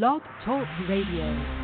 [0.00, 1.59] Blog Talk Radio.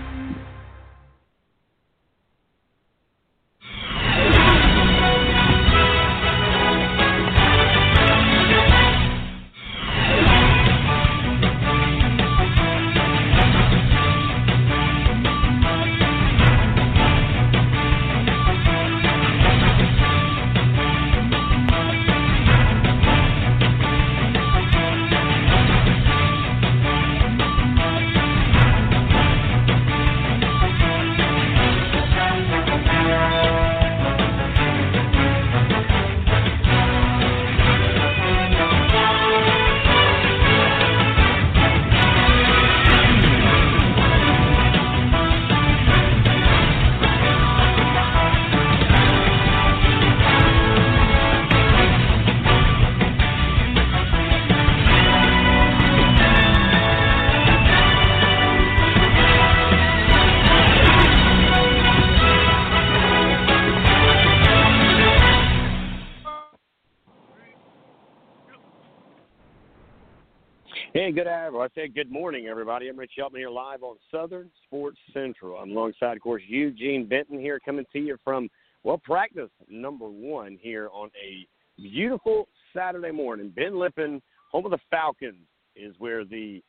[71.27, 71.61] Afternoon.
[71.61, 72.89] I said good morning, everybody.
[72.89, 75.59] I'm Rich Shelton here live on Southern Sports Central.
[75.59, 78.49] I'm alongside, of course, Eugene Benton here coming to you from,
[78.85, 81.47] well, practice number one here on a
[81.83, 83.53] beautiful Saturday morning.
[83.55, 86.63] Ben Lippen, home of the Falcons, is where the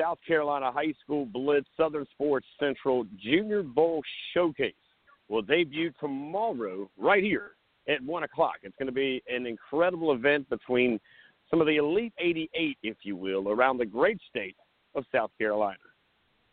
[0.00, 4.02] South Carolina High School Blitz Southern Sports Central Junior Bowl
[4.34, 4.74] Showcase
[5.28, 7.52] will debut tomorrow right here
[7.88, 8.56] at 1 o'clock.
[8.62, 10.98] It's going to be an incredible event between–
[11.52, 14.56] some of the Elite 88, if you will, around the great state
[14.94, 15.76] of South Carolina.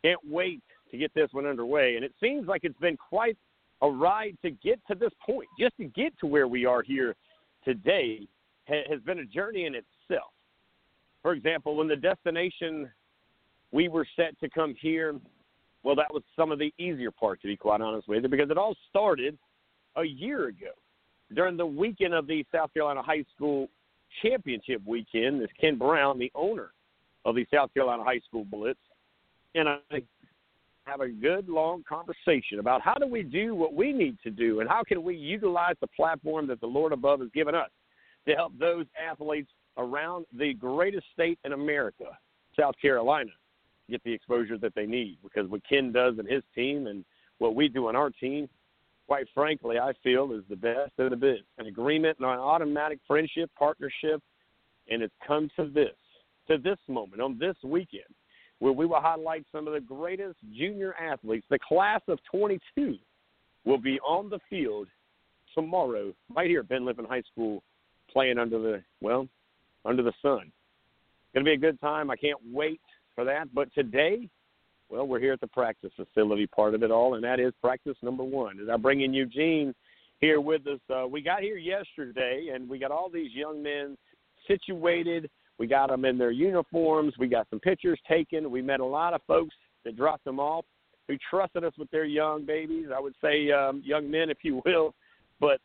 [0.03, 1.95] Can't wait to get this one underway.
[1.95, 3.37] And it seems like it's been quite
[3.81, 5.47] a ride to get to this point.
[5.57, 7.15] Just to get to where we are here
[7.63, 8.27] today
[8.65, 10.31] has been a journey in itself.
[11.21, 12.89] For example, when the destination
[13.71, 15.15] we were set to come here,
[15.83, 18.49] well, that was some of the easier part, to be quite honest with you, because
[18.49, 19.37] it all started
[19.95, 20.71] a year ago
[21.33, 23.69] during the weekend of the South Carolina High School
[24.21, 26.71] championship weekend is Ken Brown, the owner
[27.25, 28.79] of the South Carolina High School Blitz,
[29.55, 30.01] and I
[30.85, 34.59] have a good long conversation about how do we do what we need to do
[34.59, 37.69] and how can we utilize the platform that the Lord above has given us
[38.27, 42.05] to help those athletes around the greatest state in America,
[42.59, 43.31] South Carolina,
[43.89, 45.17] get the exposure that they need.
[45.23, 47.05] Because what Ken does and his team and
[47.37, 48.49] what we do on our team
[49.09, 51.39] quite frankly, I feel is the best of the biz.
[51.57, 54.21] An agreement and an automatic friendship, partnership,
[54.87, 55.95] and it's come to this,
[56.47, 58.03] to this moment, on this weekend,
[58.59, 61.47] where we will highlight some of the greatest junior athletes.
[61.49, 62.97] The class of 22
[63.65, 64.87] will be on the field
[65.55, 67.63] tomorrow, right here at Ben Lippen High School,
[68.13, 69.27] playing under the, well,
[69.85, 70.41] under the sun.
[70.43, 72.11] It's going to be a good time.
[72.11, 72.81] I can't wait
[73.15, 73.55] for that.
[73.55, 74.29] But today,
[74.89, 77.95] well, we're here at the practice facility, part of it all, and that is practice
[78.01, 78.59] number one.
[78.59, 79.73] As I bring in Eugene
[80.19, 83.97] here with us, uh, we got here yesterday, and we got all these young men
[84.47, 85.29] situated.
[85.59, 87.13] We got them in their uniforms.
[87.19, 88.49] We got some pictures taken.
[88.49, 89.55] We met a lot of folks
[89.85, 90.65] that dropped them off
[91.07, 92.87] who trusted us with their young babies.
[92.95, 94.93] I would say um, young men, if you will,
[95.39, 95.59] but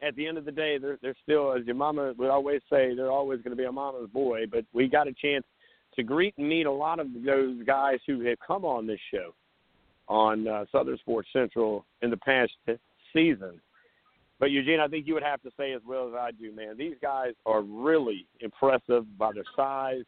[0.00, 2.94] at the end of the day, they're they're still, as your mama would always say,
[2.94, 4.44] they're always going to be a mama's boy.
[4.50, 5.44] But we got a chance
[5.98, 9.34] to greet and meet a lot of those guys who have come on this show
[10.06, 12.52] on uh, Southern Sports Central in the past
[13.12, 13.60] season.
[14.38, 16.76] But Eugene, I think you would have to say as well as I do, man.
[16.78, 20.04] These guys are really impressive by their size.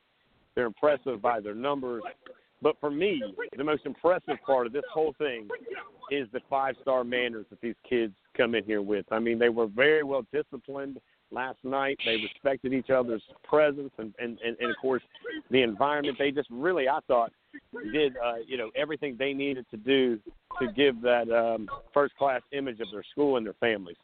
[0.54, 2.04] They're impressive by their numbers.
[2.62, 3.20] But for me,
[3.56, 5.48] the most impressive part of this whole thing
[6.12, 9.06] is the five-star manners that these kids come in here with.
[9.10, 10.98] I mean, they were very well disciplined
[11.30, 11.98] last night.
[12.04, 15.02] They respected each other's presence and, and, and, and of course
[15.50, 16.16] the environment.
[16.18, 17.32] They just really, I thought,
[17.92, 20.18] did uh, you know everything they needed to do
[20.60, 23.96] to give that um, first class image of their school and their families.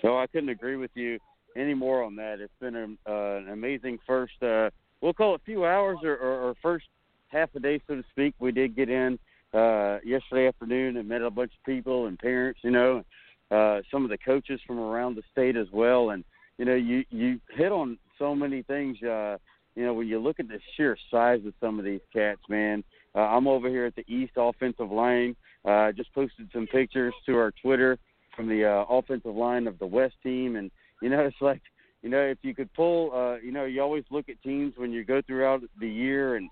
[0.00, 1.18] So I couldn't agree with you
[1.56, 2.40] any more on that.
[2.40, 4.70] It's been a, uh, an amazing first, uh,
[5.00, 6.86] we'll call it a few hours or, or, or first
[7.28, 8.34] half a day, so to speak.
[8.38, 9.18] We did get in
[9.54, 13.04] uh, yesterday afternoon and met a bunch of people and parents, you know,
[13.52, 16.10] uh, some of the coaches from around the state as well.
[16.10, 16.24] And
[16.58, 19.02] you know, you you hit on so many things.
[19.02, 19.38] Uh,
[19.74, 22.84] you know, when you look at the sheer size of some of these cats, man.
[23.14, 25.36] Uh, I'm over here at the East offensive line.
[25.64, 27.98] Uh, just posted some pictures to our Twitter
[28.34, 30.70] from the uh, offensive line of the West team, and
[31.02, 31.60] you know, it's like,
[32.02, 34.92] you know, if you could pull, uh, you know, you always look at teams when
[34.92, 36.48] you go throughout the year and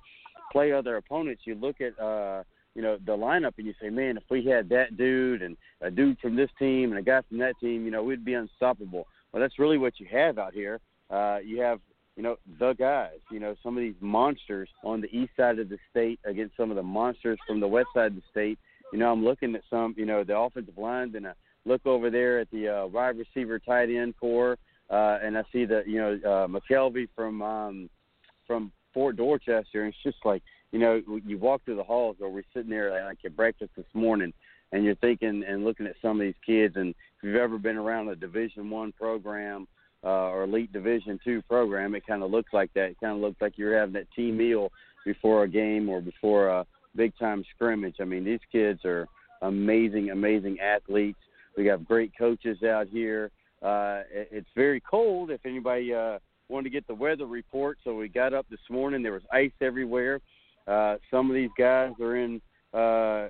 [0.53, 1.43] play other opponents.
[1.44, 2.44] You look at, uh,
[2.75, 5.90] you know the lineup and you say, man, if we had that dude and a
[5.90, 9.06] dude from this team and a guy from that team, you know, we'd be unstoppable.
[9.32, 10.81] Well, that's really what you have out here.
[11.11, 11.81] Uh, you have
[12.20, 13.19] you know, the guys.
[13.31, 16.70] You know, some of these monsters on the east side of the state against some
[16.70, 18.58] of the monsters from the west side of the state.
[18.93, 21.32] You know, I'm looking at some, you know, the offensive lines, and I
[21.64, 24.58] look over there at the uh, wide receiver, tight end core,
[24.90, 27.90] uh, and I see the, you know, uh, McKelvey from um,
[28.46, 32.31] from Fort Dorchester, and it's just like, you know, you walk through the halls, or
[32.31, 34.32] we're sitting there like at breakfast this morning,
[34.72, 37.76] and you're thinking and looking at some of these kids, and if you've ever been
[37.76, 39.67] around a Division One program
[40.05, 42.90] uh, or elite Division two program, it kind of looks like that.
[42.90, 44.70] It kind of looks like you're having that team meal
[45.05, 47.96] before a game or before a big time scrimmage.
[48.00, 49.06] I mean, these kids are
[49.43, 51.19] amazing, amazing athletes.
[51.56, 53.31] We have great coaches out here.
[53.61, 55.31] Uh, it's very cold.
[55.31, 56.19] If anybody uh,
[56.49, 59.02] wanted to get the weather report, so we got up this morning.
[59.02, 60.20] There was ice everywhere.
[60.66, 62.40] Uh, some of these guys are in
[62.72, 63.28] uh,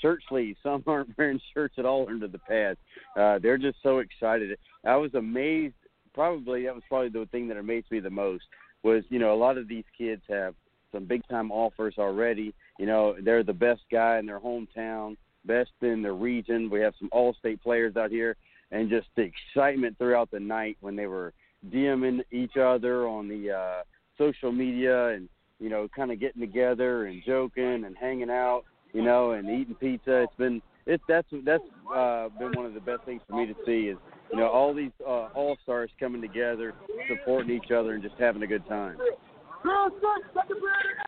[0.00, 0.58] shirt sleeves.
[0.62, 2.78] Some aren't wearing shirts at all under the pads.
[3.16, 4.58] Uh, they're just so excited.
[4.84, 5.74] I was amazed.
[6.14, 8.44] Probably that was probably the thing that amazed me the most
[8.82, 10.54] was you know a lot of these kids have
[10.92, 12.54] some big time offers already.
[12.78, 16.70] You know they're the best guy in their hometown, best in their region.
[16.70, 18.36] We have some all state players out here,
[18.70, 21.34] and just the excitement throughout the night when they were
[21.70, 23.82] DMing each other on the uh,
[24.16, 25.28] social media and
[25.58, 28.64] you know kind of getting together and joking and hanging out
[28.96, 30.22] you know, and eating pizza.
[30.22, 31.62] It's been it's that's that's
[31.94, 33.98] uh, been one of the best things for me to see is
[34.32, 36.74] you know all these uh, all stars coming together,
[37.08, 38.96] supporting each other, and just having a good time.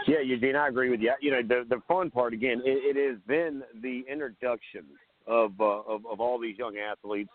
[0.07, 1.13] Yeah, Eugene, I agree with you.
[1.21, 4.85] You know, the the fun part again, it, it has been the introduction
[5.27, 7.31] of, uh, of of all these young athletes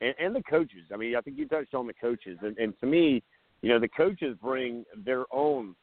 [0.00, 0.84] and, and the coaches.
[0.92, 3.22] I mean, I think you touched on the coaches, and, and to me,
[3.62, 5.74] you know, the coaches bring their own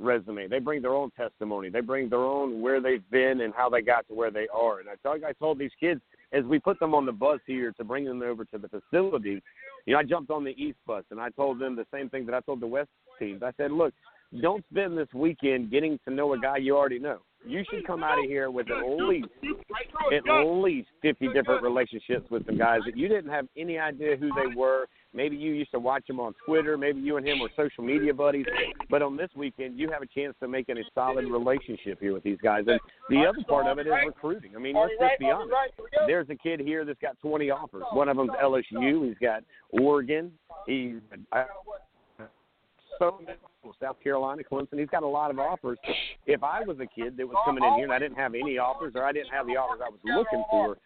[0.00, 0.48] resume.
[0.48, 1.68] They bring their own testimony.
[1.68, 4.80] They bring their own where they've been and how they got to where they are.
[4.80, 6.00] And I told I told these kids
[6.32, 9.42] as we put them on the bus here to bring them over to the facility.
[9.86, 12.26] You know, I jumped on the East bus and I told them the same thing
[12.26, 13.42] that I told the West teams.
[13.42, 13.94] I said, look,
[14.40, 17.18] don't spend this weekend getting to know a guy you already know.
[17.46, 19.28] You should come out of here with at least
[20.12, 24.28] at least fifty different relationships with some guys that you didn't have any idea who
[24.34, 26.76] they were Maybe you used to watch him on Twitter.
[26.78, 28.46] Maybe you and him were social media buddies.
[28.88, 32.22] But on this weekend, you have a chance to make a solid relationship here with
[32.22, 32.64] these guys.
[32.66, 32.78] And
[33.08, 34.52] the other part of it is recruiting.
[34.54, 35.52] I mean, let's just be honest.
[36.06, 37.82] There's a kid here that's got 20 offers.
[37.92, 39.08] One of them's LSU.
[39.08, 40.32] He's got Oregon.
[40.66, 40.96] He's
[43.00, 43.18] so
[43.80, 44.78] South Carolina, Clemson.
[44.78, 45.78] He's got a lot of offers.
[46.26, 48.58] If I was a kid that was coming in here and I didn't have any
[48.58, 50.76] offers or I didn't have the offers I was looking for,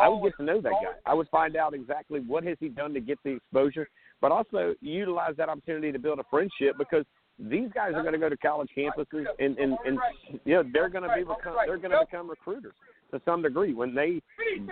[0.00, 0.92] I would get to know that guy.
[1.06, 3.88] I would find out exactly what has he done to get the exposure,
[4.20, 7.04] but also utilize that opportunity to build a friendship because
[7.38, 9.98] these guys are going to go to college campuses and and and
[10.44, 12.74] you know they're going to be become, they're going to become recruiters
[13.10, 14.20] to some degree when they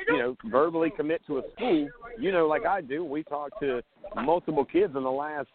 [0.08, 1.88] you know verbally commit to a school.
[2.18, 3.82] You know, like I do, we talk to
[4.14, 5.48] multiple kids in the last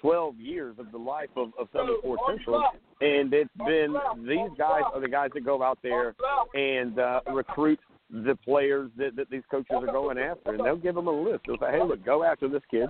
[0.00, 2.62] 12 years of the life of, of Southern Sports Central,
[3.00, 3.94] and it's been
[4.26, 6.14] these guys are the guys that go out there
[6.54, 7.78] and uh, recruit
[8.10, 11.40] the players that, that these coaches are going after, and they'll give them a list.
[11.46, 12.88] They'll say, "Hey, look, go after this kid,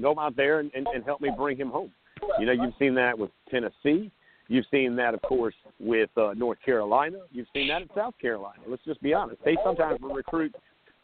[0.00, 1.90] go out there and, and, and help me bring him home."
[2.38, 4.10] You know, you've seen that with Tennessee.
[4.48, 7.18] You've seen that, of course, with uh, North Carolina.
[7.30, 8.60] You've seen that in South Carolina.
[8.68, 9.42] Let's just be honest.
[9.44, 10.54] They sometimes will recruit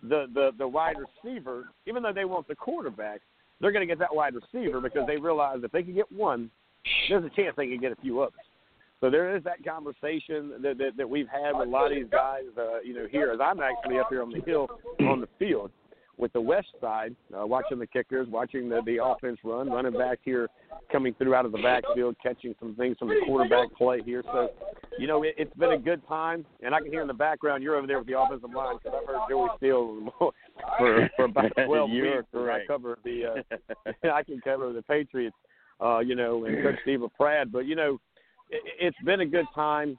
[0.02, 3.20] the the the wide receiver, even though they want the quarterback
[3.60, 6.50] they're going to get that wide receiver because they realize if they can get one,
[7.08, 8.40] there's a chance they can get a few others.
[9.00, 12.10] So there is that conversation that, that, that we've had with a lot of these
[12.10, 14.68] guys, uh, you know, here as I'm actually up here on the hill
[15.00, 15.70] on the field
[16.18, 20.18] with the west side, uh, watching the kickers, watching the, the offense run, running back
[20.22, 20.48] here,
[20.92, 24.22] coming through out of the backfield, catching some things from the quarterback play here.
[24.30, 24.50] So,
[24.98, 27.62] you know, it, it's been a good time, and I can hear in the background
[27.62, 30.32] you're over there with the offensive line because I've heard Joey Steele
[30.78, 32.24] for for about 12 years.
[32.32, 32.64] Correct.
[32.64, 35.36] I cover the uh, I can cover the Patriots,
[35.80, 37.52] uh, you know, and Coach Steve Pratt.
[37.52, 38.00] But you know,
[38.50, 39.98] it, it's been a good time,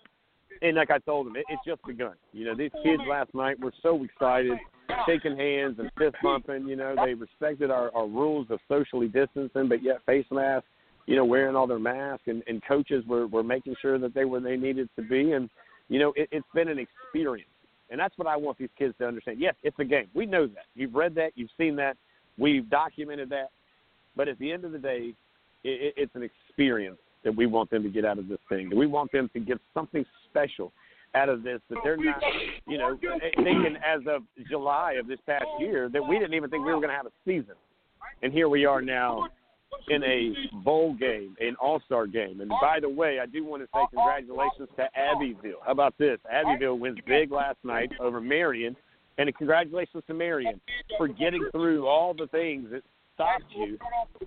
[0.61, 2.15] and like I told them, it, it's just begun.
[2.33, 4.57] You know, these kids last night were so excited
[5.05, 6.67] shaking hands and fist bumping.
[6.67, 10.67] You know, they respected our, our rules of socially distancing, but yet face masks.
[11.07, 14.25] You know, wearing all their masks, and, and coaches were were making sure that they
[14.25, 15.31] were they needed to be.
[15.31, 15.49] And
[15.89, 17.49] you know, it, it's been an experience,
[17.91, 19.39] and that's what I want these kids to understand.
[19.39, 20.07] Yes, it's a game.
[20.15, 20.65] We know that.
[20.75, 21.33] You've read that.
[21.35, 21.97] You've seen that.
[22.37, 23.51] We've documented that.
[24.15, 25.13] But at the end of the day,
[25.63, 28.71] it, it's an experience that we want them to get out of this thing.
[28.75, 30.71] We want them to get something special
[31.13, 32.21] out of this that they're not,
[32.67, 32.97] you know,
[33.35, 36.79] thinking as of July of this past year that we didn't even think we were
[36.79, 37.55] going to have a season,
[38.23, 39.27] and here we are now
[39.89, 42.41] in a bowl game, an All Star game.
[42.41, 45.59] And by the way, I do want to say congratulations to Abbeville.
[45.65, 46.19] How about this?
[46.31, 48.75] Abbeville wins big last night over Marion,
[49.17, 50.59] and congratulations to Marion
[50.97, 52.83] for getting through all the things that
[53.15, 53.77] stopped you,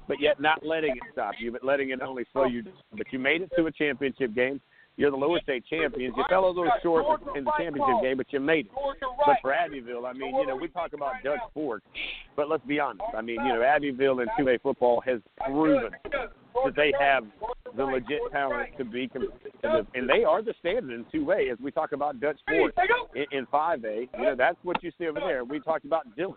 [0.07, 2.75] but yet not letting it stop you, but letting it only slow you down.
[2.97, 4.61] But you made it to a championship game.
[4.97, 6.15] You're the lower state champions.
[6.17, 8.73] You fell a little short in the championship game, but you made it.
[9.27, 11.83] But for Abbeville, I mean, you know, we talk about Dutch Fork,
[12.37, 13.03] but let's be honest.
[13.17, 17.25] I mean, you know, Abbeville in 2A football has proven that they have
[17.77, 21.53] the legit talent to be competitive, and they are the standard in 2A.
[21.53, 22.75] As we talk about Dutch Fork
[23.17, 25.45] in, in 5A, you know, that's what you see over there.
[25.45, 26.37] We talked about Dillon,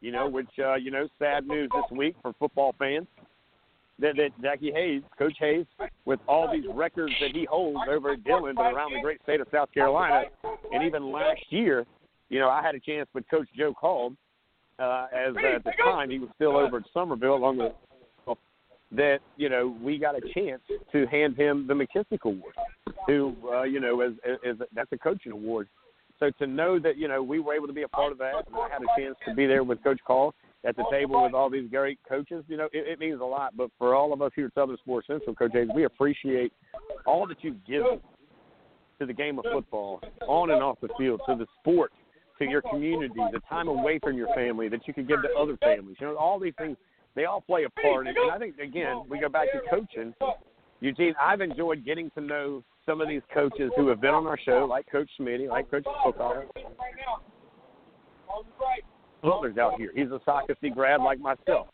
[0.00, 3.06] you know, which, uh, you know, sad news this week for football fans
[4.02, 5.66] that, that Jackie Hayes, Coach Hayes,
[6.04, 9.40] with all these records that he holds over at Dillon, but around the great state
[9.40, 10.24] of South Carolina,
[10.72, 11.86] and even last year,
[12.28, 14.12] you know, I had a chance with Coach Joe Call,
[14.78, 17.72] uh, as uh, at the time he was still over at Summerville, along with
[18.94, 20.60] that you know we got a chance
[20.92, 22.54] to hand him the McKissick Award,
[23.06, 24.12] who uh, you know as,
[24.46, 25.68] as that's a coaching award.
[26.20, 28.46] So to know that you know we were able to be a part of that,
[28.46, 31.34] and I had a chance to be there with Coach Call at the table with
[31.34, 33.56] all these great coaches, you know, it, it means a lot.
[33.56, 36.52] But for all of us here at Southern Sports Central, Coach Hayes, we appreciate
[37.04, 38.00] all that you've given
[38.98, 41.92] to the game of football, on and off the field, to the sport,
[42.38, 45.56] to your community, the time away from your family that you could give to other
[45.56, 45.96] families.
[46.00, 46.76] You know, all these things,
[47.16, 48.06] they all play a part.
[48.06, 50.14] And I think, again, we go back to coaching.
[50.80, 54.38] Eugene, I've enjoyed getting to know some of these coaches who have been on our
[54.44, 56.44] show, like Coach Smitty, like Coach Pokal.
[59.22, 59.90] Butler's out here.
[59.94, 61.68] He's a Socastee grad like myself.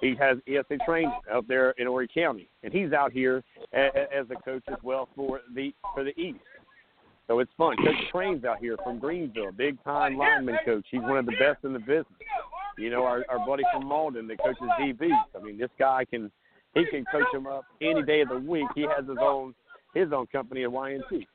[0.00, 3.42] He has ESA training out there in Horry County, and he's out here
[3.72, 6.40] as a coach as well for the for the East.
[7.26, 7.76] So it's fun.
[7.78, 10.84] Coach Train's out here from Greenville, big time lineman coach.
[10.90, 12.06] He's one of the best in the business.
[12.76, 15.08] You know, our, our buddy from Mauldin that coaches DB.
[15.34, 16.30] I mean, this guy can
[16.74, 18.66] he can coach them up any day of the week.
[18.74, 19.54] He has his own
[19.94, 21.26] his own company at YNT.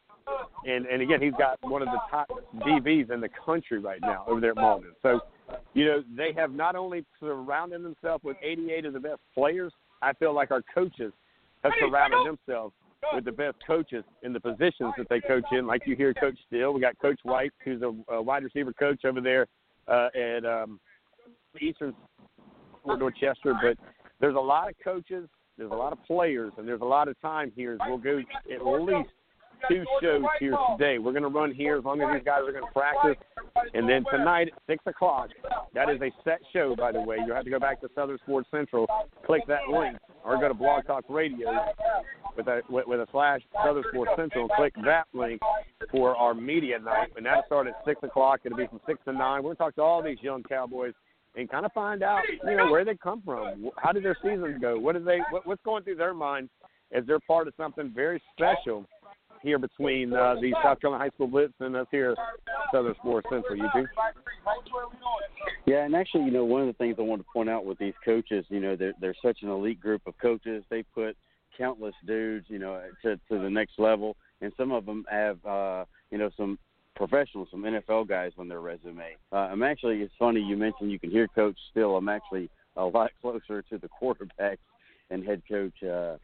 [0.68, 4.26] And and again, he's got one of the top DBs in the country right now
[4.28, 4.92] over there at Mauldin.
[5.02, 5.22] So
[5.74, 10.14] you know, they have not only surrounded themselves with 88 of the best players, I
[10.14, 11.12] feel like our coaches
[11.64, 12.74] have surrounded themselves
[13.14, 15.68] with the best coaches in the positions that they coach in.
[15.68, 19.06] Like you hear Coach Steele, we got Coach White, who's a, a wide receiver coach
[19.06, 19.48] over there
[19.88, 20.80] uh, at um,
[21.62, 21.94] Eastern
[22.86, 23.54] Dorchester.
[23.62, 23.78] But
[24.20, 27.20] there's a lot of coaches, there's a lot of players, and there's a lot of
[27.22, 27.78] time here.
[27.88, 29.10] We'll go at least
[29.68, 30.98] two shows here today.
[30.98, 33.18] We're going to run here as long as these guys are going to practice.
[33.74, 35.30] And then tonight at 6 o'clock,
[35.74, 37.18] that is a set show, by the way.
[37.26, 38.88] You'll have to go back to Southern Sports Central,
[39.26, 41.50] click that link, or go to Blog Talk Radio
[42.38, 45.42] with a, with, with a slash Southern Sports Central and click that link
[45.92, 47.10] for our media night.
[47.18, 48.42] And that starts at 6 o'clock.
[48.44, 49.20] It'll be from 6 to 9.
[49.20, 50.94] We're going to talk to all these young Cowboys
[51.36, 53.70] and kind of find out, you know, where they come from.
[53.78, 54.78] How did their seasons go?
[54.78, 55.20] What do they?
[55.32, 56.50] What, what's going through their mind
[56.92, 58.86] as they're part of something very special
[59.42, 62.16] here between uh, the South Carolina High School Blitz and us here
[62.72, 63.58] Southern Sports Central.
[63.58, 63.86] You too?
[65.66, 67.78] Yeah, and actually, you know, one of the things I want to point out with
[67.78, 70.64] these coaches, you know, they're they're such an elite group of coaches.
[70.70, 71.16] They put
[71.58, 75.86] countless dudes, you know, to to the next level, and some of them have, uh,
[76.12, 76.58] you know, some
[76.96, 79.16] professionals, some NFL guys on their resume.
[79.32, 81.96] Uh, I'm actually, it's funny you mentioned you can hear Coach still.
[81.96, 84.58] I'm actually a lot closer to the quarterbacks
[85.10, 86.18] and head coach uh,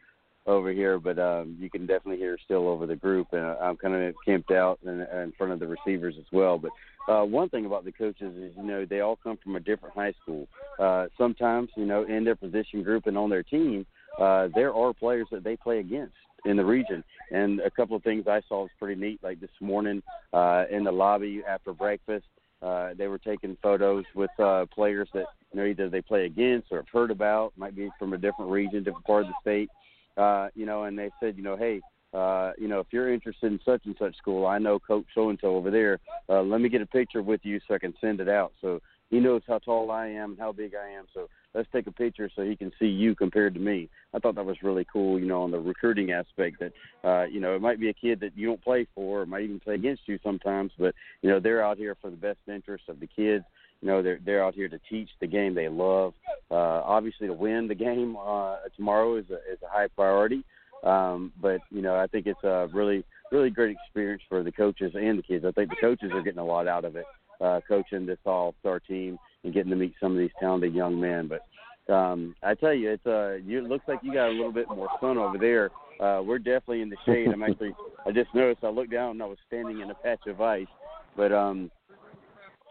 [0.47, 3.27] over here, but um, you can definitely hear still over the group.
[3.31, 6.59] And I'm kind of camped out in, in front of the receivers as well.
[6.59, 6.71] But
[7.11, 9.95] uh, one thing about the coaches is, you know, they all come from a different
[9.95, 10.47] high school.
[10.79, 13.85] Uh, sometimes, you know, in their position group and on their team,
[14.19, 17.03] uh, there are players that they play against in the region.
[17.31, 19.19] And a couple of things I saw was pretty neat.
[19.23, 22.25] Like this morning uh, in the lobby after breakfast,
[22.61, 26.71] uh, they were taking photos with uh, players that you know either they play against
[26.71, 29.69] or have heard about, might be from a different region, different part of the state
[30.17, 31.81] uh, you know, and they said, you know, hey,
[32.13, 35.29] uh, you know, if you're interested in such and such school, I know Coach so
[35.29, 35.99] and so over there.
[36.29, 38.53] Uh, let me get a picture with you so I can send it out.
[38.61, 41.05] So he knows how tall I am and how big I am.
[41.13, 43.89] So let's take a picture so he can see you compared to me.
[44.13, 46.73] I thought that was really cool, you know, on the recruiting aspect that,
[47.07, 49.43] uh, you know, it might be a kid that you don't play for, or might
[49.43, 52.85] even play against you sometimes, but you know, they're out here for the best interest
[52.87, 53.45] of the kids.
[53.81, 56.13] You know, they're they're out here to teach the game they love.
[56.49, 60.43] Uh, obviously, to win the game uh, tomorrow is a is a high priority.
[60.83, 64.93] Um, but you know, I think it's a really really great experience for the coaches
[64.95, 65.45] and the kids.
[65.45, 67.05] I think the coaches are getting a lot out of it,
[67.41, 70.99] uh, coaching this all star team and getting to meet some of these talented young
[70.99, 71.27] men.
[71.27, 74.51] But um, I tell you, it's uh, you, it looks like you got a little
[74.51, 75.69] bit more sun over there.
[75.99, 77.27] Uh, we're definitely in the shade.
[77.29, 77.73] I'm actually,
[78.05, 78.63] I just noticed.
[78.63, 80.67] I looked down and I was standing in a patch of ice.
[81.15, 81.71] But um,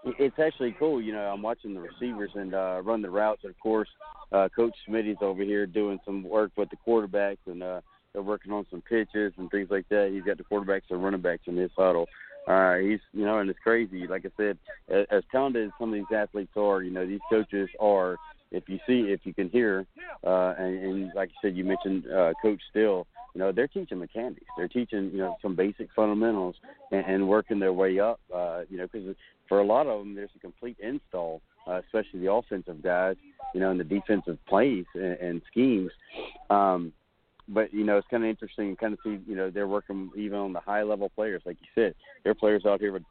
[0.04, 1.00] it's actually cool.
[1.00, 3.44] You know, I'm watching the receivers and uh, run the routes.
[3.44, 3.88] Of course,
[4.32, 7.80] uh, Coach Smitty's over here doing some work with the quarterbacks, and uh,
[8.12, 10.10] they're working on some pitches and things like that.
[10.12, 12.06] He's got the quarterbacks and running backs in his huddle.
[12.46, 14.06] Uh, he's, you know, and it's crazy.
[14.06, 14.58] Like I said,
[14.88, 18.18] as, as talented as some of these athletes are, you know, these coaches are
[18.54, 19.84] if you see, if you can hear,
[20.24, 23.06] uh, and, and like you said, you mentioned uh, Coach Still.
[23.34, 24.46] You know, they're teaching mechanics.
[24.56, 26.54] They're teaching you know some basic fundamentals
[26.92, 28.20] and, and working their way up.
[28.32, 29.16] Uh, you know, because
[29.48, 33.16] for a lot of them, there's a complete install, uh, especially the offensive guys.
[33.54, 35.92] You know, and the defensive plays and, and schemes.
[36.50, 36.92] Um,
[37.48, 40.10] but you know, it's kind of interesting, to kind of see you know they're working
[40.16, 41.94] even on the high level players, like you said.
[42.22, 43.04] There are players out here with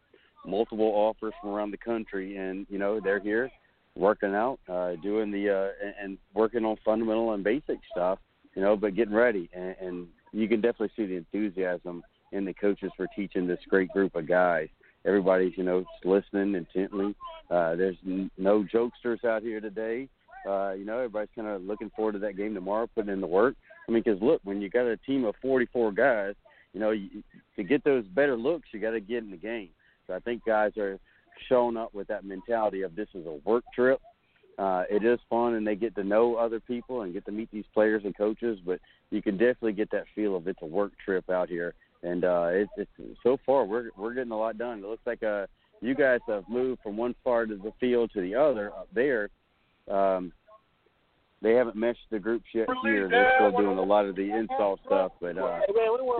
[0.45, 3.49] multiple offers from around the country, and you know they're here
[3.95, 8.19] working out, uh, doing the uh, and, and working on fundamental and basic stuff,
[8.55, 12.53] you know, but getting ready, and, and you can definitely see the enthusiasm in the
[12.53, 14.67] coaches for teaching this great group of guys.
[15.05, 17.15] Everybody's you know listening intently.
[17.49, 20.07] Uh, there's n- no jokesters out here today.
[20.47, 23.27] Uh, you know, everybody's kind of looking forward to that game tomorrow, putting in the
[23.27, 23.55] work.
[23.87, 26.35] I mean, because look, when you got a team of 44 guys,
[26.73, 27.23] you know, you,
[27.55, 29.69] to get those better looks, you got to get in the game.
[30.07, 30.99] So I think guys are
[31.47, 34.01] showing up with that mentality of this is a work trip.
[34.57, 37.49] Uh, it is fun, and they get to know other people and get to meet
[37.51, 38.59] these players and coaches.
[38.63, 38.79] But
[39.09, 41.73] you can definitely get that feel of it's a work trip out here.
[42.03, 44.79] And uh, it's, it's so far we're we're getting a lot done.
[44.79, 45.47] It looks like uh,
[45.81, 49.29] you guys have moved from one part of the field to the other up there.
[49.89, 50.31] Um,
[51.41, 53.09] they haven't meshed the groups yet here.
[53.09, 55.59] They're still doing a lot of the install stuff, but uh,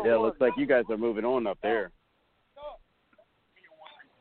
[0.03, 1.91] yeah, it looks like you guys are moving on up there.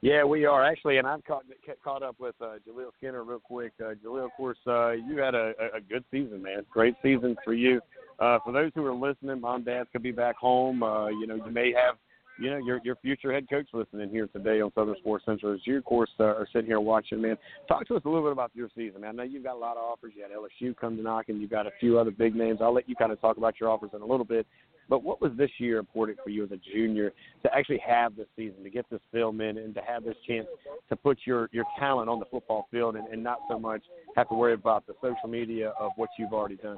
[0.02, 1.44] Yeah, we are actually, and I've caught
[1.84, 3.72] caught up with uh, Jaleel Skinner real quick.
[3.80, 6.66] Uh, Jaleel, of course, uh, you had a, a good season, man.
[6.72, 7.80] Great season for you.
[8.18, 10.82] Uh, for those who are listening, mom, dad could be back home.
[10.82, 11.94] Uh, you know, you may have,
[12.40, 15.54] you know, your your future head coach listening here today on Southern Sports Central.
[15.54, 17.38] As you, of course, uh, are sitting here watching, man.
[17.68, 19.02] Talk to us a little bit about your season.
[19.02, 19.10] Man.
[19.10, 20.14] I know you've got a lot of offers.
[20.16, 22.58] You had LSU come to knock, and you've got a few other big names.
[22.60, 24.48] I'll let you kind of talk about your offers in a little bit.
[24.92, 28.26] But what was this year important for you as a junior to actually have this
[28.36, 30.46] season, to get this film in, and to have this chance
[30.90, 33.80] to put your your talent on the football field, and, and not so much
[34.16, 36.76] have to worry about the social media of what you've already done?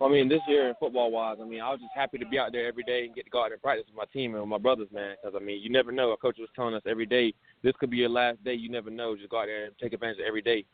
[0.00, 2.52] I mean, this year football wise, I mean, I was just happy to be out
[2.52, 4.50] there every day and get to go out and practice with my team and with
[4.50, 5.16] my brothers, man.
[5.20, 6.10] Because I mean, you never know.
[6.10, 8.54] Our coach was telling us every day, this could be your last day.
[8.54, 9.16] You never know.
[9.16, 10.64] Just go out there and take advantage of every day.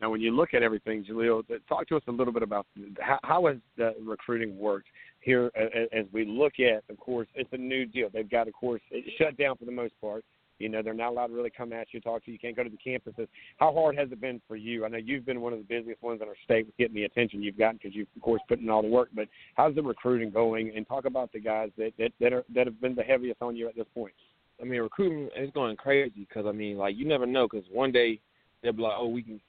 [0.00, 2.66] Now, when you look at everything, Jaleel, talk to us a little bit about
[3.00, 4.88] how, how has the recruiting worked
[5.20, 5.50] here
[5.92, 8.08] as we look at, of course, it's a new deal.
[8.12, 10.24] They've got, of course, it shut down for the most part.
[10.58, 12.34] You know, they're not allowed to really come at you, talk to you.
[12.34, 13.26] You can't go to the campuses.
[13.56, 14.84] How hard has it been for you?
[14.84, 17.04] I know you've been one of the busiest ones in our state with getting the
[17.04, 19.08] attention you've gotten because you've, of course, put in all the work.
[19.14, 20.72] But how's the recruiting going?
[20.76, 23.56] And talk about the guys that that that, are, that have been the heaviest on
[23.56, 24.12] you at this point.
[24.60, 27.90] I mean, recruiting is going crazy because I mean, like you never know because one
[27.90, 28.20] day
[28.62, 29.40] they'll be like, oh, we can.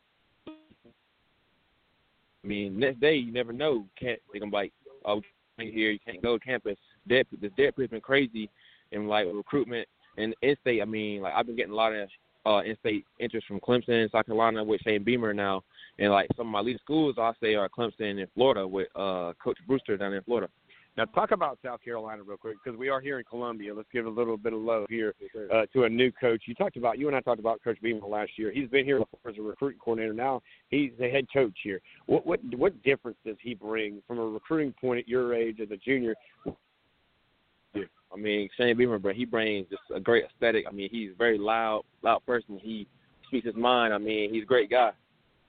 [2.44, 3.86] I mean, next day you never know.
[4.00, 4.74] Can't gonna be like,
[5.06, 5.22] oh,
[5.58, 5.92] here.
[5.92, 6.78] You can't go to campus.
[7.08, 8.50] Dead, this dead has been crazy,
[8.92, 10.82] and like recruitment and in-state.
[10.82, 12.10] I mean, like I've been getting a lot of
[12.46, 15.64] uh, in-state interest from Clemson, South Carolina with Shane Beamer now,
[16.00, 19.34] and like some of my leading schools I say are Clemson in Florida with uh,
[19.44, 20.50] Coach Brewster down in Florida.
[20.98, 23.74] Now, talk about South Carolina real quick because we are here in Columbia.
[23.74, 25.14] Let's give a little bit of love here
[25.54, 26.44] uh, to a new coach.
[26.46, 28.52] You talked about you and I talked about Coach Beamer last year.
[28.52, 30.14] He's been here before as a recruiting coordinator.
[30.14, 31.80] Now he's the head coach here.
[32.08, 35.72] What what what difference does he bring from a recruiting point at your age as
[35.72, 36.16] a junior?
[38.14, 40.66] I mean, Shane Beamer, but he brings just a great aesthetic.
[40.68, 42.60] I mean, he's very loud, loud person.
[42.62, 42.86] He
[43.28, 43.94] speaks his mind.
[43.94, 44.92] I mean, he's a great guy.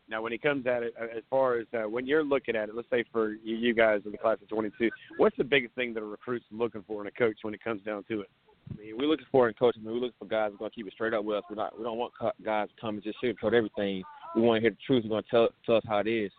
[0.09, 2.69] Now, when he comes at it, uh, as far as uh, when you're looking at
[2.69, 5.95] it, let's say for you, guys in the class of 22, what's the biggest thing
[5.95, 8.31] that a recruit's looking for in a coach when it comes down to it?
[8.71, 9.81] I mean, we're looking for in coaches.
[9.83, 11.39] I mean, we're looking for guys who are going to keep it straight up with
[11.39, 11.45] us.
[11.49, 12.13] We're not, we don't want
[12.45, 14.03] guys to come and just sugarcoat everything.
[14.35, 15.05] We want to hear the truth.
[15.05, 16.31] We're going to tell, tell us how it is.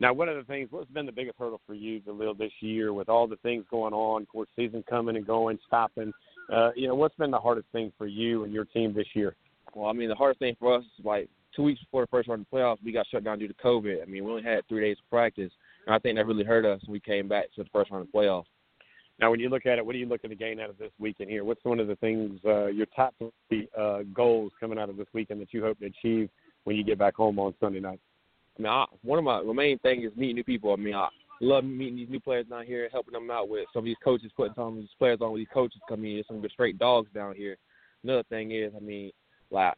[0.00, 2.92] Now, one of the things, what's been the biggest hurdle for you, Jaleel, this year
[2.92, 6.12] with all the things going on, course season coming and going, stopping?
[6.52, 9.34] Uh, you know, what's been the hardest thing for you and your team this year?
[9.74, 12.28] Well, I mean, the hardest thing for us is like two weeks before the first
[12.28, 14.00] round of the playoffs, we got shut down due to COVID.
[14.00, 15.50] I mean, we only had three days of practice,
[15.86, 18.12] and I think that really hurt us we came back to the first round of
[18.12, 18.44] the playoffs.
[19.20, 20.92] Now, when you look at it, what are you looking to gain out of this
[21.00, 21.44] weekend here?
[21.44, 23.16] What's one of the things, uh, your top
[23.48, 26.30] three uh, goals coming out of this weekend that you hope to achieve
[26.62, 27.98] when you get back home on Sunday night?
[28.56, 30.72] I mean, I, one of my, my main thing is meeting new people.
[30.72, 31.08] I mean, I
[31.40, 34.30] love meeting these new players down here, helping them out with some of these coaches,
[34.36, 35.80] putting some of these players on with these coaches.
[35.90, 37.56] I mean, there's some good straight dogs down here.
[38.04, 39.10] Another thing is, I mean,
[39.50, 39.74] like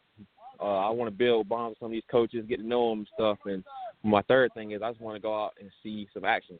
[0.60, 3.00] uh, I want to build bonds with some of these coaches, get to know them
[3.00, 3.38] and stuff.
[3.46, 3.64] And
[4.02, 6.58] my third thing is I just want to go out and see some action.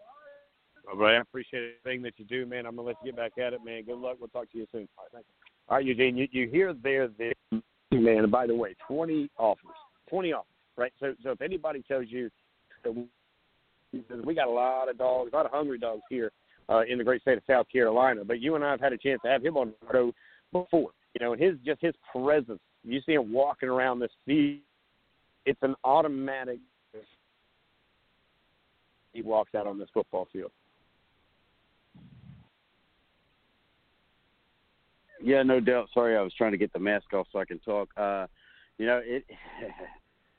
[0.90, 2.66] All right, I appreciate everything that you do, man.
[2.66, 3.84] I'm gonna let you get back at it, man.
[3.84, 4.16] Good luck.
[4.18, 4.88] We'll talk to you soon.
[4.98, 5.34] All right, thank you.
[5.68, 7.32] All right, Eugene, you, you hear there, there,
[7.92, 8.28] man.
[8.30, 9.66] By the way, 20 offers,
[10.08, 10.92] 20 offers, right?
[10.98, 12.28] So, so if anybody tells you
[12.82, 12.92] that
[14.24, 16.32] we got a lot of dogs, a lot of hungry dogs here
[16.68, 18.98] uh, in the great state of South Carolina, but you and I have had a
[18.98, 20.12] chance to have him on the show
[20.52, 24.60] before, you know, and his just his presence you see him walking around this field.
[25.46, 26.58] It's an automatic
[29.12, 30.52] he walks out on this football field.
[35.22, 35.88] Yeah, no doubt.
[35.92, 37.90] Sorry, I was trying to get the mask off so I can talk.
[37.96, 38.26] Uh,
[38.78, 39.24] you know, it.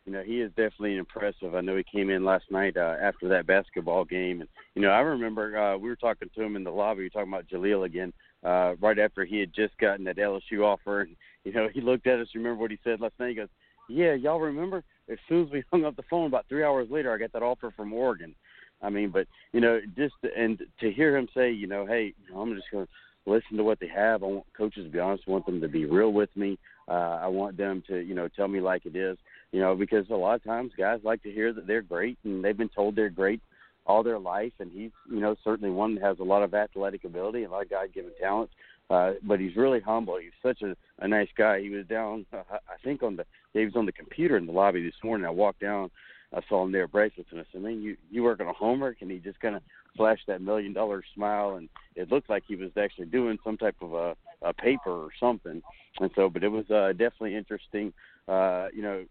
[0.08, 1.54] You know, he is definitely impressive.
[1.54, 4.90] I know he came in last night uh, after that basketball game, and you know,
[4.90, 7.02] I remember uh, we were talking to him in the lobby.
[7.02, 8.12] We were talking about Jaleel again,
[8.44, 11.02] uh, right after he had just gotten that LSU offer.
[11.02, 12.28] And you know, he looked at us.
[12.36, 13.30] Remember what he said last night?
[13.30, 13.50] He goes,
[13.90, 14.84] "Yeah, y'all remember?
[15.10, 17.44] As soon as we hung up the phone, about three hours later, I got that
[17.44, 18.36] offer from Oregon."
[18.82, 22.56] I mean, but you know, just and to hear him say, you know, hey, I'm
[22.56, 22.92] just going to
[23.30, 24.24] listen to what they have.
[24.24, 25.24] I want coaches to be honest.
[25.28, 26.58] I want them to be real with me.
[26.88, 29.18] Uh, I want them to, you know, tell me like it is.
[29.52, 32.44] You know, because a lot of times guys like to hear that they're great and
[32.44, 33.42] they've been told they're great
[33.86, 34.54] all their life.
[34.60, 37.56] And he's, you know, certainly one that has a lot of athletic ability and a
[37.56, 38.54] lot of God-given talents.
[38.90, 40.18] Uh, but he's really humble.
[40.18, 41.62] He's such a, a nice guy.
[41.62, 44.52] He was down, uh, I think, on the he was on the computer in the
[44.52, 45.26] lobby this morning.
[45.26, 45.92] I walked down,
[46.34, 49.02] I saw him there at bracelets, and I said, "Man, you you working on homework?"
[49.02, 49.62] And he just kind of
[49.98, 53.76] flashed that million dollar smile, and it looked like he was actually doing some type
[53.82, 55.62] of a, a paper or something.
[56.00, 57.92] And so, but it was uh, definitely interesting,
[58.28, 59.06] uh, you know,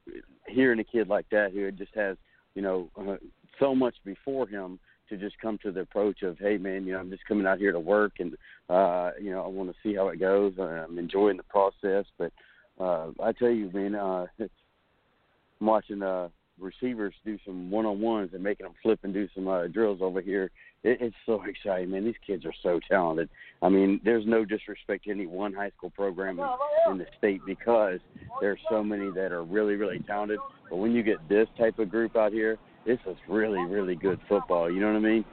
[0.46, 2.16] hearing a kid like that who just has,
[2.54, 3.16] you know, uh,
[3.58, 7.00] so much before him to just come to the approach of, hey man, you know,
[7.00, 8.34] I'm just coming out here to work, and
[8.68, 10.54] uh, you know, I want to see how it goes.
[10.58, 12.32] I'm enjoying the process, but
[12.78, 18.30] uh, I tell you, man, uh, I'm watching uh, receivers do some one on ones
[18.32, 20.50] and making them flip and do some uh, drills over here.
[20.84, 22.04] It, it's so exciting, man.
[22.04, 23.28] These kids are so talented.
[23.62, 27.40] I mean, there's no disrespect to any one high school program in, in the state
[27.46, 27.98] because
[28.40, 30.38] there's so many that are really, really talented.
[30.68, 32.58] But when you get this type of group out here,
[32.90, 34.68] this is really, really good football.
[34.68, 35.24] You know what I mean?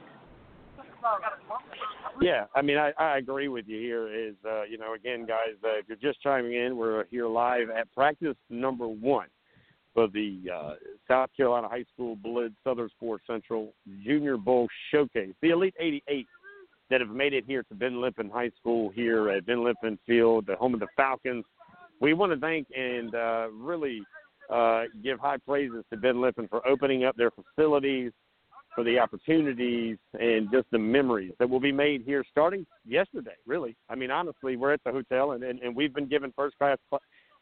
[2.20, 4.06] Yeah, I mean, I, I agree with you here.
[4.08, 7.68] Is uh, you know, again, guys, uh, if you're just chiming in, we're here live
[7.70, 9.26] at practice number one
[9.92, 10.74] for the uh,
[11.08, 15.34] South Carolina High School Blitz Southern Sports Central Junior Bowl Showcase.
[15.42, 16.26] The Elite 88
[16.90, 20.46] that have made it here to Ben Lippen High School here at Ben Lippen Field,
[20.46, 21.44] the home of the Falcons.
[22.00, 24.02] We want to thank and uh, really
[24.50, 28.12] uh, give high praises to Ben Lippen for opening up their facilities,
[28.74, 33.76] for the opportunities, and just the memories that will be made here starting yesterday, really.
[33.88, 36.78] I mean, honestly, we're at the hotel, and, and, and we've been given first class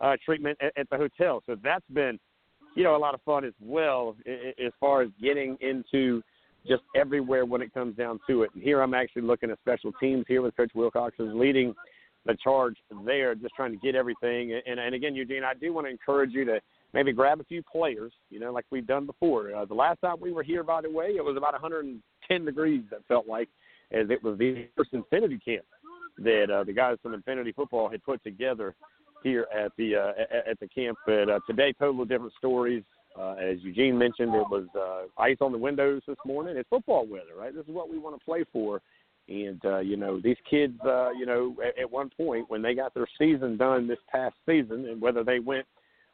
[0.01, 1.43] uh, treatment at, at the hotel.
[1.47, 2.19] So that's been,
[2.75, 6.23] you know, a lot of fun as well as far as getting into
[6.67, 8.51] just everywhere when it comes down to it.
[8.55, 11.75] And here I'm actually looking at special teams here with Coach Wilcox is leading
[12.25, 14.61] the charge there, just trying to get everything.
[14.67, 16.61] And, and again, Eugene, I do want to encourage you to
[16.97, 19.55] maybe grab a few players, you know, like we've done before.
[19.55, 22.85] Uh, the last time we were here, by the way, it was about 110 degrees.
[22.91, 23.51] That felt like,
[23.93, 25.65] as it was the first Infinity Camp
[26.19, 28.75] that uh, the guys from Infinity Football had put together
[29.23, 30.13] here at the uh,
[30.51, 30.97] at the camp.
[31.07, 32.83] But uh, today, totally different stories.
[33.19, 36.57] Uh, as Eugene mentioned, it was uh, ice on the windows this morning.
[36.57, 37.55] It's football weather, right?
[37.55, 38.81] This is what we want to play for.
[39.29, 42.75] And uh, you know, these kids, uh, you know, at, at one point when they
[42.75, 45.67] got their season done this past season, and whether they went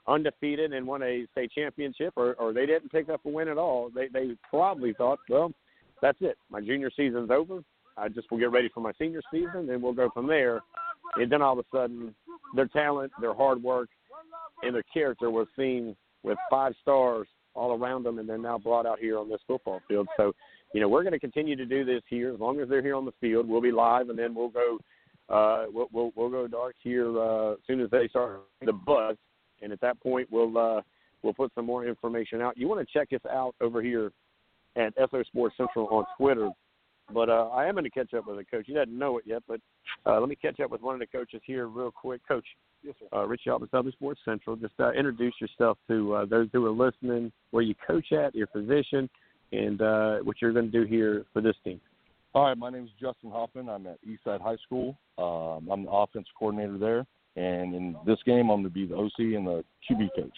[0.07, 3.59] undefeated and won a state championship, or, or they didn't pick up a win at
[3.59, 5.53] all, they they probably thought, well,
[6.01, 6.37] that's it.
[6.51, 7.63] My junior season's over.
[7.97, 10.61] I just will get ready for my senior season, and we'll go from there.
[11.17, 12.15] And then all of a sudden,
[12.57, 13.89] their talent, their hard work,
[14.63, 18.87] and their character was seen with five stars all around them, and then now brought
[18.87, 20.09] out here on this football field.
[20.17, 20.33] So,
[20.73, 22.97] you know, we're going to continue to do this here as long as they're here
[22.97, 23.47] on the field.
[23.47, 24.79] We'll be live, and then we'll go.
[25.29, 29.17] Uh, we'll, we'll we'll go dark here uh, as soon as they start the buzz
[29.63, 30.81] and at that point we'll uh,
[31.23, 32.57] we'll put some more information out.
[32.57, 34.13] You want to check us out over here
[34.77, 36.51] at SO Sports Central on Twitter.
[37.13, 38.65] But uh, I am going to catch up with a coach.
[38.67, 39.61] He doesn't know it yet, but
[40.07, 42.21] uh, let me catch up with one of the coaches here real quick.
[42.27, 42.45] Coach,
[42.83, 43.19] yes, sir.
[43.19, 44.57] Uh, Richie Alba, Southern Sports Central.
[44.57, 48.47] Just uh, introduce yourself to uh, those who are listening, where you coach at, your
[48.47, 49.11] position,
[49.53, 51.81] and uh, what you're going to do here for this team.
[52.35, 53.69] All right, my name is Justin Hoffman.
[53.69, 54.97] I'm at Eastside High School.
[55.19, 57.07] Um, I'm the offense coordinator there.
[57.37, 60.37] And in this game, I'm going to be the OC and the QB coach.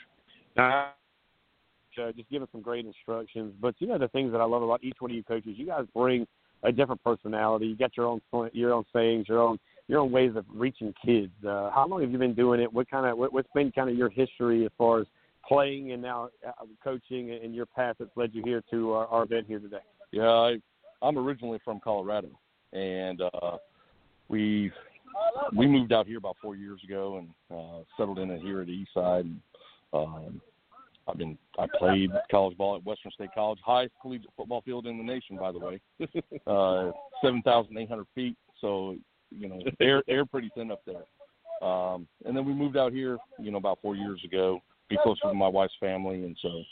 [0.57, 3.54] Uh, just giving some great instructions.
[3.61, 5.66] But you know the things that I love about each one of you coaches, you
[5.66, 6.26] guys bring
[6.62, 7.66] a different personality.
[7.66, 8.20] You got your own
[8.52, 11.33] your own sayings, your own your own ways of reaching kids.
[11.46, 12.72] Uh, how long have you been doing it?
[12.72, 15.07] What kind of what, what's been kind of your history as far as
[15.46, 16.52] playing and now uh,
[16.83, 19.76] coaching and your path that's led you here to our, our event here today?
[20.11, 20.57] Yeah, I,
[21.02, 22.28] I'm originally from Colorado,
[22.72, 23.59] and uh,
[24.28, 24.72] we
[25.57, 28.90] we moved out here about four years ago and uh, settled in here at East
[28.94, 29.27] Side.
[29.92, 30.40] Um,
[31.07, 34.96] I've been I played college ball at Western State College, highest collegiate football field in
[34.96, 35.81] the nation, by the way,
[36.46, 38.37] uh, seven thousand eight hundred feet.
[38.61, 38.96] So
[39.31, 41.05] you know, air air pretty thin up there.
[41.66, 45.29] Um, and then we moved out here, you know, about four years ago, be closer
[45.29, 46.62] to my wife's family, and so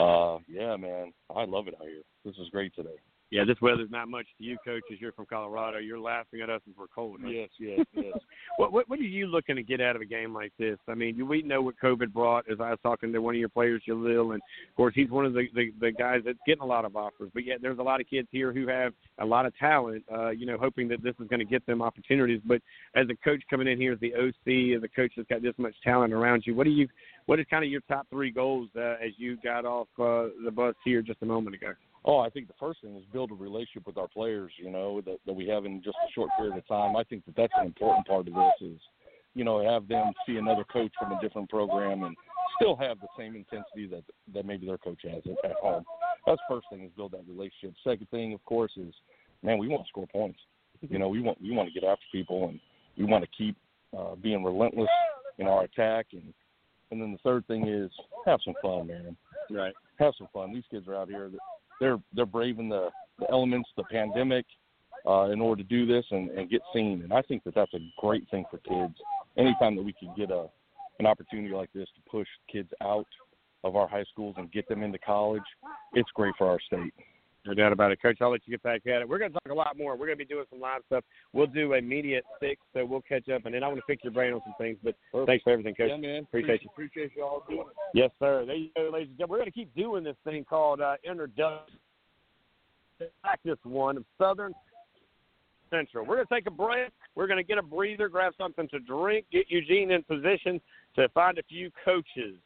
[0.00, 2.02] uh, yeah, man, I love it out here.
[2.24, 2.96] This is great today.
[3.32, 4.98] Yeah, this weather's not much to you, coaches.
[5.00, 5.78] You're from Colorado.
[5.78, 7.22] You're laughing at us if we're cold.
[7.22, 7.34] Right?
[7.34, 8.12] Yes, yes, yes.
[8.58, 10.76] what, what what are you looking to get out of a game like this?
[10.86, 12.44] I mean, we know what COVID brought.
[12.52, 15.24] As I was talking to one of your players, Jaleel, and of course he's one
[15.24, 17.30] of the, the the guys that's getting a lot of offers.
[17.32, 20.04] But yet there's a lot of kids here who have a lot of talent.
[20.12, 22.42] Uh, you know, hoping that this is going to get them opportunities.
[22.44, 22.60] But
[22.94, 25.54] as a coach coming in here as the OC, as a coach that's got this
[25.56, 26.86] much talent around you, what do you
[27.24, 30.52] what is kind of your top three goals uh, as you got off uh, the
[30.54, 31.72] bus here just a moment ago?
[32.04, 34.52] Oh, I think the first thing is build a relationship with our players.
[34.56, 36.96] You know that that we have in just a short period of time.
[36.96, 38.70] I think that that's an important part of this.
[38.70, 38.80] Is
[39.34, 42.16] you know have them see another coach from a different program and
[42.56, 44.02] still have the same intensity that
[44.34, 45.84] that maybe their coach has at, at home.
[46.26, 47.74] That's first thing is build that relationship.
[47.84, 48.94] Second thing, of course, is
[49.42, 50.38] man, we want to score points.
[50.80, 52.58] You know, we want we want to get after people and
[52.96, 53.56] we want to keep
[53.96, 54.88] uh, being relentless
[55.38, 56.34] in our attack and
[56.90, 57.90] and then the third thing is
[58.26, 59.16] have some fun, man.
[59.50, 59.72] Right.
[59.98, 60.52] Have some fun.
[60.52, 61.30] These kids are out here.
[61.80, 64.46] They're they're braving the, the elements, the pandemic,
[65.06, 67.02] uh, in order to do this and, and get seen.
[67.02, 68.94] And I think that that's a great thing for kids.
[69.36, 70.46] Anytime that we can get a
[70.98, 73.06] an opportunity like this to push kids out
[73.64, 75.42] of our high schools and get them into college,
[75.94, 76.92] it's great for our state.
[77.44, 78.00] No doubt about it.
[78.00, 79.08] Coach, I'll let you get back at it.
[79.08, 79.96] We're going to talk a lot more.
[79.96, 81.02] We're going to be doing some live stuff.
[81.32, 83.46] We'll do a media at 6, so we'll catch up.
[83.46, 84.78] And then I want to pick your brain on some things.
[84.82, 85.26] But Perfect.
[85.26, 85.90] thanks for everything, Coach.
[85.90, 86.22] Yeah, man.
[86.22, 86.68] Appreciate, you.
[86.72, 87.74] Appreciate you all doing it.
[87.94, 88.44] Yes, sir.
[88.46, 89.30] There you go, ladies and gentlemen.
[89.30, 91.78] We're going to keep doing this thing called uh, Introduction
[93.22, 94.52] practice one of Southern
[95.70, 96.04] Central.
[96.04, 96.90] We're going to take a break.
[97.14, 100.60] We're going to get a breather, grab something to drink, get Eugene in position
[100.96, 102.36] to find a few coaches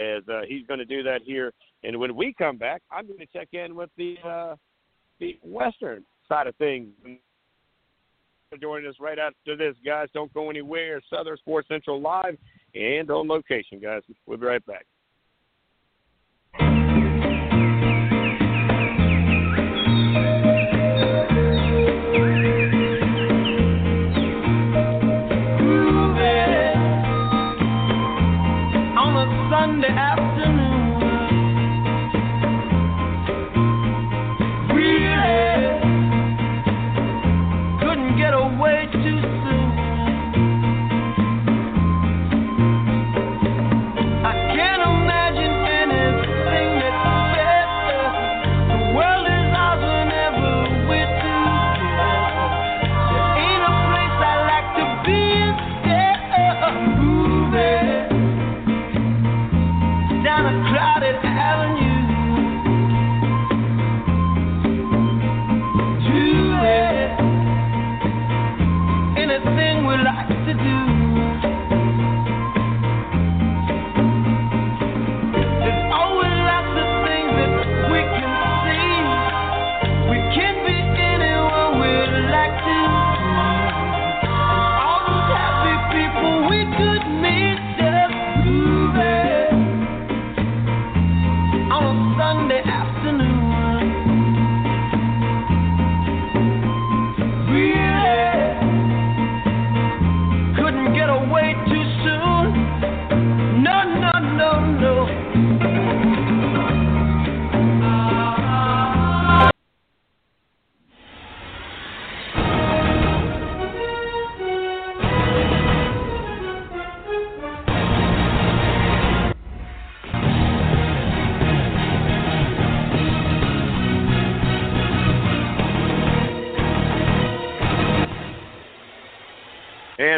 [0.00, 1.52] as uh, he's going to do that here.
[1.84, 4.56] And when we come back, I'm going to check in with the uh,
[5.18, 6.88] the Western side of things.
[8.60, 10.08] Joining us right after this, guys.
[10.12, 11.00] Don't go anywhere.
[11.08, 12.36] Southern Sports Central live
[12.74, 14.02] and on location, guys.
[14.26, 14.86] We'll be right back.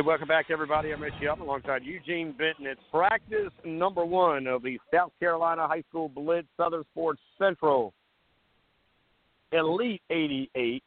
[0.05, 0.93] Welcome back, everybody.
[0.93, 2.67] I'm Richie Up alongside Eugene Benton.
[2.67, 7.95] It's practice number one of the South Carolina High School Blitz Southern Sports Central
[9.53, 10.83] Elite 88.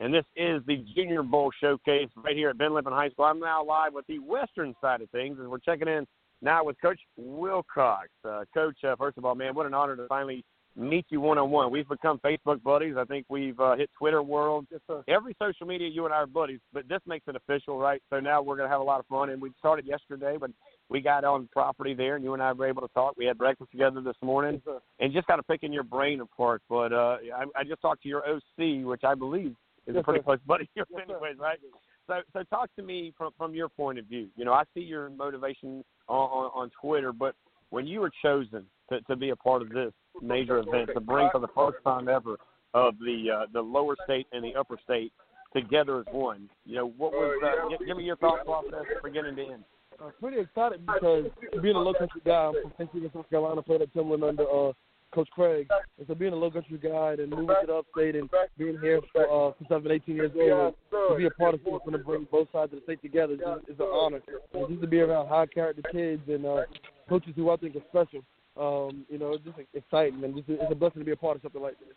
[0.00, 3.26] And this is the Junior Bowl showcase right here at Ben Lippen High School.
[3.26, 6.06] I'm now live with the Western side of things, and we're checking in
[6.40, 8.08] now with Coach Wilcox.
[8.24, 10.42] Uh, Coach, uh, first of all, man, what an honor to finally
[10.78, 11.70] meet you one on one.
[11.70, 12.94] We've become Facebook buddies.
[12.96, 14.66] I think we've uh, hit Twitter world.
[15.08, 16.60] Every social media, you and I are buddies.
[16.72, 18.00] But this makes it official, right?
[18.10, 19.30] So now we're going to have a lot of fun.
[19.30, 20.50] And we started yesterday, but
[20.88, 23.14] we got on property there, and you and I were able to talk.
[23.16, 24.62] We had breakfast together this morning,
[25.00, 26.62] and just kind of picking your brain apart.
[26.68, 29.54] But uh, I, I just talked to your OC, which I believe
[29.86, 31.58] is a pretty close buddy of yours, anyways, right?
[32.06, 34.28] So, so talk to me from from your point of view.
[34.36, 37.34] You know, I see your motivation on, on, on Twitter, but
[37.70, 41.28] when you were chosen to, to be a part of this major event to bring
[41.30, 42.36] for the first time ever
[42.74, 45.12] of the uh, the lower state and the upper state
[45.54, 46.48] together as one.
[46.64, 49.64] You know, what was uh, give, give me your thought process from beginning to end.
[50.00, 51.26] I'm pretty excited because
[51.60, 52.88] being a low country guy, from.
[52.90, 54.72] Stephen, South Carolina, played at Timberland under uh,
[55.12, 55.66] Coach Craig.
[55.98, 59.00] And so being a low country guy and moving to the upstate and being here
[59.12, 61.98] for, uh, since I've been 18 years old, to be a part of going to
[61.98, 63.40] bring both sides of the state together is,
[63.74, 64.20] is an honor.
[64.54, 66.62] And just to be around high character kids and uh,
[67.08, 68.22] coaches who I think are special.
[68.58, 71.36] Um, you know, it's just exciting and just, it's a blessing to be a part
[71.36, 71.94] of something like this.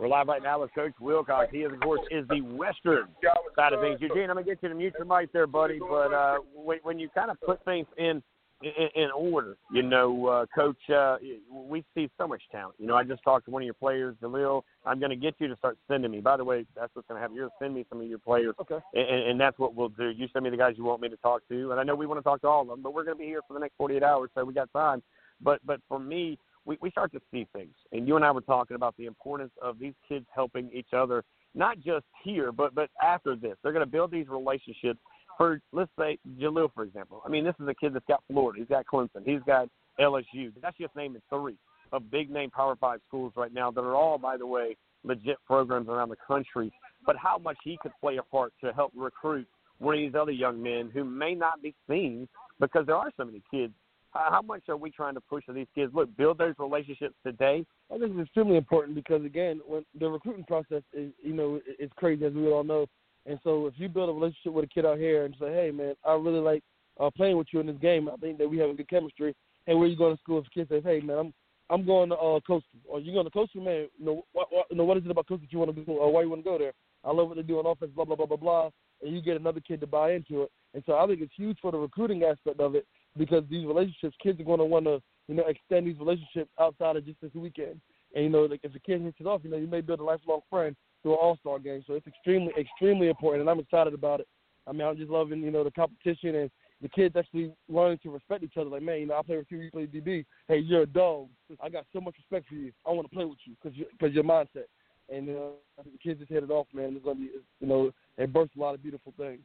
[0.00, 1.52] We're live right now with Coach Wilcox.
[1.52, 3.06] He, is, of course, is the Western
[3.54, 4.00] side of things.
[4.00, 5.78] Eugene, I'm going to get you to mute your mic there, buddy.
[5.78, 8.20] But uh, when, when you kind of put things in
[8.62, 11.16] in, in order, you know, uh, Coach, uh,
[11.52, 12.74] we see so much talent.
[12.78, 14.62] You know, I just talked to one of your players, Jaleel.
[14.86, 16.20] I'm going to get you to start sending me.
[16.20, 17.36] By the way, that's what's going to happen.
[17.36, 18.54] You're to send me some of your players.
[18.60, 18.78] Okay.
[18.94, 20.10] And, and that's what we'll do.
[20.10, 21.72] You send me the guys you want me to talk to.
[21.72, 23.20] And I know we want to talk to all of them, but we're going to
[23.22, 25.02] be here for the next 48 hours, so we got time.
[25.40, 27.74] But but for me, we, we start to see things.
[27.92, 31.24] And you and I were talking about the importance of these kids helping each other,
[31.54, 33.56] not just here, but but after this.
[33.62, 35.00] They're going to build these relationships.
[35.36, 37.20] For let's say Jaleel, for example.
[37.26, 38.60] I mean, this is a kid that's got Florida.
[38.60, 39.24] He's got Clemson.
[39.24, 39.68] He's got
[39.98, 40.52] LSU.
[40.62, 41.56] That's just naming three
[41.92, 45.36] of big name Power Five schools right now that are all, by the way, legit
[45.46, 46.72] programs around the country.
[47.04, 49.46] But how much he could play a part to help recruit
[49.78, 52.28] one of these other young men who may not be seen
[52.60, 53.74] because there are so many kids
[54.14, 55.92] how much are we trying to push to these kids?
[55.94, 57.64] Look, build those relationships today.
[57.92, 61.92] I think it's extremely important because again, when the recruiting process is, you know, it's
[61.96, 62.86] crazy as we all know.
[63.26, 65.70] And so if you build a relationship with a kid out here and say, hey
[65.70, 66.62] man, I really like
[67.00, 68.08] uh, playing with you in this game.
[68.08, 69.34] I think that we have a good chemistry.
[69.66, 70.38] Hey, where you going to school?
[70.38, 71.34] If a kid says, hey man, I'm
[71.70, 73.88] I'm going to uh, Coastal, or you going to Coastal, man?
[73.98, 75.92] You know, what, what, you know, what is it about Coastal you want to do,
[75.92, 76.72] or why you want to go there?
[77.02, 78.70] I love what they do on offense, blah blah blah blah blah.
[79.02, 80.50] And you get another kid to buy into it.
[80.74, 84.16] And so I think it's huge for the recruiting aspect of it because these relationships,
[84.22, 87.34] kids are going to want to, you know, extend these relationships outside of just this
[87.34, 87.80] weekend.
[88.14, 90.00] And you know, like if a kid hits it off, you know, you may build
[90.00, 91.82] a lifelong friend through an All Star game.
[91.86, 94.28] So it's extremely, extremely important, and I'm excited about it.
[94.66, 96.50] I mean, I'm just loving, you know, the competition and
[96.80, 98.70] the kids actually learning to respect each other.
[98.70, 100.24] Like, man, you know, I play with you, you play DB.
[100.48, 101.28] Hey, you're a dog.
[101.62, 102.72] I got so much respect for you.
[102.86, 104.68] I want to play with you because because your mindset.
[105.10, 106.94] And uh, the kids just hit it off, man.
[106.96, 109.40] It's gonna be, you know, it bursts a lot of beautiful things.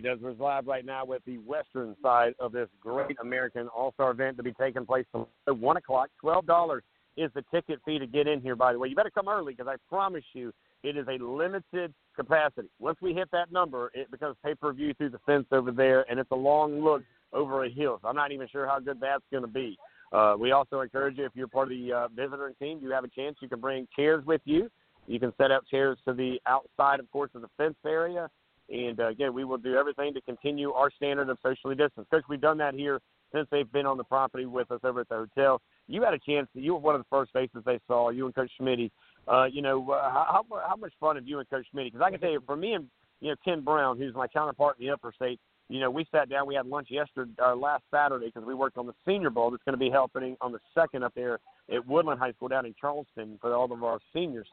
[0.00, 4.36] Desmond's live right now with the western side of this great American All Star event
[4.38, 6.08] to be taking place at 1 o'clock.
[6.22, 6.80] $12
[7.16, 8.88] is the ticket fee to get in here, by the way.
[8.88, 12.68] You better come early because I promise you it is a limited capacity.
[12.78, 16.10] Once we hit that number, it becomes pay per view through the fence over there,
[16.10, 17.98] and it's a long look over a hill.
[18.02, 19.76] So I'm not even sure how good that's going to be.
[20.12, 23.04] Uh, we also encourage you, if you're part of the uh, visitor team, you have
[23.04, 23.36] a chance.
[23.40, 24.70] You can bring chairs with you.
[25.06, 28.28] You can set up chairs to the outside, of course, of the fence area.
[28.70, 32.06] And uh, again, we will do everything to continue our standard of socially distance.
[32.10, 33.00] Because we've done that here
[33.32, 35.60] since they've been on the property with us over at the hotel.
[35.88, 36.48] You had a chance.
[36.54, 38.10] You were one of the first faces they saw.
[38.10, 38.92] You and Coach Schmidt.
[39.28, 41.92] Uh, you know, uh, how how much fun have you and Coach Schmidt?
[41.92, 42.86] Because I can tell you, for me and
[43.20, 45.40] you know Ken Brown, who's my counterpart in the Upper State.
[45.68, 46.48] You know, we sat down.
[46.48, 49.62] We had lunch yesterday, uh, last Saturday, because we worked on the Senior Bowl that's
[49.62, 51.38] going to be happening on the second up there
[51.72, 54.48] at Woodland High School down in Charleston for all of our seniors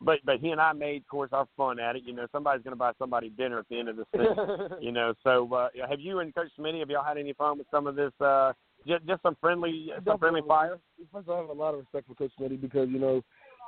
[0.00, 2.02] but but he and I made, of course, our fun at it.
[2.04, 4.26] You know, somebody's going to buy somebody dinner at the end of this thing.
[4.80, 7.66] you know, so uh, have you and Coach Smitty, have y'all had any fun with
[7.70, 8.12] some of this?
[8.20, 8.52] Uh,
[8.86, 10.78] just, just some friendly, some friendly fire.
[11.12, 13.22] First, I have a lot of respect for Coach Smitty because you know,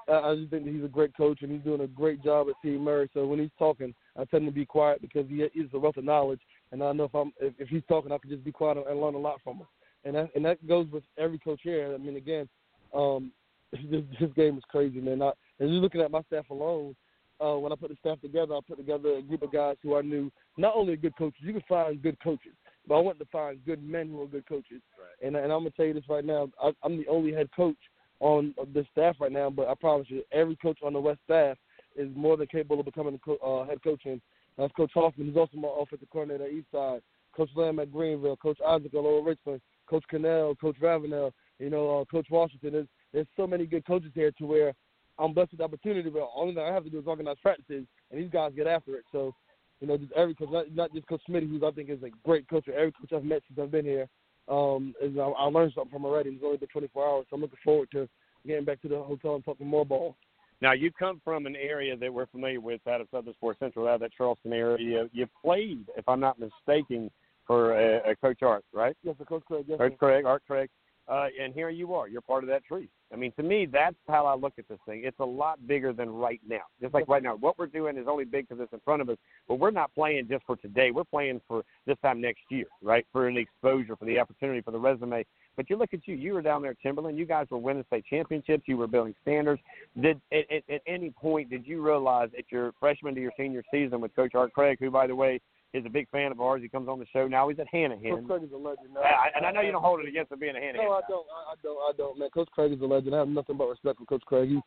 [0.08, 2.46] I, I just think that he's a great coach and he's doing a great job
[2.48, 3.10] at CE Murray.
[3.12, 6.04] So when he's talking, I tend to be quiet because he is a wealth of
[6.04, 6.40] knowledge,
[6.70, 9.00] and I know if I'm if, if he's talking, I can just be quiet and
[9.00, 9.66] learn a lot from him.
[10.04, 11.92] And that and that goes with every coach here.
[11.92, 12.48] I mean, again,
[12.94, 13.32] um,
[13.72, 15.22] this, this game is crazy, man.
[15.22, 16.96] I, and you're looking at my staff alone.
[17.42, 19.96] Uh, when I put the staff together, I put together a group of guys who
[19.96, 21.40] I knew not only good coaches.
[21.40, 22.52] You can find good coaches,
[22.86, 24.82] but I wanted to find good men who are good coaches.
[24.98, 25.26] Right.
[25.26, 26.50] And, and I'm gonna tell you this right now.
[26.62, 27.78] I, I'm the only head coach
[28.20, 31.56] on the staff right now, but I promise you, every coach on the West staff
[31.96, 34.02] is more than capable of becoming a co- uh, head coach.
[34.04, 34.20] And
[34.58, 37.00] that's Coach Hoffman, who's also my offensive coordinator at Eastside.
[37.34, 42.00] Coach Lamb at Greenville, Coach Isaac at Lower Richland, Coach Cannell, Coach Ravenel, you know,
[42.00, 42.72] uh, Coach Washington.
[42.72, 44.74] There's, there's so many good coaches here to where
[45.20, 47.84] I'm blessed with the opportunity, but all thing I have to do is organize practices,
[48.10, 49.04] and these guys get after it.
[49.12, 49.34] So,
[49.80, 52.10] you know, just every coach, not, not just Coach Smitty, who I think is a
[52.24, 54.08] great coach, or every coach I've met since I've been here,
[54.48, 56.30] um, is I, I learned something from already.
[56.30, 58.08] It's only been 24 hours, so I'm looking forward to
[58.46, 60.16] getting back to the hotel and talking more ball.
[60.62, 63.88] Now, you come from an area that we're familiar with out of Southern Sports Central,
[63.88, 65.08] out of that Charleston area.
[65.12, 67.10] You played, if I'm not mistaken,
[67.46, 68.96] for uh, Coach Art, right?
[69.02, 69.64] Yes, for Coach Craig.
[69.66, 70.70] Yes, Coach Craig, Art Craig.
[71.08, 72.08] Uh, and here you are.
[72.08, 72.88] You're part of that tree.
[73.12, 75.02] I mean, to me, that's how I look at this thing.
[75.04, 76.60] It's a lot bigger than right now.
[76.80, 79.08] Just like right now, what we're doing is only big because it's in front of
[79.08, 79.16] us.
[79.48, 80.92] But we're not playing just for today.
[80.92, 83.04] We're playing for this time next year, right?
[83.12, 85.24] For an exposure, for the opportunity, for the resume.
[85.56, 86.14] But you look at you.
[86.14, 87.18] You were down there at Timberland.
[87.18, 88.64] You guys were winning state championships.
[88.66, 89.60] You were building standards.
[90.00, 93.64] Did at, at, at any point did you realize at your freshman to your senior
[93.72, 95.40] season with Coach Art Craig, who by the way
[95.72, 96.62] is a big fan of ours.
[96.62, 97.48] He comes on the show now.
[97.48, 98.94] He's at Coach Craig is a legend.
[98.94, 99.00] Now.
[99.00, 100.76] I, and I know you don't hold it against him being a Hanahan.
[100.76, 101.26] No, I don't.
[101.30, 101.78] I, I don't.
[101.78, 102.30] I don't, man.
[102.30, 103.14] Coach Craig is a legend.
[103.14, 104.48] I have nothing but respect for Coach Craig.
[104.48, 104.60] He,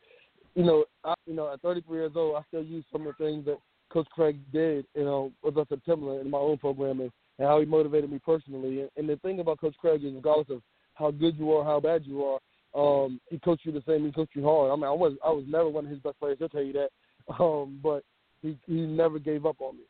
[0.56, 3.24] you know, I, you know, at 33 years old, I still use some of the
[3.24, 3.58] things that
[3.92, 7.60] Coach Craig did, you know, with us at Timberland in my own programming and how
[7.60, 8.82] he motivated me personally.
[8.82, 10.62] And, and the thing about Coach Craig is, regardless of
[10.96, 12.40] how good you are, how bad you are,
[12.76, 14.06] um, he coached you the same.
[14.06, 14.72] He coached you hard.
[14.72, 16.38] I mean, I was I was never one of his best players.
[16.40, 16.90] He'll tell you that.
[17.40, 18.04] Um, but
[18.42, 19.84] he he never gave up on me,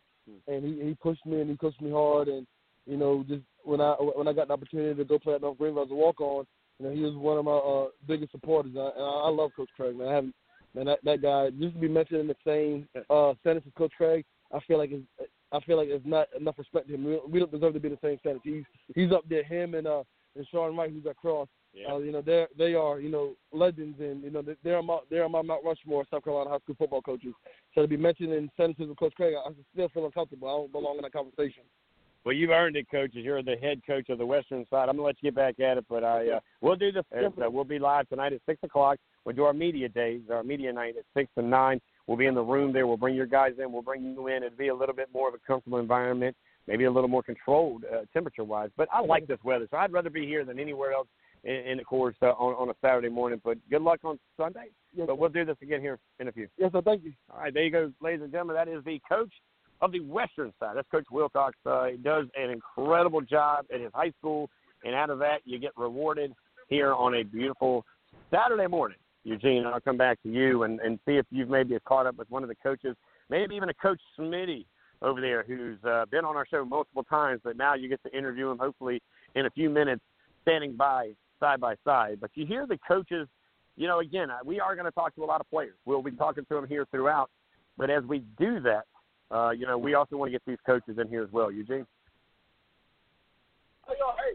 [0.48, 2.28] and he he pushed me and he coached me hard.
[2.28, 2.48] And
[2.86, 5.58] you know, just when I when I got the opportunity to go play at North
[5.58, 6.46] Greenville as a walk on,
[6.80, 8.74] you know, he was one of my uh, biggest supporters.
[8.76, 10.08] And I, I love Coach Craig, man.
[10.08, 10.36] I haven't,
[10.76, 13.94] man, that that guy just to be mentioned in the same uh, sentence as Coach
[13.98, 14.26] Craig.
[14.54, 17.04] I feel like it's, I feel like it's not enough respect to him.
[17.04, 18.44] We we don't deserve to be in the same sentence.
[18.44, 18.64] He's
[18.96, 19.44] he's up there.
[19.44, 20.04] Him and uh
[20.36, 21.48] and Sean Wright, who's at Cross.
[21.74, 21.94] Yeah.
[21.94, 25.00] Uh, you know, they they are you know legends, and you know they're on my
[25.10, 27.34] they're on my Mount Rushmore South Carolina high school football coaches.
[27.74, 30.48] So to be mentioned in sentences with Coach Craig, I still feel uncomfortable.
[30.48, 31.64] I don't belong in that conversation.
[32.26, 33.18] Well, you've earned it, coaches.
[33.18, 34.88] You're the head coach of the Western side.
[34.88, 37.50] I'm gonna let you get back at it, but I uh, we'll do the uh,
[37.50, 38.98] we'll be live tonight at six o'clock.
[39.26, 41.82] We'll do our media days, our media night at six to nine.
[42.08, 42.88] We'll be in the room there.
[42.88, 43.72] We'll bring your guys in.
[43.72, 44.44] We'll bring you in.
[44.44, 46.36] It'll be a little bit more of a comfortable environment,
[46.68, 48.70] maybe a little more controlled uh, temperature wise.
[48.78, 51.08] But I like this weather, so I'd rather be here than anywhere else
[51.44, 53.42] in, in the course uh, on on a Saturday morning.
[53.44, 54.68] But good luck on Sunday.
[54.96, 56.48] Yes, But we'll do this again here in a few.
[56.58, 56.82] yes, sir.
[56.82, 57.14] Thank you.
[57.34, 58.56] All right, there you go, ladies and gentlemen.
[58.56, 59.34] That is the coach
[59.82, 60.76] of the Western side.
[60.76, 61.58] That's Coach Wilcox.
[61.66, 64.50] Uh, he does an incredible job at his high school,
[64.84, 66.34] and out of that, you get rewarded
[66.70, 67.86] here on a beautiful
[68.32, 68.98] Saturday morning.
[69.26, 72.30] Eugene, I'll come back to you and, and see if you've maybe caught up with
[72.30, 72.96] one of the coaches,
[73.30, 74.66] maybe even a Coach Smitty
[75.04, 78.18] over there who's uh, been on our show multiple times, but now you get to
[78.18, 79.02] interview him hopefully
[79.36, 80.02] in a few minutes,
[80.42, 82.20] standing by side by side.
[82.22, 83.28] But you hear the coaches,
[83.76, 85.76] you know, again, uh, we are going to talk to a lot of players.
[85.86, 87.30] We'll be talking to them here throughout.
[87.78, 88.84] But as we do that,
[89.30, 91.52] uh, you know, we also want to get these coaches in here as well.
[91.52, 91.86] Eugene?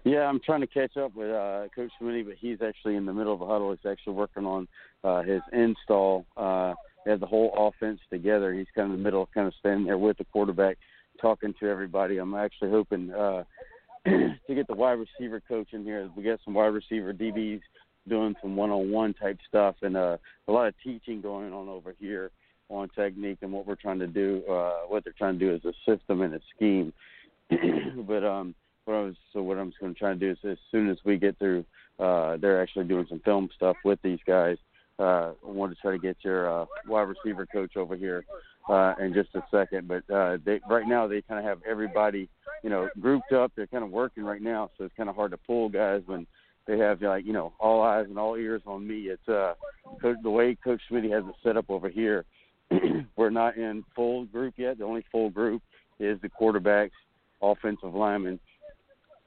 [0.04, 3.12] Yeah, I'm trying to catch up with uh, Coach Smitty, but he's actually in the
[3.12, 3.70] middle of a huddle.
[3.70, 4.68] He's actually working on
[5.04, 6.26] uh, his install.
[6.36, 6.74] Uh,
[7.08, 8.52] has the whole offense together.
[8.52, 10.78] He's kind of in the middle, kind of standing there with the quarterback,
[11.20, 12.18] talking to everybody.
[12.18, 13.44] I'm actually hoping uh,
[14.06, 16.08] to get the wide receiver coach in here.
[16.16, 17.60] We got some wide receiver DBs
[18.08, 22.30] doing some one-on-one type stuff, and uh, a lot of teaching going on over here
[22.70, 24.42] on technique and what we're trying to do.
[24.48, 26.92] Uh, what they're trying to do is a system and a scheme.
[28.06, 28.54] but um,
[28.84, 30.98] what I was so what I'm going to try to do is as soon as
[31.04, 31.64] we get through,
[31.98, 34.56] uh, they're actually doing some film stuff with these guys.
[34.98, 38.24] Uh, want to try to get your uh, wide receiver coach over here
[38.68, 39.86] uh, in just a second.
[39.88, 42.28] But uh, they right now they kind of have everybody,
[42.62, 43.52] you know, grouped up.
[43.54, 46.26] They're kind of working right now, so it's kind of hard to pull guys when
[46.66, 49.08] they have like you know all eyes and all ears on me.
[49.08, 49.54] It's uh,
[50.22, 52.24] the way Coach Smitty has it set up over here.
[53.16, 54.78] We're not in full group yet.
[54.78, 55.62] The only full group
[55.98, 56.90] is the quarterbacks,
[57.40, 58.38] offensive linemen,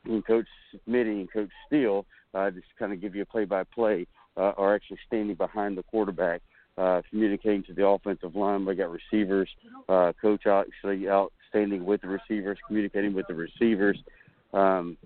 [0.06, 0.46] and Coach
[0.88, 4.08] Smitty and Coach Steele uh, just kind of give you a play-by-play,
[4.38, 6.42] uh, are actually standing behind the quarterback,
[6.78, 8.66] uh, communicating to the offensive line.
[8.66, 9.50] We got receivers,
[9.90, 13.98] uh, Coach actually out standing with the receivers, communicating with the receivers.
[14.54, 14.98] Um,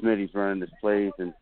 [0.00, 1.34] Smitty's running his plays, and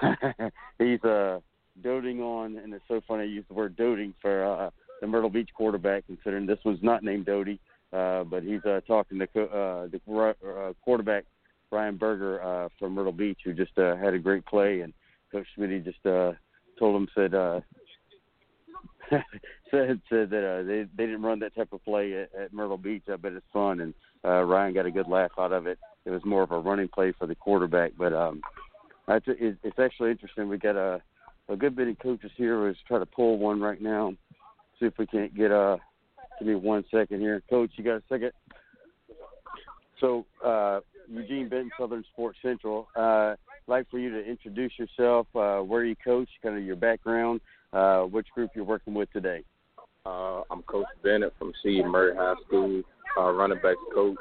[0.78, 1.40] he's uh,
[1.82, 4.70] doting on, and it's so funny I use the word doting for uh,
[5.00, 7.58] the Myrtle Beach quarterback, considering this one's not named Doty.
[7.92, 11.24] Uh, but he's uh, talking to co- uh, the uh, quarterback
[11.70, 14.92] Brian Berger uh, from Myrtle Beach, who just uh, had a great play, and
[15.32, 16.32] Coach Smitty just uh,
[16.78, 17.60] told him said uh,
[19.70, 22.78] said said that uh, they they didn't run that type of play at, at Myrtle
[22.78, 23.04] Beach.
[23.12, 25.78] I bet it's fun, and uh, Ryan got a good laugh out of it.
[26.04, 28.40] It was more of a running play for the quarterback, but um,
[29.06, 30.48] that's it, it's actually interesting.
[30.48, 31.02] We got a
[31.48, 32.66] a good bit of coaches here.
[32.66, 34.14] Let's try to pull one right now.
[34.78, 35.76] See if we can't get uh
[36.38, 37.70] give me one second here, Coach.
[37.76, 38.32] You got a second?
[40.00, 42.88] So uh, Eugene Benton, Southern Sports Central.
[42.96, 43.34] Uh,
[43.66, 47.40] like for you to introduce yourself, uh, where you coach, kind of your background,
[47.72, 49.42] uh, which group you're working with today.
[50.06, 51.82] Uh, I'm Coach Bennett from C.
[51.82, 52.82] Murray High School,
[53.18, 54.16] uh, running backs coach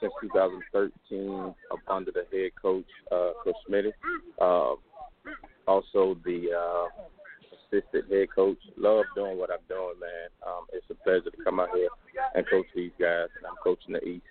[0.00, 3.92] since 2013, up under the head coach, uh, Coach Smitty.
[4.40, 4.74] Uh,
[5.68, 7.02] also the uh,
[7.72, 8.58] assistant head coach.
[8.76, 10.28] Love doing what I'm doing, man.
[10.46, 11.88] Um, it's a pleasure to come out here
[12.34, 13.28] and coach these guys.
[13.36, 14.24] And I'm coaching the East.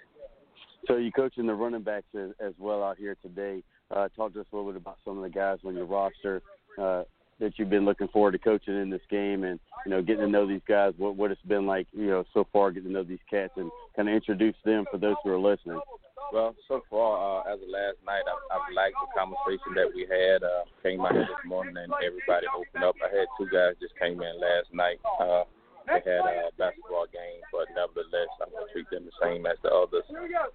[0.88, 3.64] So you're coaching the running backs as, as well out here today.
[3.94, 6.42] Uh, talk to us a little bit about some of the guys on your roster
[6.80, 7.04] uh,
[7.40, 10.32] that you've been looking forward to coaching in this game, and you know, getting to
[10.32, 10.94] know these guys.
[10.98, 13.70] What what it's been like, you know, so far, getting to know these cats, and
[13.96, 15.82] kind of introduce them for those who are listening.
[16.32, 20.08] Well, so far, uh, as of last night, I've, I've liked the conversation that we
[20.08, 20.44] had.
[20.44, 22.96] Uh, came out this morning and everybody opened up.
[23.04, 25.00] I had two guys just came in last night.
[25.20, 25.44] Uh,
[25.88, 29.72] they had a basketball game, but nevertheless, I'm gonna treat them the same as the
[29.72, 30.06] others.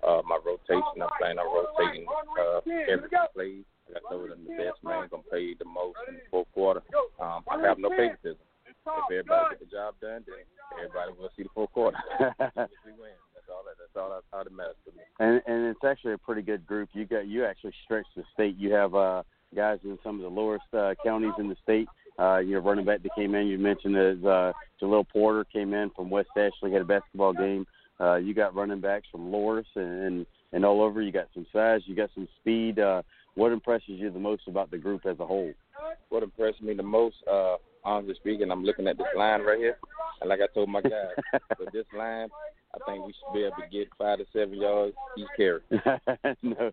[0.02, 2.60] Uh, my rotation, I'm planning on rotating uh,
[2.90, 3.64] every play.
[3.94, 6.82] I told them, the best man gonna play the most in the fourth quarter.
[7.20, 8.42] Um, I have no favoritism.
[8.86, 10.46] If everybody get the job done, then
[10.78, 11.98] everybody will see the fourth quarter.
[12.86, 13.74] we win, that's all that.
[13.78, 15.02] That's all that, all that matters to me.
[15.18, 16.90] And and it's actually a pretty good group.
[16.92, 18.56] You got you actually stretch the state.
[18.56, 19.22] You have uh
[19.54, 21.88] guys in some of the lowest uh, counties in the state.
[22.18, 23.46] Uh, you know, running back that came in.
[23.46, 27.66] You mentioned as uh, Jaleel Porter came in from West Ashley, had a basketball game.
[28.00, 31.02] Uh, you got running backs from Loris and, and and all over.
[31.02, 31.82] You got some size.
[31.86, 32.78] You got some speed.
[32.78, 33.02] Uh,
[33.34, 35.52] what impresses you the most about the group as a whole?
[36.08, 39.76] What impressed me the most, uh, honestly speaking, I'm looking at this line right here,
[40.20, 41.12] and like I told my guys,
[41.58, 42.28] with this line,
[42.74, 45.60] I think we should be able to get five to seven yards each carry.
[46.42, 46.72] no,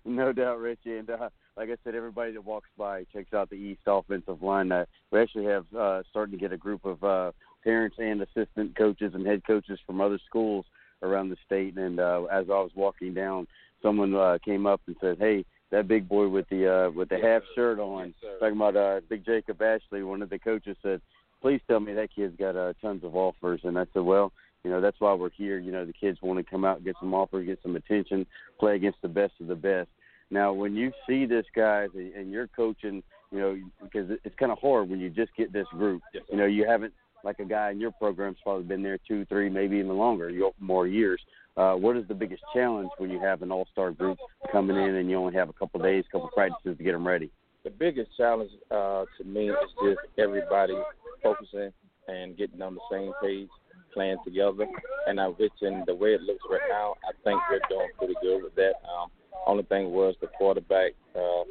[0.04, 0.98] no doubt, Richie.
[0.98, 4.72] And uh, like I said, everybody that walks by checks out the East offensive line.
[4.72, 7.32] Uh, we actually have uh, starting to get a group of uh,
[7.64, 10.64] parents and assistant coaches and head coaches from other schools
[11.02, 11.76] around the state.
[11.76, 13.46] And uh, as I was walking down,
[13.82, 17.14] someone uh, came up and said, "Hey." That big boy with the uh with the
[17.18, 17.48] Yes, half sir.
[17.54, 18.38] shirt on, Yes, sir.
[18.40, 20.02] talking about uh Big Jacob Ashley.
[20.02, 21.00] One of the coaches said,
[21.40, 24.32] "Please tell me that kid's got uh, tons of offers." And I said, "Well,
[24.64, 25.58] you know that's why we're here.
[25.58, 28.26] You know the kids want to come out, get some offers, get some attention,
[28.58, 29.88] play against the best of the best.
[30.30, 33.02] Now, when you see this guys and, you're coaching,
[33.32, 36.02] you know because it's kind of hard when you just get this group.
[36.14, 36.92] Yes, You know you haven't
[37.24, 40.86] like a guy in your program's probably been there two, three, maybe even longer, more
[40.86, 41.20] years.
[41.56, 44.16] Uh, what is the biggest challenge when you have an all-star group
[44.50, 46.82] coming in and you only have a couple of days, a couple of practices to
[46.82, 47.30] get them ready?
[47.64, 50.76] the biggest challenge uh, to me is just everybody
[51.22, 51.72] focusing
[52.08, 53.48] and getting on the same page,
[53.92, 54.66] playing together.
[55.06, 58.14] And I, which in the way it looks right now, I think we're doing pretty
[58.22, 58.74] good with that.
[58.84, 59.10] Um,
[59.46, 60.92] only thing was the quarterback.
[61.14, 61.44] Uh,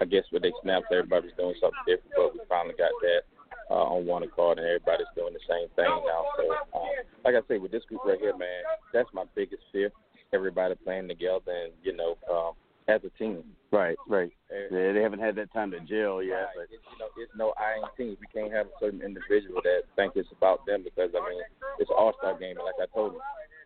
[0.00, 3.22] I guess with they snaps, everybody's doing something different, but we finally got that
[3.70, 6.24] uh, on one accord, and everybody's doing the same thing now.
[6.36, 6.88] So, um,
[7.24, 8.62] like I say, with this group right here, man,
[8.92, 9.90] that's my biggest fear.
[10.32, 12.52] Everybody playing together, and you know, um,
[12.88, 13.44] as a team.
[13.70, 14.32] Right, right.
[14.50, 16.46] Yeah, they haven't had that time to gel yet, Right.
[16.56, 18.16] but It's, you know, it's no I ain't team.
[18.20, 21.40] We can't have a certain individual that think it's about them because I mean
[21.78, 23.20] it's an all star game and like I told them,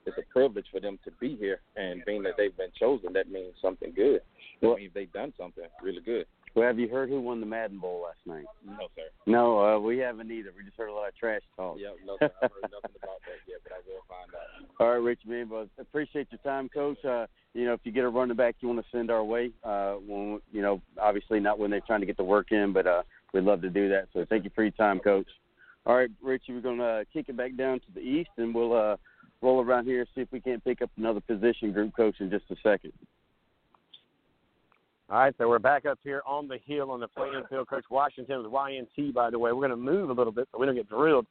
[0.06, 3.30] it's a privilege for them to be here and being that they've been chosen, that
[3.30, 4.20] means something good.
[4.60, 6.26] That means they've done something really good.
[6.56, 8.44] well, have you heard who won the Madden Bowl last night?
[8.66, 9.06] No sir.
[9.26, 10.50] No, uh, we haven't either.
[10.56, 11.76] We just heard a lot of trash talk.
[11.78, 12.30] Yeah, no sir.
[12.42, 14.66] I've heard nothing about that yet, but I will find out.
[14.82, 16.98] All right, Rich, man, but appreciate your time, Coach.
[17.04, 19.52] Uh, you know, if you get a running back you want to send our way,
[19.62, 22.84] uh, when, you know, obviously not when they're trying to get the work in, but
[22.88, 24.08] uh, we'd love to do that.
[24.12, 25.28] So thank you for your time, Coach.
[25.86, 28.72] All right, Richie, we're going to kick it back down to the east, and we'll
[28.72, 28.96] uh,
[29.40, 32.46] roll around here see if we can't pick up another position group coach in just
[32.50, 32.92] a second.
[35.10, 37.68] All right, so we're back up here on the hill on the playing field.
[37.68, 39.52] Coach Washington with YNT, by the way.
[39.52, 41.26] We're going to move a little bit so we don't get drilled.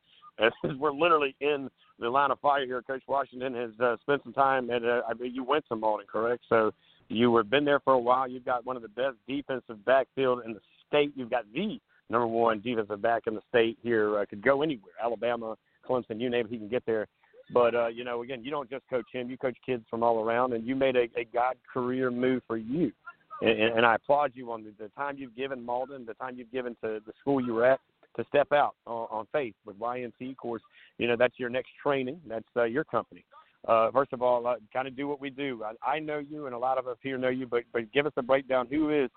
[0.79, 1.69] We're literally in
[1.99, 2.81] the line of fire here.
[2.81, 6.07] Coach Washington has uh, spent some time at, uh, I mean, you went to Mauldin,
[6.07, 6.43] correct?
[6.49, 6.71] So
[7.09, 8.27] you have been there for a while.
[8.27, 11.11] You've got one of the best defensive backfield in the state.
[11.15, 11.79] You've got the
[12.09, 14.19] number one defensive back in the state here.
[14.19, 15.55] Uh, could go anywhere, Alabama,
[15.87, 17.07] Clemson, you name it, he can get there.
[17.53, 20.23] But uh, you know, again, you don't just coach him; you coach kids from all
[20.23, 22.93] around, and you made a, a God career move for you
[23.41, 26.51] and, and I applaud you on the, the time you've given Mauldin, the time you've
[26.51, 27.79] given to the school you were at
[28.17, 30.31] to step out on, on faith with YNT.
[30.31, 30.61] Of course,
[30.97, 32.19] you know that's your next training.
[32.27, 33.23] That's uh, your company.
[33.67, 35.63] Uh, first of all, uh, kind of do what we do.
[35.63, 38.05] I, I know you, and a lot of us here know you, but but give
[38.05, 38.67] us a breakdown.
[38.69, 39.09] Who is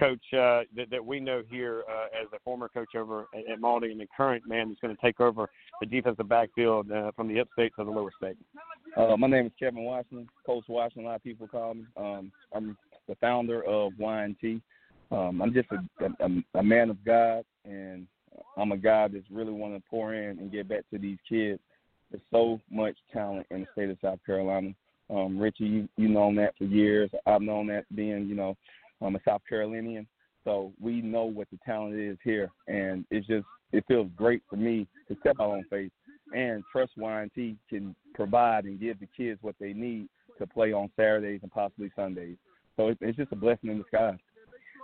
[0.00, 3.58] Coach uh, that, that we know here uh, as a former coach over at, at
[3.58, 5.48] and the current man that's going to take over
[5.80, 8.36] the defensive backfield uh, from the upstate to the lower state?
[8.96, 11.04] Uh, my name is Kevin Washington, Coach Washington.
[11.04, 11.84] A lot of people call me.
[11.96, 12.76] Um, I'm
[13.06, 14.60] the founder of YNT.
[15.12, 18.06] Um, I'm just a, a, a man of God, and
[18.56, 21.60] I'm a guy that's really want to pour in and get back to these kids.
[22.10, 24.72] There's so much talent in the state of South Carolina.
[25.10, 27.10] Um, Richie, you you known that for years.
[27.26, 28.56] I've known that being, you know,
[29.00, 30.06] I'm a South Carolinian.
[30.44, 34.56] So we know what the talent is here, and it's just it feels great for
[34.56, 35.92] me to step out on faith
[36.34, 40.08] and trust YNT can provide and give the kids what they need
[40.38, 42.36] to play on Saturdays and possibly Sundays.
[42.76, 44.18] So it, it's just a blessing in disguise.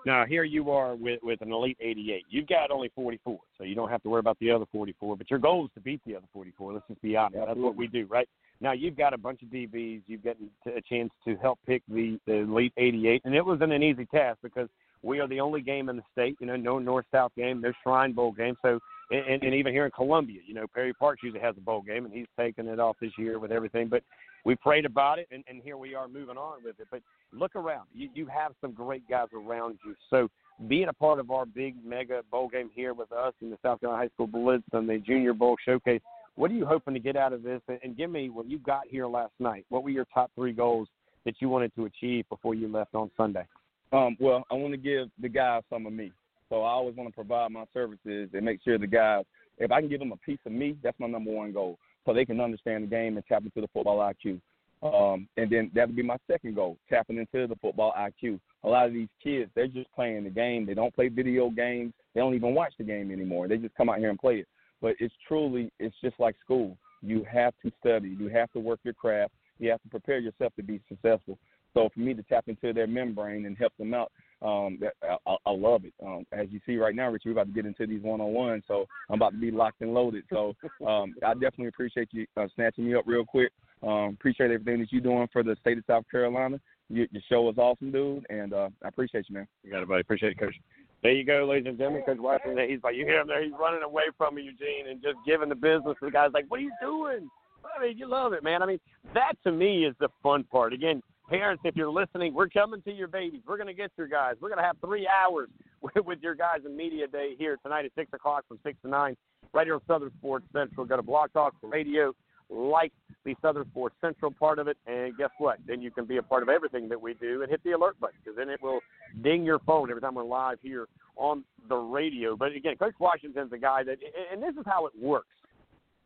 [0.07, 2.25] Now here you are with with an elite 88.
[2.29, 5.17] You've got only 44, so you don't have to worry about the other 44.
[5.17, 6.75] But your goal is to beat the other 44.
[6.75, 7.45] Let's just be honest.
[7.47, 8.29] That's what we do, right?
[8.61, 10.03] Now you've got a bunch of DBs.
[10.07, 13.83] You've gotten a chance to help pick the the elite 88, and it wasn't an
[13.83, 14.69] easy task because
[15.03, 16.37] we are the only game in the state.
[16.41, 18.57] You know, no North South game, no Shrine Bowl game.
[18.63, 18.79] So
[19.11, 22.05] and, and even here in Columbia, you know, Perry Parks usually has a bowl game,
[22.05, 23.89] and he's taking it off this year with everything.
[23.89, 24.03] But
[24.45, 26.87] we prayed about it, and, and here we are moving on with it.
[26.91, 27.01] But
[27.33, 27.87] look around.
[27.95, 29.95] You, you have some great guys around you.
[30.11, 30.29] So
[30.69, 33.81] being a part of our big mega bowl game here with us in the South
[33.81, 36.01] Carolina High School Blitz and the Junior Bowl Showcase,
[36.37, 37.61] what are you hoping to get out of this?
[37.69, 39.65] And, and give me what you got here last night.
[39.69, 40.89] What were your top three goals
[41.25, 43.47] that you wanted to achieve before you left on Sunday?
[43.93, 46.13] Um, well, I want to give the guys some of me.
[46.49, 49.25] So I always want to provide my services and make sure the guys,
[49.59, 52.13] if I can give them a piece of me, that's my number one goal, so
[52.13, 54.41] they can understand the game and tap into the football IQ.
[54.83, 58.39] Um, and then that would be my second goal, tapping into the football IQ.
[58.65, 60.67] A lot of these kids, they're just playing the game.
[60.67, 61.95] They don't play video games.
[62.15, 63.49] They don't even watch the game anymore.
[63.49, 64.49] They just come out here and play it.
[64.83, 66.77] But it's truly, it's just like school.
[67.01, 68.15] You have to study.
[68.19, 69.33] You have to work your craft.
[69.59, 71.39] You have to prepare yourself to be successful.
[71.73, 75.51] So for me to tap into their membrane and help them out, um, I, I
[75.51, 75.95] love it.
[76.05, 78.33] Um, as you see right now, Richie, we're about to get into these one on
[78.33, 80.25] one, so I'm about to be locked and loaded.
[80.31, 80.55] So
[80.87, 83.53] um, I definitely appreciate you uh, snatching me up real quick.
[83.83, 86.61] Um, appreciate everything that you're doing for the state of South Carolina.
[86.89, 89.49] You, your show is awesome, dude, and uh, I appreciate you, man.
[89.63, 90.01] You got it, buddy.
[90.01, 90.55] Appreciate it, Coach.
[91.03, 92.03] There you go, ladies and gentlemen.
[92.07, 95.03] Coach Washington, he's like, you hear him there, he's running away from you, Eugene, and
[95.03, 97.29] just giving the business to the guys like, what are you doing?
[97.65, 98.63] I mean, you love it, man.
[98.63, 98.81] I mean,
[99.13, 100.73] that to me is the fun part.
[100.73, 103.43] Again, parents, if you're listening, we're coming to your babies.
[103.47, 104.37] We're going to get your guys.
[104.41, 105.49] We're going to have three hours
[106.05, 109.17] with your guys in media day here tonight at 6 o'clock from 6 to 9
[109.53, 110.87] right here on Southern Sports Central.
[110.87, 112.13] Go to Blog Talk Radio,
[112.51, 112.93] like
[113.25, 115.59] the Southern Sports Central part of it, and guess what?
[115.67, 117.99] Then you can be a part of everything that we do and hit the alert
[118.01, 118.81] button because then it will
[119.23, 122.37] ding your phone every time we're live here on the radio.
[122.37, 123.99] But again, Coach Washington's a guy that,
[124.33, 125.29] and this is how it works.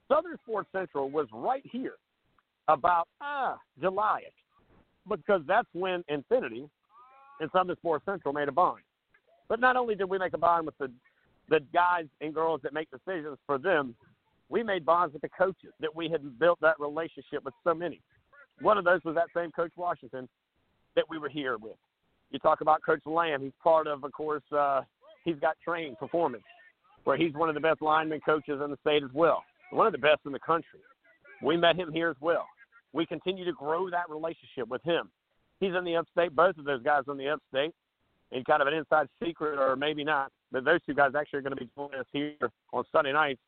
[0.08, 1.94] Southern Sports Central was right here
[2.68, 4.20] about ah July
[5.16, 6.68] because that's when Infinity
[7.40, 8.82] and Southern Sports Central made a bond.
[9.48, 10.90] But not only did we make a bond with the
[11.48, 13.94] the guys and girls that make decisions for them,
[14.50, 18.02] we made bonds with the coaches that we had built that relationship with so many.
[18.60, 20.28] One of those was that same Coach Washington
[20.94, 21.76] that we were here with.
[22.30, 23.42] You talk about Coach Lamb.
[23.42, 24.82] He's part of, of course, uh,
[25.24, 26.44] he's got trained performance,
[27.04, 29.92] where he's one of the best lineman coaches in the state as well, one of
[29.92, 30.80] the best in the country.
[31.42, 32.46] We met him here as well.
[32.92, 35.10] We continue to grow that relationship with him.
[35.60, 36.34] He's in the upstate.
[36.34, 37.74] Both of those guys in the upstate.
[38.30, 41.40] And kind of an inside secret, or maybe not, but those two guys actually are
[41.40, 42.34] going to be joining us here
[42.74, 43.40] on Sunday nights.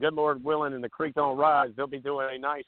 [0.00, 1.68] Good Lord willing, and the creek don't rise.
[1.76, 2.64] They'll be doing a nice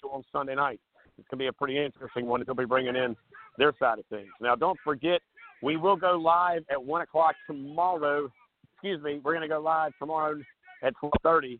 [0.00, 0.78] show on Sunday night.
[1.18, 2.44] It's going to be a pretty interesting one.
[2.46, 3.16] They'll be bringing in
[3.56, 4.28] their side of things.
[4.40, 5.20] Now, don't forget,
[5.64, 8.30] we will go live at one o'clock tomorrow.
[8.74, 10.38] Excuse me, we're going to go live tomorrow
[10.84, 11.58] at twelve thirty.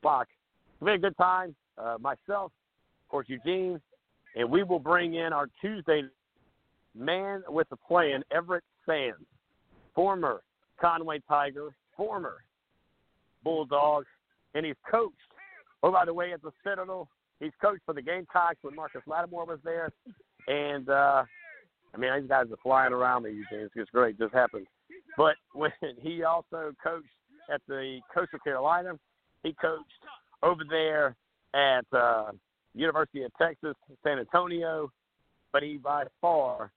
[0.00, 0.28] O'clock.
[0.80, 1.54] It'll be a good time.
[1.76, 2.52] Uh, myself,
[3.04, 3.80] of course, Eugene,
[4.36, 6.02] and we will bring in our Tuesday
[6.96, 9.24] man with a plan, Everett Sands,
[9.94, 10.42] former
[10.80, 12.36] Conway Tiger, former
[13.44, 14.04] Bulldog,
[14.54, 15.14] and he's coached.
[15.82, 17.08] Oh, by the way, at the Citadel,
[17.40, 19.90] he's coached for the Gamecocks when Marcus Lattimore was there,
[20.48, 21.24] and uh,
[21.94, 23.30] I mean these guys are flying around me.
[23.30, 23.68] Eugene.
[23.74, 24.18] It's great.
[24.18, 24.66] Just happened.
[25.16, 27.06] But when he also coached
[27.52, 28.98] at the Coastal Carolina,
[29.42, 29.84] he coached
[30.42, 31.16] over there
[31.54, 32.32] at uh,
[32.74, 33.74] University of Texas,
[34.04, 34.90] San Antonio,
[35.52, 36.70] but he by far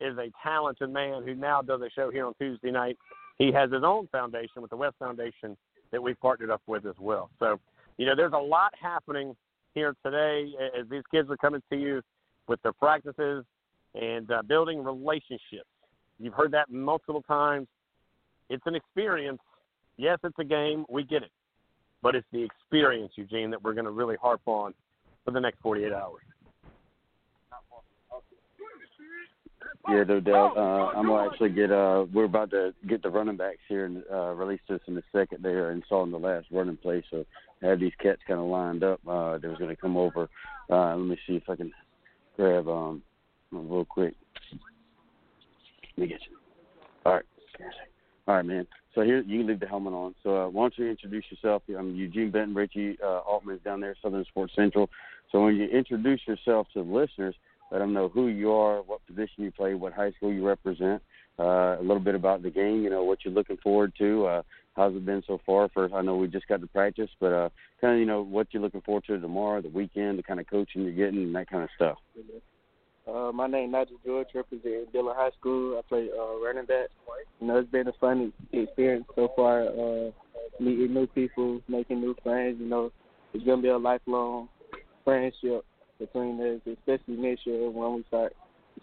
[0.00, 2.98] is a talented man who now does a show here on Tuesday night.
[3.38, 5.56] He has his own foundation with the West Foundation
[5.92, 7.30] that we've partnered up with as well.
[7.38, 7.60] So,
[7.98, 9.36] you know, there's a lot happening
[9.74, 12.02] here today as these kids are coming to you
[12.48, 13.44] with their practices
[13.94, 15.68] and uh, building relationships.
[16.18, 17.66] You've heard that multiple times.
[18.50, 19.40] It's an experience.
[19.96, 20.84] Yes, it's a game.
[20.88, 21.30] We get it.
[22.04, 24.74] But it's the experience, Eugene, that we're going to really harp on
[25.24, 26.20] for the next 48 hours.
[29.88, 30.56] Yeah, no doubt.
[30.56, 31.70] Uh, I'm gonna actually get.
[31.70, 35.02] Uh, we're about to get the running backs here and uh, release this in a
[35.12, 35.42] second.
[35.42, 37.26] They are in the last running play, so
[37.62, 39.00] I have these cats kind of lined up.
[39.06, 40.30] Uh, they was gonna come over.
[40.70, 41.70] Uh, let me see if I can
[42.36, 43.02] grab um
[43.52, 44.14] real quick.
[45.98, 46.38] Let me get you.
[47.04, 47.24] All right.
[48.26, 48.66] All right, man.
[48.94, 50.14] So here you can leave the helmet on.
[50.22, 51.62] So uh, why don't you introduce yourself?
[51.76, 52.54] I'm Eugene Benton.
[52.54, 54.88] Richie uh, Altman is down there, Southern Sports Central.
[55.32, 57.34] So when you introduce yourself to the listeners,
[57.72, 61.02] let them know who you are, what position you play, what high school you represent,
[61.40, 62.82] uh, a little bit about the game.
[62.82, 64.26] You know what you're looking forward to.
[64.26, 64.42] Uh,
[64.76, 65.68] how's it been so far?
[65.74, 67.48] First, I know we just got to practice, but uh,
[67.80, 70.46] kind of you know what you're looking forward to tomorrow, the weekend, the kind of
[70.46, 71.98] coaching you're getting, and that kind of stuff.
[73.06, 75.78] Uh, my name is Nigel George, representing Dillon High School.
[75.78, 76.88] I play uh, running back.
[77.40, 79.68] You know, it's been a fun experience so far.
[79.68, 80.10] Uh,
[80.58, 82.56] meeting new people, making new friends.
[82.58, 82.92] You know,
[83.34, 84.48] it's gonna be a lifelong
[85.04, 85.66] friendship
[85.98, 88.34] between us, especially next year when we start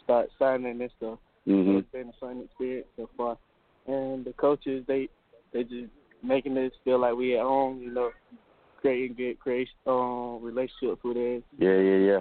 [0.03, 1.17] start signing and stuff.
[1.47, 1.71] Mm-hmm.
[1.71, 3.37] So it's been a fun experience so far.
[3.87, 5.09] And the coaches, they
[5.51, 5.89] they just
[6.23, 7.81] making us feel like we at home.
[7.81, 8.11] You know,
[8.81, 11.41] creating good creation um, relationships with us.
[11.57, 12.19] Yeah, yeah, yeah.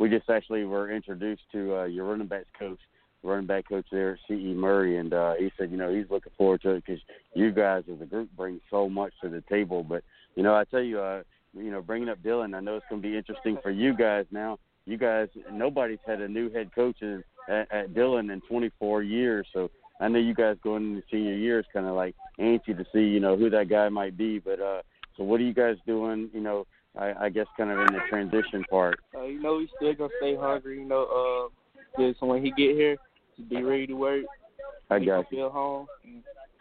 [0.00, 2.78] We just actually were introduced to uh, your running backs coach
[3.22, 6.62] running back coach there CE Murray, and uh, he said, you know, he's looking forward
[6.62, 7.02] to it because
[7.34, 9.84] you guys as a group bring so much to the table.
[9.84, 10.02] But
[10.36, 11.22] you know, I tell you, uh,
[11.52, 14.24] you know, bringing up Dillon, I know it's going to be interesting for you guys
[14.30, 14.58] now.
[14.86, 19.46] You guys, nobody's had a new head coach in, at, at Dillon in 24 years,
[19.52, 19.70] so
[20.00, 23.00] I know you guys going into senior year is kind of like antsy to see,
[23.00, 24.38] you know, who that guy might be.
[24.38, 24.80] But uh,
[25.18, 26.30] so what are you guys doing?
[26.32, 26.66] You know,
[26.98, 29.00] I, I guess kind of in the transition part.
[29.14, 30.78] Uh, you know, we still gonna stay hungry.
[30.80, 31.50] You know,
[31.98, 32.96] uh, just when he get here,
[33.36, 34.24] to be ready to work.
[34.90, 35.38] I got you.
[35.38, 35.86] Feel home.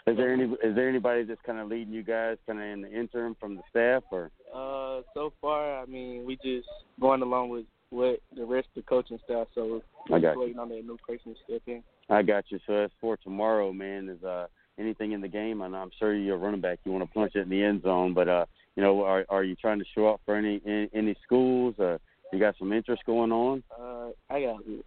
[0.07, 2.81] Is there any is there anybody that's kind of leading you guys kind of in
[2.81, 4.31] the interim from the staff or?
[4.53, 6.67] Uh, so far, I mean, we just
[6.99, 9.47] going along with what the rest of the coaching staff.
[9.55, 11.83] So I got waiting on that new person to step in.
[12.09, 12.59] I got you.
[12.65, 14.47] So as for tomorrow, man, is uh
[14.79, 15.61] anything in the game?
[15.61, 16.79] And I'm sure you're a running back.
[16.85, 18.45] You want to punch it in the end zone, but uh,
[18.75, 21.75] you know, are are you trying to show up for any any, any schools?
[21.79, 21.97] Uh,
[22.31, 23.63] you got some interest going on?
[23.71, 24.85] Uh, I got it.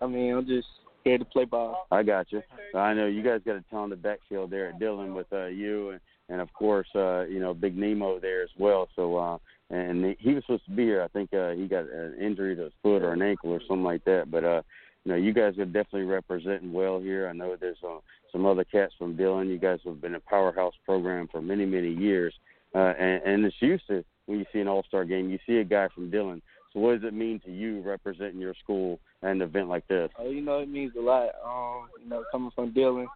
[0.00, 0.66] I mean, I'm just
[1.04, 1.86] here to play ball.
[1.90, 2.42] I got you.
[2.74, 6.00] I know you guys got a talented backfield there at Dillon with uh, you and
[6.28, 8.88] and of course uh, you know Big Nemo there as well.
[8.96, 9.38] So uh,
[9.70, 11.02] and he was supposed to be here.
[11.02, 13.84] I think uh, he got an injury to his foot or an ankle or something
[13.84, 14.30] like that.
[14.30, 14.62] But uh,
[15.04, 17.28] you know, you guys are definitely representing well here.
[17.28, 17.98] I know there's uh,
[18.32, 19.48] some other cats from Dillon.
[19.48, 22.34] You guys have been a powerhouse program for many, many years,
[22.74, 25.56] uh, and, and it's used to when you see an All Star game, you see
[25.58, 26.40] a guy from Dillon.
[26.72, 30.10] So, what does it mean to you representing your school at an event like this?
[30.18, 31.30] Oh, you know, it means a lot.
[31.44, 33.08] Um, you know, coming from Dillon,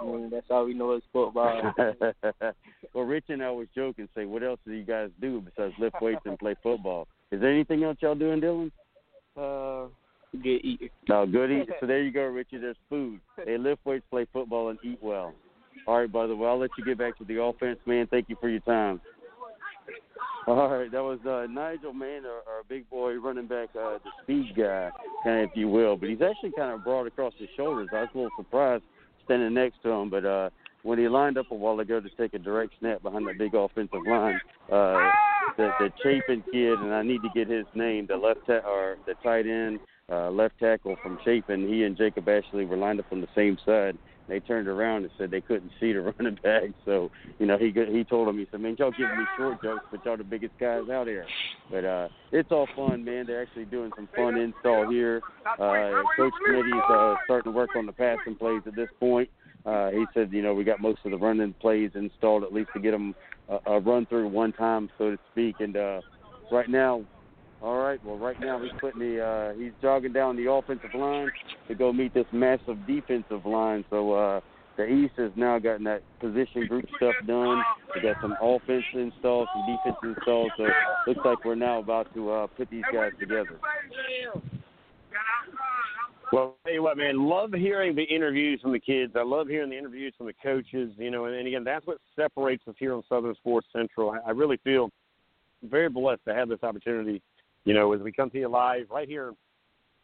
[0.00, 1.74] I mean, that's all we know is football.
[2.94, 4.08] well, Rich and I was joking.
[4.14, 7.06] say, "What else do you guys do besides lift weights and play football?
[7.30, 8.72] Is there anything else y'all do in Dillon?"
[9.36, 9.86] Uh,
[10.42, 10.88] good eating.
[11.08, 11.74] No, good eating.
[11.80, 12.58] so there you go, Richie.
[12.58, 13.20] There's food.
[13.44, 15.34] They lift weights, play football, and eat well.
[15.86, 16.34] All right, brother.
[16.36, 18.06] Well, I'll let you get back to the offense, man.
[18.10, 19.00] Thank you for your time.
[20.46, 24.10] All right, that was uh, Nigel, man, our, our big boy running back, uh, the
[24.22, 24.90] speed guy,
[25.22, 25.96] kind of, if you will.
[25.96, 27.88] But he's actually kind of broad across his shoulders.
[27.92, 28.84] I was a little surprised
[29.24, 30.50] standing next to him, but uh,
[30.82, 33.54] when he lined up a while ago to take a direct snap behind that big
[33.54, 34.38] offensive line,
[34.70, 35.10] uh,
[35.56, 38.98] the, the Chapin kid, and I need to get his name, the left ta- or
[39.06, 39.80] the tight end
[40.12, 41.66] uh, left tackle from Chapin.
[41.66, 43.96] He and Jacob Ashley were lined up on the same side.
[44.28, 46.62] They turned around and said they couldn't see the running back.
[46.84, 49.84] So you know he he told them he said, "Man, y'all giving me short jokes,
[49.90, 51.26] but y'all the biggest guys out here."
[51.70, 53.26] But uh, it's all fun, man.
[53.26, 55.22] They're actually doing some fun install here.
[55.46, 59.28] Uh, Coach Smitty's uh, starting to work on the passing plays at this point.
[59.66, 62.68] Uh, he said, you know, we got most of the running plays installed at least
[62.74, 63.14] to get them
[63.48, 65.56] a, a run through one time, so to speak.
[65.60, 66.02] And uh,
[66.52, 67.02] right now,
[67.64, 68.04] all right.
[68.04, 71.30] Well, right now he's putting the uh, he's jogging down the offensive line
[71.66, 73.86] to go meet this massive defensive line.
[73.88, 74.40] So uh,
[74.76, 77.62] the East has now gotten that position group stuff done.
[77.94, 80.50] We got some offense installed, some defense installed.
[80.58, 80.66] So
[81.06, 83.58] looks like we're now about to uh, put these guys together.
[86.32, 89.14] Well, tell you what, man, love hearing the interviews from the kids.
[89.16, 90.92] I love hearing the interviews from the coaches.
[90.98, 94.10] You know, and, and again, that's what separates us here on Southern Sports Central.
[94.10, 94.90] I, I really feel
[95.62, 97.22] very blessed to have this opportunity
[97.64, 99.32] you know, as we come to you live right here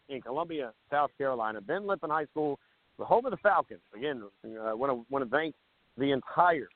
[0.08, 2.58] in Columbia, South Carolina, Ben Lippen High School,
[2.98, 3.80] the home of the Falcons.
[3.96, 4.22] Again,
[4.62, 5.54] I want to want to thank
[5.96, 6.68] the entire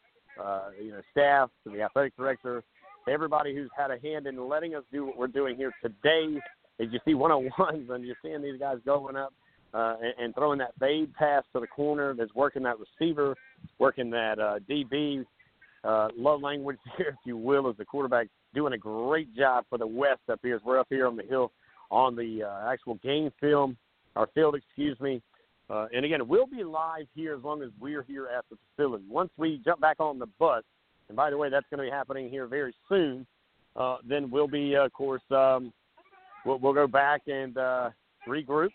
[0.42, 2.62] uh, you know staff, the athletic director,
[3.08, 6.40] everybody who's had a hand in letting us do what we're doing here today.
[6.80, 9.32] As you see 101s and you're seeing these guys going up
[9.72, 13.36] uh, and, and throwing that fade pass to the corner, that's working that receiver,
[13.78, 15.24] working that uh, DB.
[15.84, 19.78] Uh, love language here, if you will, as the quarterback doing a great job for
[19.78, 21.52] the West up here as we're up here on the hill
[21.90, 23.76] on the uh, actual game film,
[24.16, 25.22] our field, excuse me.
[25.70, 29.04] Uh, and again, we'll be live here as long as we're here at the facility.
[29.08, 30.62] Once we jump back on the bus,
[31.08, 33.26] and by the way, that's going to be happening here very soon,
[33.76, 35.72] uh, then we'll be, uh, of course, um,
[36.44, 37.90] we'll, we'll go back and uh,
[38.28, 38.70] regroup,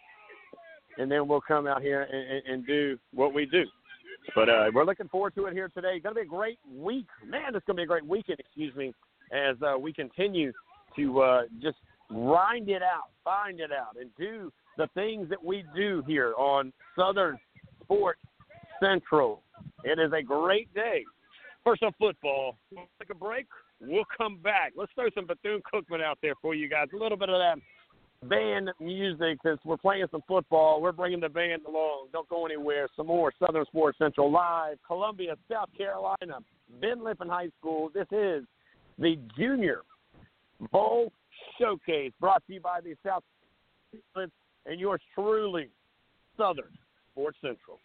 [0.98, 3.66] and then we'll come out here and, and, and do what we do.
[4.36, 6.00] But uh, we're looking forward to it here today.
[6.00, 7.08] Going to be a great week.
[7.26, 8.94] Man, it's going to be a great weekend, excuse me,
[9.32, 10.52] as uh, we continue
[10.96, 11.78] to uh, just
[12.10, 16.74] grind it out, find it out, and do the things that we do here on
[16.98, 17.38] Southern
[17.84, 18.20] Sports
[18.82, 19.42] Central.
[19.84, 21.04] It is a great day
[21.64, 22.58] for some football.
[22.72, 23.46] We'll take a break.
[23.82, 24.74] We'll come back.
[24.76, 26.88] Let's throw some Bethune Cookman out there for you guys.
[26.94, 27.60] A little bit of that
[28.28, 30.82] band music since we're playing some football.
[30.82, 32.08] We're bringing the band along.
[32.12, 32.88] Don't go anywhere.
[32.98, 36.40] Some more Southern Sports Central live, Columbia, South Carolina,
[36.82, 37.90] Ben Lippen High School.
[37.94, 38.44] This is
[39.00, 39.82] the Junior
[40.72, 41.12] Bowl
[41.60, 43.24] Showcase brought to you by the South
[44.66, 45.70] and yours truly,
[46.38, 46.78] Southern
[47.12, 47.80] Sports Central.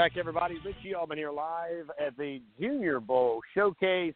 [0.00, 0.56] Back, everybody.
[0.64, 4.14] Rich Yeoman here live at the Junior Bowl Showcase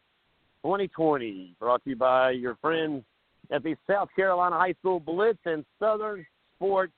[0.63, 3.03] 2020, brought to you by your friends
[3.51, 6.25] at the South Carolina High School Blitz and Southern
[6.55, 6.93] Sports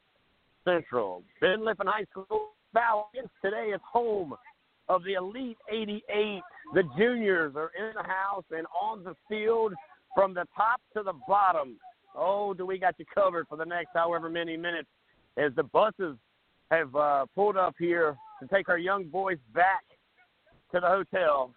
[0.63, 1.21] Central.
[1.41, 4.33] Ben Lippen High School Falcons today is home
[4.87, 6.41] of the Elite 88.
[6.73, 9.73] The juniors are in the house and on the field
[10.15, 11.75] from the top to the bottom.
[12.15, 14.87] Oh, do we got you covered for the next however many minutes
[15.35, 16.15] as the buses
[16.71, 19.83] have uh, pulled up here to take our young boys back
[20.73, 21.51] to the hotel.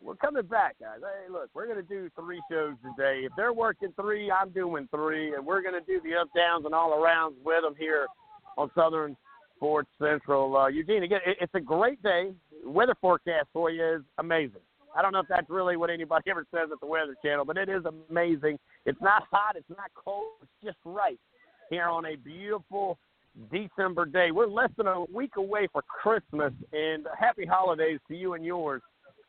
[0.00, 0.98] We're coming back, guys.
[1.00, 3.22] Hey, look, we're going to do three shows today.
[3.24, 6.64] If they're working three, I'm doing three, and we're going to do the up downs
[6.66, 8.06] and all arounds with them here
[8.56, 9.16] on Southern
[9.56, 10.56] Sports Central.
[10.56, 12.32] Uh, Eugene, again, it, it's a great day.
[12.64, 14.60] Weather forecast for you is amazing.
[14.96, 17.56] I don't know if that's really what anybody ever says at the Weather Channel, but
[17.56, 18.58] it is amazing.
[18.86, 21.18] It's not hot, it's not cold, it's just right
[21.70, 22.98] here on a beautiful
[23.50, 24.30] December day.
[24.30, 28.82] We're less than a week away for Christmas, and happy holidays to you and yours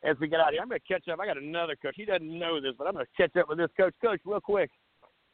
[0.04, 0.62] as we get out here.
[0.62, 1.20] I'm going to catch up.
[1.20, 1.94] I got another coach.
[1.96, 3.94] He doesn't know this, but I'm going to catch up with this coach.
[4.04, 4.72] Coach, real quick,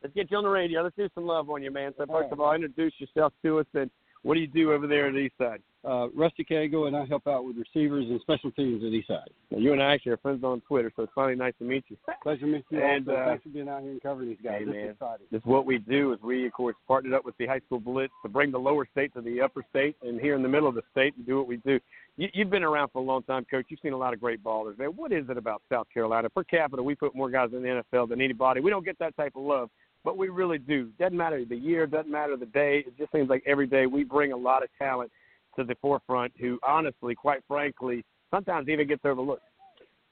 [0.01, 0.83] let's get you on the radio.
[0.83, 1.93] Let's do some love on you, man.
[1.97, 3.89] So first of all, introduce yourself to us, and
[4.25, 5.59] what do you do over there at Eastside?
[5.87, 9.27] uh, Rusty Cagle, and I help out with receivers and special teams at Eastside.
[9.51, 11.83] Well, you and I actually are friends on Twitter, so it's finally nice to meet
[11.89, 11.97] you.
[12.23, 12.81] Pleasure to meet you.
[12.83, 13.21] And, also.
[13.21, 14.61] uh, Thanks for being out here and covering these guys.
[14.61, 14.89] Hey, This man.
[14.89, 15.27] exciting.
[15.31, 16.13] This is what we do.
[16.13, 18.87] Is we of course partnered up with the high school blitz to bring the lower
[18.91, 21.37] state to the upper state, and here in the middle of the state, and do
[21.37, 21.79] what we do.
[22.17, 23.65] You, you've been around for a long time, coach.
[23.69, 24.87] You've seen a lot of great ballers, man.
[24.95, 26.31] What is it about South Carolina?
[26.31, 28.59] Per capita, we put more guys in the NFL than anybody.
[28.59, 29.69] We don't get that type of love,
[30.05, 30.91] but we really do.
[30.99, 32.85] Doesn't matter the year, doesn't matter the day.
[32.87, 35.11] It just seems like every day we bring a lot of talent
[35.57, 36.31] to the forefront.
[36.39, 39.41] Who, honestly, quite frankly, sometimes even gets overlooked.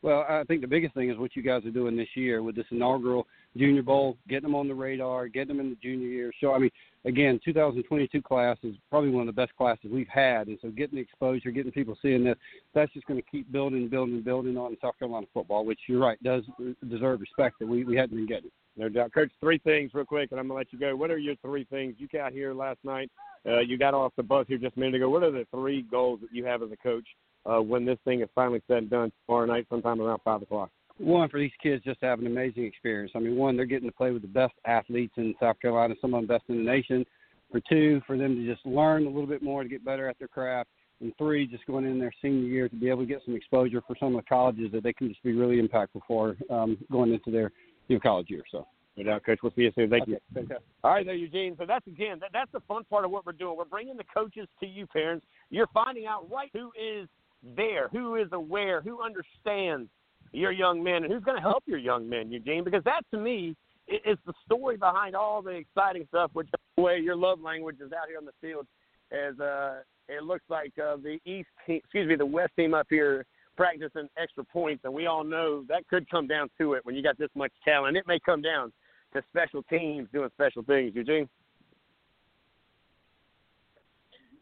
[0.01, 2.57] Well, I think the biggest thing is what you guys are doing this year with
[2.57, 3.25] this inaugural
[3.55, 6.31] Junior Bowl, getting them on the radar, getting them in the junior year.
[6.41, 6.71] So, I mean,
[7.05, 10.95] again, 2022 class is probably one of the best classes we've had, and so getting
[10.95, 12.35] the exposure, getting people seeing this,
[12.73, 16.21] that's just going to keep building, building, building on South Carolina football, which you're right
[16.23, 16.43] does
[16.89, 18.51] deserve respect that we we hadn't been getting.
[18.75, 19.13] No doubt.
[19.13, 20.95] Coach, three things real quick, and I'm to let you go.
[20.95, 21.95] What are your three things?
[21.99, 23.11] You got here last night.
[23.45, 25.09] Uh, you got off the bus here just a minute ago.
[25.09, 27.05] What are the three goals that you have as a coach
[27.45, 30.71] uh, when this thing is finally said and done tomorrow night, sometime around 5 o'clock?
[30.97, 33.11] One for these kids just to have an amazing experience.
[33.15, 36.13] I mean, one, they're getting to play with the best athletes in South Carolina, some
[36.13, 37.05] of them best in the nation.
[37.51, 40.17] For two, for them to just learn a little bit more to get better at
[40.17, 40.69] their craft.
[41.01, 43.81] And three, just going in their senior year to be able to get some exposure
[43.85, 47.13] for some of the colleges that they can just be really impactful for um, going
[47.13, 47.51] into their
[47.89, 48.43] know, college year.
[48.51, 48.65] So,
[48.95, 49.39] No doubt, Coach.
[49.43, 49.89] We'll see you soon.
[49.89, 50.17] Thank you.
[50.33, 50.65] fantastic.
[50.83, 51.55] All right, there, Eugene.
[51.59, 53.57] So that's again, that, that's the fun part of what we're doing.
[53.57, 55.25] We're bringing the coaches to you, parents.
[55.49, 57.07] You're finding out right who is
[57.55, 59.89] there, who is aware, who understands
[60.33, 62.63] your young men, and who's going to help your young men, Eugene.
[62.63, 63.55] Because that, to me,
[63.87, 66.31] is the story behind all the exciting stuff.
[66.33, 68.67] Which, the way, your love language is out here on the field.
[69.11, 72.87] As uh, it looks like uh, the East, team, excuse me, the West team up
[72.89, 73.25] here
[73.55, 77.03] practicing extra points, and we all know that could come down to it when you
[77.03, 77.95] got this much talent.
[77.95, 78.73] It may come down
[79.13, 81.29] to special teams doing special things, Eugene.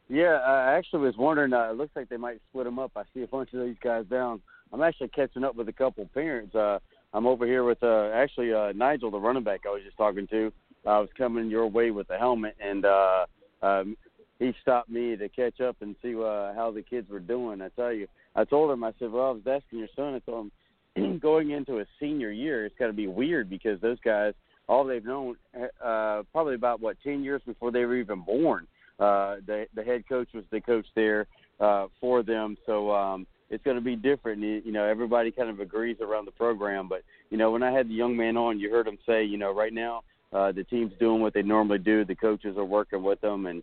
[0.08, 1.54] Yeah, I actually was wondering.
[1.54, 2.92] Uh, it looks like they might split them up.
[2.96, 4.42] I see a bunch of these guys down.
[4.74, 6.56] I'm actually catching up with a couple parents.
[6.56, 6.80] Uh,
[7.14, 10.28] I'm over here with uh, actually uh, Nigel, the running back I was just talking
[10.28, 10.52] to.
[10.86, 13.26] I was coming your way with the helmet, and uh,
[13.62, 13.98] um,
[14.40, 17.62] he stopped me to catch up and see uh, how the kids were doing.
[17.62, 20.16] I tell you, I told him, I said, well, I was asking your son.
[20.16, 20.52] I told
[20.96, 24.34] him, going into a senior year, it's got to be weird because those guys,
[24.68, 25.36] all they've known,
[25.84, 28.68] uh, probably about what ten years before they were even born.
[29.00, 31.28] Uh, the the head coach was the coach there
[31.60, 34.42] uh, for them, so um, it's going to be different.
[34.42, 37.90] You, know, everybody kind of agrees around the program, but you know, when I had
[37.90, 40.94] the young man on, you heard him say, you know, right now uh, the team's
[41.00, 42.06] doing what they normally do.
[42.06, 43.62] The coaches are working with them, and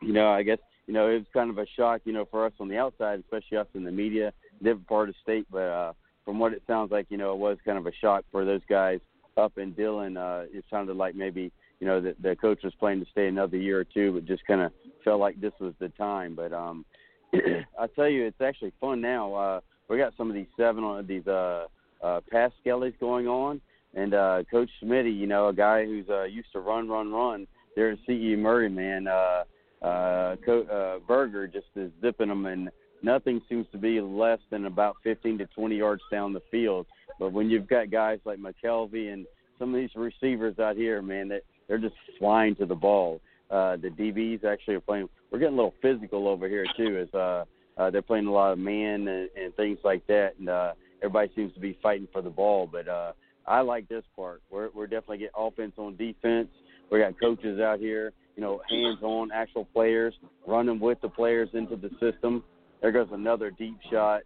[0.00, 2.46] you know, I guess you know it was kind of a shock, you know, for
[2.46, 4.32] us on the outside, especially us in the media,
[4.62, 5.46] different part of state.
[5.50, 5.92] But uh,
[6.24, 8.62] from what it sounds like, you know, it was kind of a shock for those
[8.68, 9.00] guys
[9.36, 10.16] up in Dillon.
[10.16, 13.58] Uh, it sounded like maybe you know the, the coach was planning to stay another
[13.58, 14.72] year or two, but just kind of
[15.04, 16.34] felt like this was the time.
[16.34, 16.86] But um,
[17.34, 19.34] I tell you, it's actually fun now.
[19.34, 21.66] Uh, we got some of these seven on these uh,
[22.02, 23.60] uh, pass skellies going on,
[23.94, 27.46] and uh, Coach Smitty, you know, a guy who's uh, used to run, run, run.
[27.76, 29.06] There at CE Murray, man.
[29.06, 29.44] Uh,
[29.82, 32.70] uh, Co- uh, Berger just is zipping them, and
[33.02, 36.86] nothing seems to be less than about 15 to 20 yards down the field.
[37.18, 39.26] But when you've got guys like McKelvey and
[39.58, 43.20] some of these receivers out here, man, that they're just flying to the ball.
[43.50, 45.08] Uh, the DBs actually are playing.
[45.30, 47.44] We're getting a little physical over here too, as uh,
[47.76, 50.72] uh, they're playing a lot of man and, and things like that, and uh,
[51.02, 52.68] everybody seems to be fighting for the ball.
[52.70, 53.12] But uh,
[53.46, 54.42] I like this part.
[54.50, 56.48] We're we're definitely getting offense on defense.
[56.90, 60.14] We got coaches out here, you know, hands-on actual players,
[60.46, 62.42] running with the players into the system.
[62.80, 64.22] There goes another deep shot.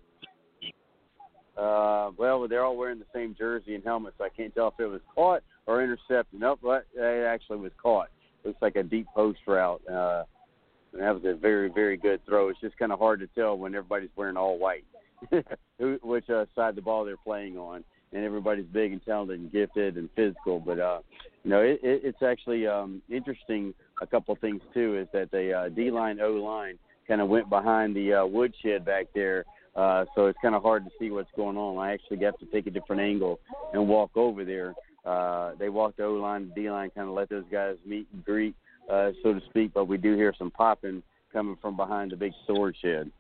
[1.57, 4.75] Uh, well, they're all wearing the same jersey and helmet, so I can't tell if
[4.79, 6.41] it was caught or intercepted.
[6.41, 8.09] Nope, but it actually was caught.
[8.45, 9.83] Looks like a deep post route.
[9.89, 10.25] Uh,
[10.93, 12.49] and that was a very, very good throw.
[12.49, 14.85] It's just kind of hard to tell when everybody's wearing all white,
[15.79, 19.97] which uh, side the ball they're playing on, and everybody's big and talented and gifted
[19.97, 20.61] and physical.
[20.61, 21.01] But uh,
[21.45, 23.75] you know, it, it, it's actually um, interesting.
[24.01, 27.49] A couple things too is that the uh, D line, O line kind of went
[27.49, 29.45] behind the uh, woodshed back there.
[29.75, 31.79] Uh, so it's kind of hard to see what's going on.
[31.79, 33.41] I actually got to take a different angle
[33.73, 34.75] and walk over there.
[35.05, 38.55] Uh, they walked O line, D line, kind of let those guys meet and greet,
[38.93, 39.73] uh, so to speak.
[39.73, 43.11] But we do hear some popping coming from behind the big storage shed.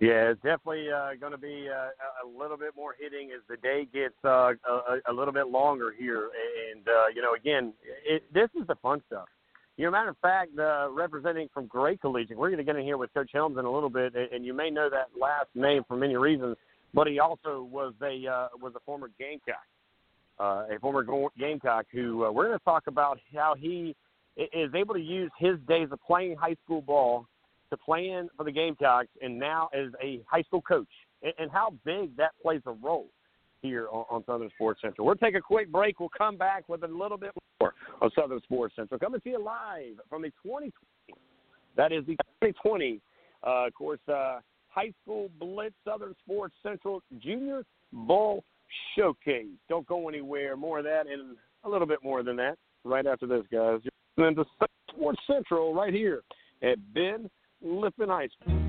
[0.00, 3.56] Yeah, it's definitely uh, going to be uh, a little bit more hitting as the
[3.56, 6.30] day gets uh, a, a little bit longer here.
[6.72, 7.72] And, uh, you know, again,
[8.04, 9.28] it, this is the fun stuff.
[9.76, 12.84] You know, matter of fact, uh, representing from Gray Collegiate, we're going to get in
[12.84, 15.82] here with Coach Helms in a little bit, and you may know that last name
[15.88, 16.56] for many reasons,
[16.92, 19.66] but he also was a uh, was a former Gamecock,
[20.38, 21.04] uh, a former
[21.38, 23.94] Gamecock who uh, we're going to talk about how he
[24.36, 27.26] is able to use his days of playing high school ball
[27.70, 30.88] to playing for the Gamecocks, and now as a high school coach,
[31.22, 33.08] and, and how big that plays a role
[33.62, 35.06] here on, on Southern Sports Central.
[35.06, 35.98] We'll take a quick break.
[35.98, 37.30] We'll come back with a little bit
[37.60, 38.98] more of Southern Sports Central.
[38.98, 40.72] Coming to you live from the 2020.
[41.76, 42.12] That is the
[42.42, 43.00] 2020,
[43.44, 47.62] uh, of course, uh, High School Blitz Southern Sports Central Junior
[47.92, 48.44] Bowl
[48.96, 49.46] Showcase.
[49.68, 50.56] Don't go anywhere.
[50.56, 53.80] More of that and a little bit more than that right after this, guys.
[54.16, 54.44] Listening to
[54.90, 56.22] Sports Central right here
[56.62, 57.28] at Ben
[57.62, 58.63] Lippen High School.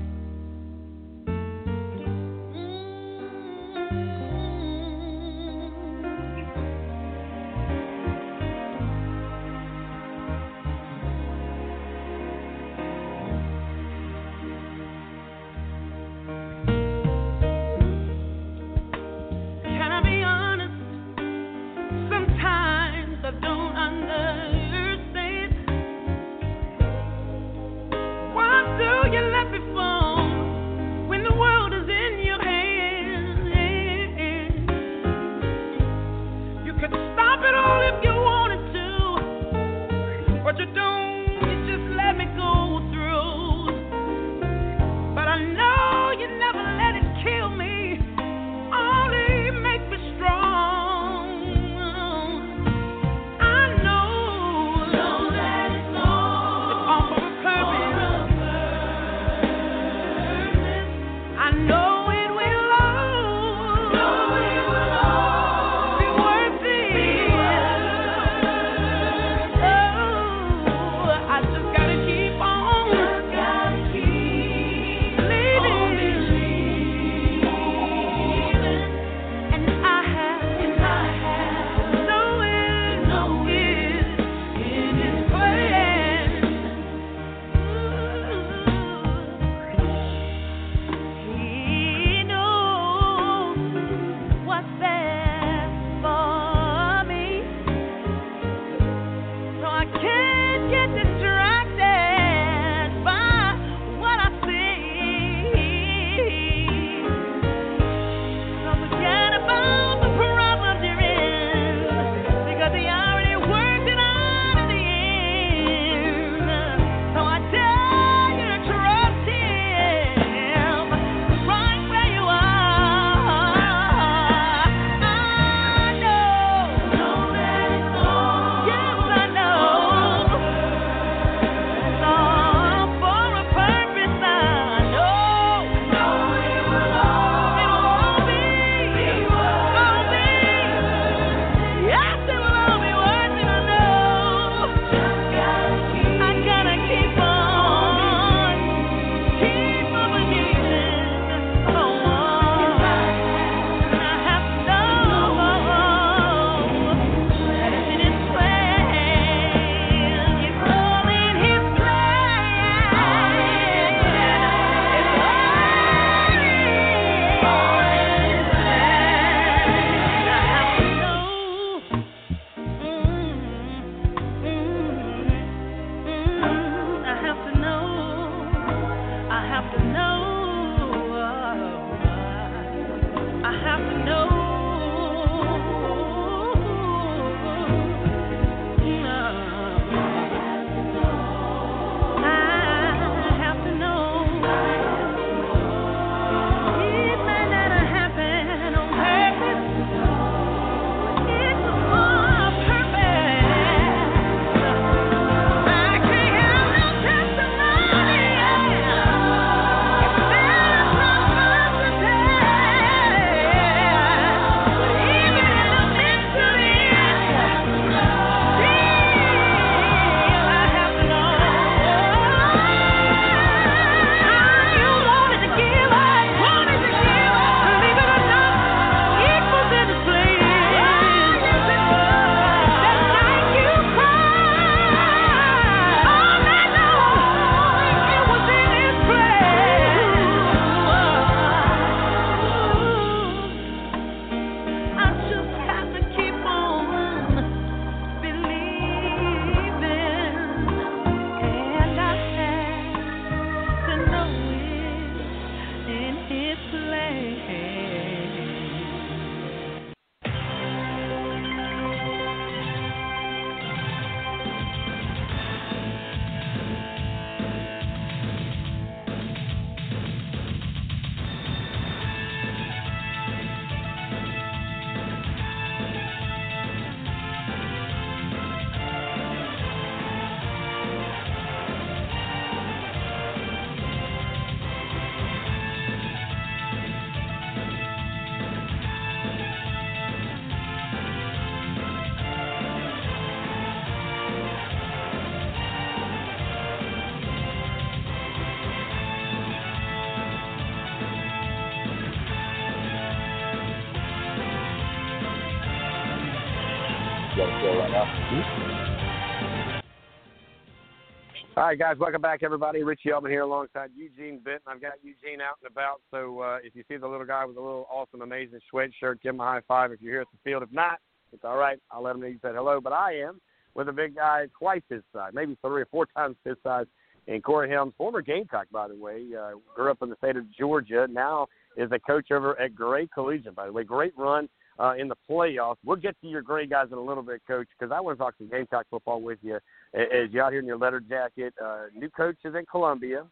[311.54, 312.82] All right, guys, welcome back, everybody.
[312.82, 314.62] Richie Elman here alongside Eugene Benton.
[314.66, 317.58] I've got Eugene out and about, so uh, if you see the little guy with
[317.58, 320.38] a little awesome, amazing sweatshirt, give him a high five if you're here at the
[320.50, 320.62] field.
[320.62, 320.98] If not,
[321.30, 321.78] it's all right.
[321.90, 322.80] I'll let him know you said hello.
[322.80, 323.38] But I am
[323.74, 326.86] with a big guy twice his size, maybe three or four times his size,
[327.28, 330.50] and Corey Helms, former Gamecock, by the way, uh, grew up in the state of
[330.52, 333.84] Georgia, now is a coach over at Gray Collegiate, by the way.
[333.84, 334.48] Great run
[334.78, 335.76] uh, in the playoffs.
[335.84, 338.24] We'll get to your Gray guys in a little bit, Coach, because I want to
[338.24, 339.56] talk some Gamecock football with you
[339.94, 341.54] as you out here in your leather jacket.
[341.62, 343.26] Uh, new coach is in Columbia.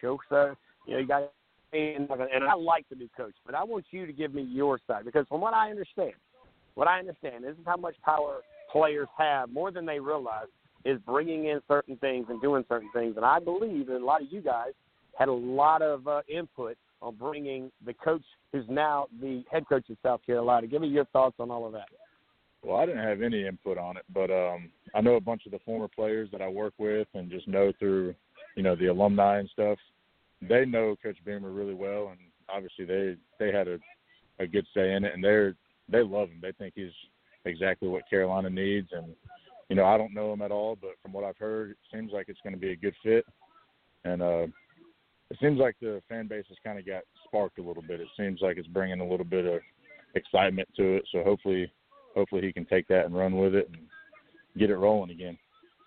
[0.00, 0.18] So,
[0.86, 1.30] you know, you got
[1.74, 4.78] and, and I like the new coach, but I want you to give me your
[4.86, 6.12] side because from what I understand,
[6.74, 8.40] what I understand this is how much power
[8.70, 10.46] players have more than they realize
[10.84, 13.16] is bringing in certain things and doing certain things.
[13.16, 14.72] And I believe that a lot of you guys
[15.18, 18.22] had a lot of uh, input on bringing the coach
[18.52, 20.66] who's now the head coach of South Carolina.
[20.66, 21.88] Give me your thoughts on all of that.
[22.62, 25.52] Well, I didn't have any input on it, but um, I know a bunch of
[25.52, 28.14] the former players that I work with and just know through,
[28.56, 29.78] you know, the alumni and stuff.
[30.40, 32.18] They know Coach Beamer really well, and
[32.48, 33.78] obviously they they had a
[34.40, 35.54] a good say in it, and they're
[35.90, 36.38] they love him.
[36.40, 36.92] They think he's
[37.44, 39.14] exactly what Carolina needs, and
[39.68, 42.12] you know I don't know him at all, but from what I've heard, it seems
[42.12, 43.26] like it's going to be a good fit,
[44.04, 44.46] and uh,
[45.30, 48.00] it seems like the fan base has kind of got sparked a little bit.
[48.00, 49.60] It seems like it's bringing a little bit of
[50.14, 51.04] excitement to it.
[51.12, 51.70] So hopefully,
[52.14, 53.82] hopefully he can take that and run with it and
[54.58, 55.38] get it rolling again.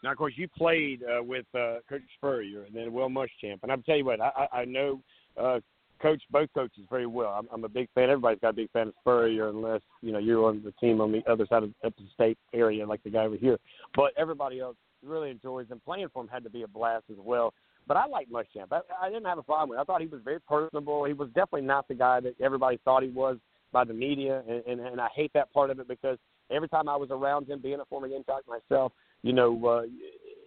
[0.04, 3.72] Now, of course, you played uh, with uh, Coach Spurrier and then Will Muschamp, and
[3.72, 5.02] I'll tell you what, I, I know
[5.42, 5.60] uh,
[6.02, 7.30] Coach both coaches very well.
[7.30, 8.10] I'm, I'm a big fan.
[8.10, 11.12] Everybody's got a big fan of Spurrier, unless you know you're on the team on
[11.12, 13.58] the other side of the state area, like the guy over here.
[13.96, 15.82] But everybody else really enjoys him.
[15.84, 17.54] Playing for him had to be a blast as well.
[17.88, 18.72] But I like Muschamp.
[18.72, 19.80] I, I didn't have a problem with.
[19.80, 19.82] it.
[19.82, 21.06] I thought he was very personable.
[21.06, 23.38] He was definitely not the guy that everybody thought he was
[23.72, 26.18] by the media, and, and, and I hate that part of it because
[26.52, 28.92] every time I was around him, being a former Gamecock myself,
[29.24, 29.82] you know, uh,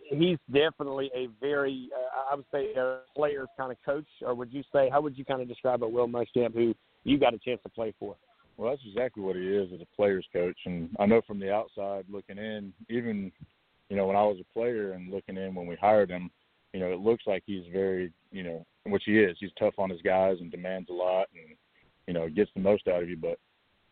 [0.08, 4.06] he's definitely a very, uh, I would say, a player's kind of coach.
[4.22, 7.18] Or would you say, how would you kind of describe a Will Muschamp who you
[7.18, 8.16] got a chance to play for?
[8.56, 11.50] Well, that's exactly what he is as a player's coach, and I know from the
[11.50, 13.32] outside looking in, even
[13.88, 16.30] you know when I was a player and looking in when we hired him,
[16.72, 19.36] you know, it looks like he's very, you know, which he is.
[19.40, 21.56] He's tough on his guys and demands a lot, and
[22.06, 23.16] you know, gets the most out of you.
[23.16, 23.38] But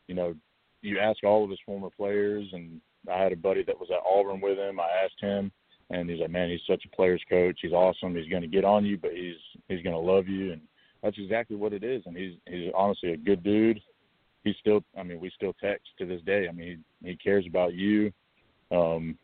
[0.06, 0.34] you know,
[0.82, 2.80] you ask all of his former players, and
[3.10, 4.80] I had a buddy that was at Auburn with him.
[4.80, 5.50] I asked him,
[5.90, 7.58] and he's like, "Man, he's such a player's coach.
[7.62, 8.14] He's awesome.
[8.14, 9.36] He's going to get on you, but he's
[9.68, 10.62] he's going to love you." And
[11.02, 12.02] that's exactly what it is.
[12.06, 13.80] And he's he's honestly a good dude.
[14.44, 16.46] He's still, I mean, we still text to this day.
[16.48, 18.12] I mean, he, he cares about you.
[18.70, 19.18] Um,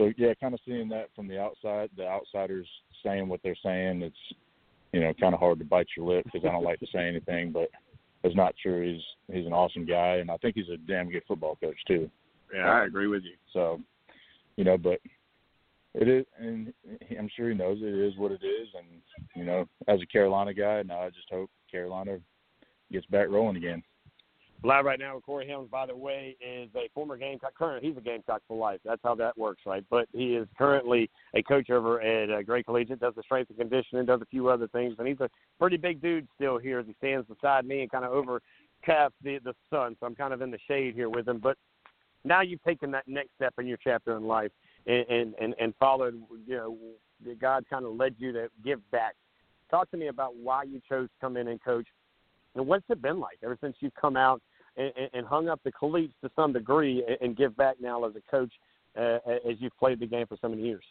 [0.00, 2.66] so yeah, kind of seeing that from the outside, the outsiders
[3.04, 4.16] saying what they're saying, it's
[4.92, 7.06] you know kind of hard to bite your lip because I don't like to say
[7.06, 7.68] anything, but
[8.24, 8.94] it's not true.
[8.94, 9.02] He's
[9.36, 12.10] he's an awesome guy, and I think he's a damn good football coach too.
[12.54, 13.34] Yeah, I agree with you.
[13.52, 13.78] So,
[14.56, 15.00] you know, but
[15.94, 16.72] it is, and
[17.18, 19.02] I'm sure he knows it is what it is, and
[19.36, 22.18] you know, as a Carolina guy, now I just hope Carolina
[22.90, 23.82] gets back rolling again.
[24.62, 27.54] Live right now with Corey Helms, by the way, is a former Gamecock.
[27.54, 28.78] Current, he's a Gamecock for life.
[28.84, 29.82] That's how that works, right?
[29.88, 33.00] But he is currently a coach over at uh, Gray Collegiate.
[33.00, 36.02] Does the strength and conditioning, does a few other things, and he's a pretty big
[36.02, 39.96] dude still here as he stands beside me and kind of overcaps the the sun.
[39.98, 41.38] So I'm kind of in the shade here with him.
[41.38, 41.56] But
[42.24, 44.52] now you've taken that next step in your chapter in life
[44.86, 46.20] and and and, and followed.
[46.46, 46.56] You
[47.24, 49.14] know, God kind of led you to give back.
[49.70, 51.86] Talk to me about why you chose to come in and coach,
[52.54, 54.42] and what's it been like ever since you've come out
[54.76, 58.30] and, and hung up the cleats to some degree and, give back now as a
[58.30, 58.52] coach
[58.98, 59.18] uh,
[59.48, 60.84] as you've played the game for so many years?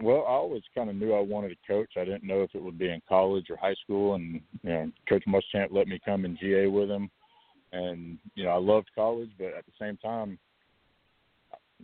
[0.00, 1.90] Well, I always kind of knew I wanted to coach.
[1.96, 4.90] I didn't know if it would be in college or high school, and you know,
[5.08, 7.10] Coach Muschamp let me come in GA with him,
[7.72, 10.38] and you know, I loved college, but at the same time,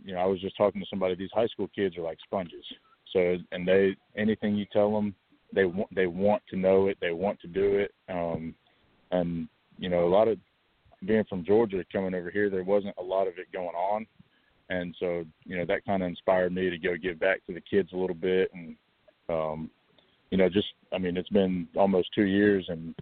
[0.03, 1.15] you know, I was just talking to somebody.
[1.15, 2.63] These high school kids are like sponges.
[3.11, 5.13] So, and they anything you tell them,
[5.53, 6.97] they want they want to know it.
[7.01, 7.93] They want to do it.
[8.09, 8.55] Um,
[9.11, 10.37] and you know a lot of
[11.05, 14.05] being from Georgia coming over here, there wasn't a lot of it going on,
[14.69, 17.61] and so you know that kind of inspired me to go give back to the
[17.61, 18.75] kids a little bit, and
[19.29, 19.69] um,
[20.31, 22.95] you know just I mean it's been almost two years, and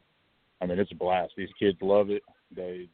[0.62, 1.34] I mean it's a blast.
[1.38, 2.24] These kids love it.
[2.56, 2.88] They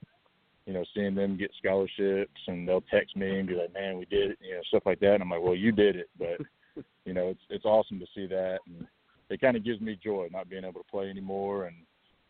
[0.69, 4.05] you know, seeing them get scholarships and they'll text me and be like, "Man, we
[4.05, 5.15] did it," you know, stuff like that.
[5.15, 6.37] And I'm like, "Well, you did it," but
[7.05, 8.85] you know, it's it's awesome to see that, and
[9.31, 11.75] it kind of gives me joy not being able to play anymore, and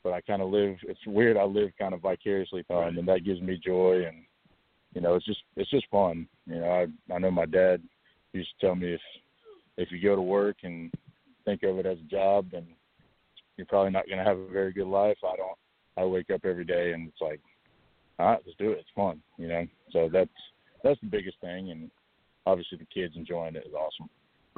[0.04, 0.78] but I kind of live.
[0.84, 1.38] It's weird.
[1.38, 4.24] I live kind of vicariously through them, and that gives me joy, and
[4.94, 6.28] you know, it's just it's just fun.
[6.46, 7.82] You know, I I know my dad
[8.34, 9.02] used to tell me if
[9.78, 10.92] if you go to work and
[11.46, 12.66] think of it as a job, then
[13.58, 15.18] you're probably not going to have a very good life.
[15.24, 15.58] I don't.
[15.98, 17.42] I wake up every day and it's like
[18.20, 18.80] all right, let's do it.
[18.80, 19.66] It's fun, you know.
[19.92, 20.30] So that's
[20.84, 21.90] that's the biggest thing, and
[22.46, 24.10] obviously the kids enjoying it is awesome.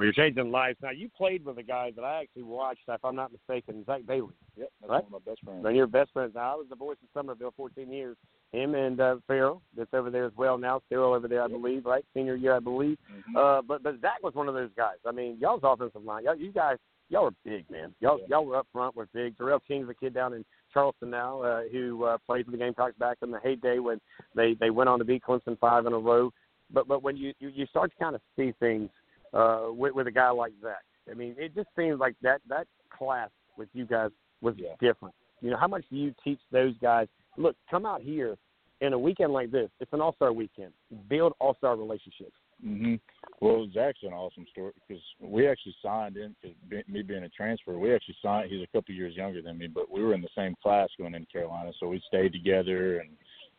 [0.02, 0.90] Well, you're changing lives now.
[0.90, 4.34] You played with a guy that I actually watched, if I'm not mistaken, Zach Bailey.
[4.56, 5.04] Yep, that's right?
[5.04, 5.64] one of my best friends.
[5.64, 6.32] And your best friends.
[6.34, 8.16] Now, I was the voice of Summerville 14 years.
[8.50, 10.80] Him and uh, Farrell, that's over there as well now.
[10.88, 12.04] Cyril over there, I believe, right?
[12.14, 12.98] Senior year, I believe.
[13.14, 13.36] Mm-hmm.
[13.36, 14.96] Uh, but but Zach was one of those guys.
[15.06, 17.94] I mean, y'all's offensive line, y'all, you guys, y'all were big, man.
[18.00, 18.26] Y'all Yeah.
[18.30, 19.38] y'all were up front, were big.
[19.38, 22.98] Terrell King's a kid down in Charleston now, uh, who uh, played for the Gamecocks
[22.98, 24.00] back in the heyday when
[24.34, 26.32] they they went on to beat Clemson five in a row.
[26.72, 28.90] But but when you you, you start to kind of see things
[29.32, 32.66] uh, with with a guy like Zach, I mean, it just seems like that that
[32.90, 34.10] class with you guys
[34.40, 34.74] was Yeah.
[34.80, 35.14] different.
[35.40, 37.08] You know, how much do you teach those guys?
[37.36, 38.36] Look, come out here
[38.80, 39.70] in a weekend like this.
[39.80, 40.72] It's an all star weekend.
[41.08, 42.36] Build all star relationships.
[42.62, 42.94] hmm
[43.40, 46.34] Well, Zach's an awesome story because we actually signed in.
[46.42, 46.52] Cause
[46.88, 48.50] me being a transfer, we actually signed.
[48.50, 51.14] He's a couple years younger than me, but we were in the same class going
[51.14, 53.10] into Carolina, so we stayed together and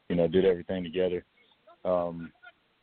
[0.09, 1.25] you know did everything together.
[1.83, 2.31] Um,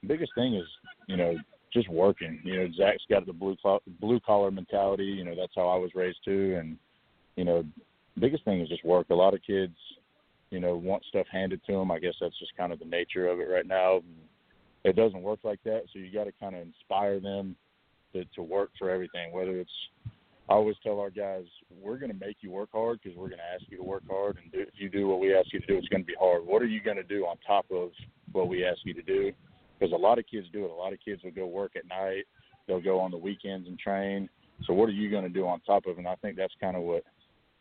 [0.07, 0.67] biggest thing is
[1.07, 1.37] you know
[1.73, 2.41] just working.
[2.45, 3.57] You know, Zach's got the blue
[4.01, 5.05] blue collar mentality.
[5.05, 6.77] You know, that's how I was raised too, and
[7.37, 7.65] you know,
[8.19, 9.11] biggest thing is just work.
[9.11, 9.77] A lot of kids,
[10.51, 11.91] you know, want stuff handed to them.
[11.91, 14.01] I guess that's just kind of the nature of it right now
[14.85, 15.83] it doesn't work like that.
[15.93, 17.57] So you got to kind of inspire them
[18.13, 19.33] to, to work for everything.
[19.33, 19.71] Whether it's,
[20.49, 21.45] I always tell our guys,
[21.81, 24.03] we're going to make you work hard because we're going to ask you to work
[24.09, 26.07] hard, and do, if you do what we ask you to do, it's going to
[26.07, 26.45] be hard.
[26.45, 27.91] What are you going to do on top of
[28.33, 29.33] what we ask you to do?
[29.81, 30.71] Because a lot of kids do it.
[30.71, 32.25] A lot of kids will go work at night.
[32.69, 34.29] They'll go on the weekends and train.
[34.67, 35.93] So what are you going to do on top of?
[35.93, 35.99] it?
[35.99, 37.03] And I think that's kind of what,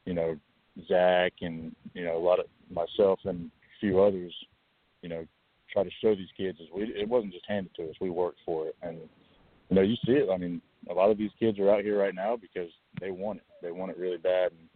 [0.05, 0.35] you know,
[0.87, 4.33] Zach and you know a lot of myself and a few others,
[5.01, 5.25] you know,
[5.71, 7.95] try to show these kids is we it wasn't just handed to us.
[7.99, 8.97] We worked for it, and
[9.69, 10.29] you know you see it.
[10.31, 12.69] I mean, a lot of these kids are out here right now because
[13.01, 13.45] they want it.
[13.61, 14.69] They want it really bad, and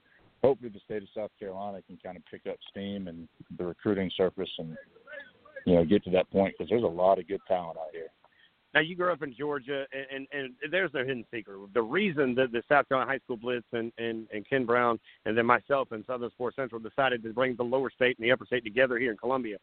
[0.43, 4.11] hopefully the state of South Carolina can kind of pick up steam and the recruiting
[4.15, 4.75] surface and
[5.65, 8.09] you know get to that point because there's a lot of good talent out here.
[8.73, 11.57] Now you grew up in Georgia, and, and, and there's no hidden secret.
[11.75, 15.37] The reason that the South Carolina High School Blitz and, and, and Ken Brown and
[15.37, 18.47] then myself and Southern Sports Central decided to bring the lower state and the upper
[18.47, 19.57] state together here in Columbia.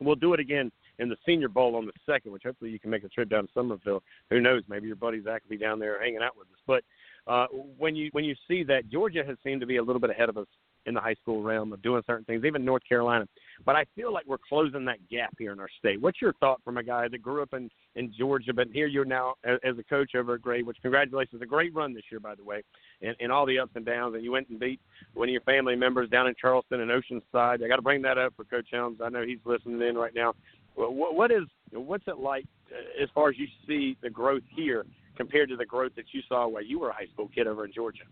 [0.00, 2.90] We'll do it again in the Senior Bowl on the second, which hopefully you can
[2.90, 4.02] make a trip down to Summerville.
[4.28, 4.62] Who knows?
[4.68, 6.60] Maybe your buddy Zach will be down there hanging out with us.
[6.66, 6.84] But
[7.26, 7.46] uh,
[7.78, 10.28] when you when you see that Georgia has seemed to be a little bit ahead
[10.28, 10.48] of us
[10.86, 13.26] in the high school realm of doing certain things, even North Carolina.
[13.64, 16.00] But I feel like we're closing that gap here in our state.
[16.00, 19.04] What's your thought from a guy that grew up in in Georgia, but here you're
[19.04, 20.62] now as, a coach over at Gray?
[20.62, 22.62] Which congratulations, a great run this year, by the way,
[23.02, 24.14] and, and all the ups and downs.
[24.14, 24.80] And you went and beat
[25.14, 27.64] one of your family members down in Charleston and Oceanside.
[27.64, 28.98] I got to bring that up for Coach Helms.
[29.02, 30.34] I know he's listening in right now.
[30.74, 34.84] What, what is what's it like uh, as far as you see the growth here
[35.16, 37.64] compared to the growth that you saw while you were a high school kid over
[37.64, 38.02] in Georgia?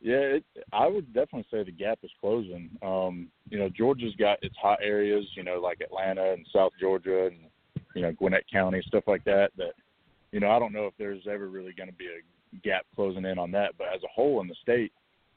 [0.00, 2.70] Yeah, it, I would definitely say the gap is closing.
[2.82, 7.26] Um, you know, Georgia's got its hot areas, you know, like Atlanta and South Georgia
[7.26, 7.36] and
[7.94, 9.50] you know Gwinnett County, stuff like that.
[9.56, 9.72] That
[10.30, 13.24] you know, I don't know if there's ever really going to be a gap closing
[13.24, 13.72] in on that.
[13.76, 14.92] But as a whole in the state,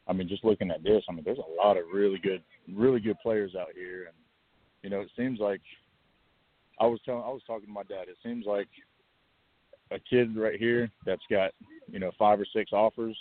[0.08, 3.00] I mean, just looking at this, I mean, there's a lot of really good, really
[3.00, 4.16] good players out here, and
[4.84, 5.62] you know, it seems like
[6.80, 8.10] I was telling, I was talking to my dad.
[8.10, 8.68] It seems like
[9.90, 11.52] a kid right here that's got
[11.92, 13.18] you know five or six offers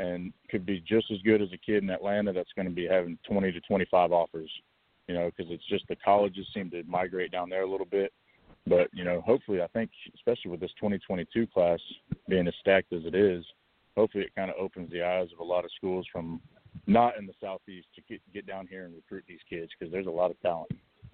[0.00, 2.86] and could be just as good as a kid in Atlanta that's going to be
[2.86, 4.50] having 20 to 25 offers,
[5.06, 8.12] you know, because it's just the colleges seem to migrate down there a little bit.
[8.66, 11.78] But, you know, hopefully, I think, especially with this 2022 class
[12.28, 13.44] being as stacked as it is,
[13.96, 16.40] hopefully it kind of opens the eyes of a lot of schools from
[16.86, 20.06] not in the Southeast to get, get down here and recruit these kids because there's
[20.06, 20.70] a lot of talent.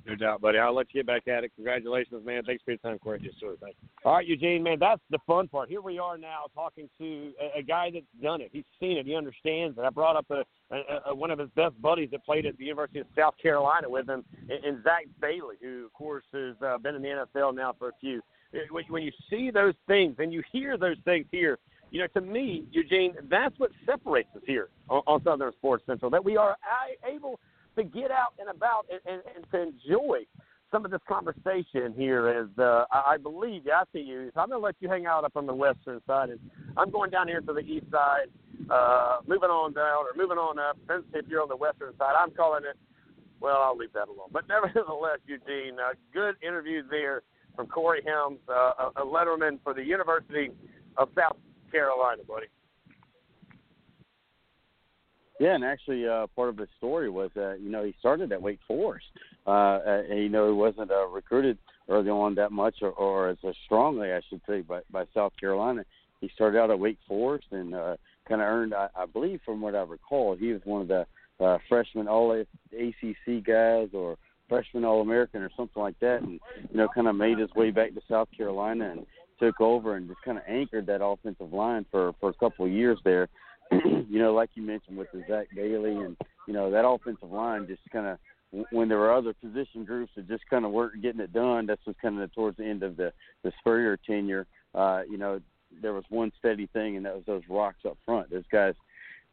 [0.06, 0.58] No doubt, buddy.
[0.58, 1.50] I'll let you get back at it.
[1.56, 2.44] Congratulations, man.
[2.44, 3.20] Thanks for your time, Corey.
[3.22, 3.56] Yes, sir.
[3.60, 3.88] Thank you.
[4.04, 5.68] All right, Eugene, man, that's the fun part.
[5.68, 8.50] Here we are now talking to a, a guy that's done it.
[8.52, 9.06] He's seen it.
[9.06, 9.80] He understands it.
[9.80, 12.64] I brought up a, a, a, one of his best buddies that played at the
[12.64, 16.94] University of South Carolina with him, and, Zach Bailey, who, of course, has uh, been
[16.94, 18.22] in the NFL now for a few.
[18.70, 21.58] When, when you see those things and you hear those things here,
[21.90, 26.10] you know, to me, Eugene, that's what separates us here on, on Southern Sports Central.
[26.10, 26.56] That we are
[27.04, 27.40] able
[27.76, 30.24] to get out and about and, and, and to enjoy
[30.72, 34.30] some of this conversation here as uh, I believe, yeah, I see you.
[34.34, 36.40] So I'm going to let you hang out up on the western side, and
[36.76, 38.26] I'm going down here to the east side,
[38.68, 40.76] uh, moving on down or moving on up.
[41.14, 42.14] If you're on the western side.
[42.18, 42.76] I'm calling it.
[43.40, 44.28] Well, I'll leave that alone.
[44.32, 47.22] But nevertheless, Eugene, uh, good interview there
[47.54, 50.50] from Corey Helms, uh, a, a letterman for the University
[50.96, 51.36] of South
[51.70, 52.46] Carolina, buddy.
[55.38, 58.40] Yeah, and actually, uh, part of his story was that you know he started at
[58.40, 59.06] Wake Forest.
[59.46, 61.56] Uh, and, you know, he wasn't uh, recruited
[61.88, 65.84] early on that much, or, or as strongly, I should say, by, by South Carolina.
[66.20, 67.96] He started out at Wake Forest and uh,
[68.28, 71.06] kind of earned, I, I believe, from what I recall, he was one of the
[71.44, 74.16] uh, freshman All ACC guys or
[74.48, 76.40] freshman All American or something like that, and
[76.70, 79.06] you know, kind of made his way back to South Carolina and
[79.38, 82.72] took over and just kind of anchored that offensive line for for a couple of
[82.72, 83.28] years there.
[84.08, 86.16] you know, like you mentioned with the Zach Bailey and
[86.46, 88.18] you know that offensive line just kind of
[88.70, 91.66] when there were other position groups that just kind of weren't getting it done.
[91.66, 93.12] This was kind of towards the end of the
[93.42, 94.46] the Spurrier tenure.
[94.74, 95.40] Uh, you know,
[95.82, 98.30] there was one steady thing, and that was those rocks up front.
[98.30, 98.74] Those guys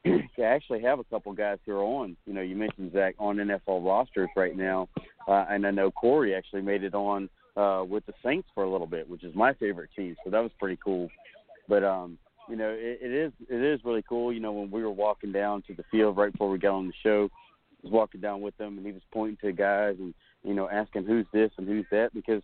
[0.43, 2.17] actually have a couple guys who are on.
[2.25, 4.89] You know, you mentioned Zach on NFL rosters right now,
[5.27, 8.69] uh, and I know Corey actually made it on uh, with the Saints for a
[8.69, 10.15] little bit, which is my favorite team.
[10.23, 11.09] So that was pretty cool.
[11.69, 12.17] But um,
[12.49, 14.33] you know, it, it is it is really cool.
[14.33, 16.87] You know, when we were walking down to the field right before we got on
[16.87, 20.13] the show, I was walking down with them, and he was pointing to guys and
[20.43, 22.41] you know asking who's this and who's that because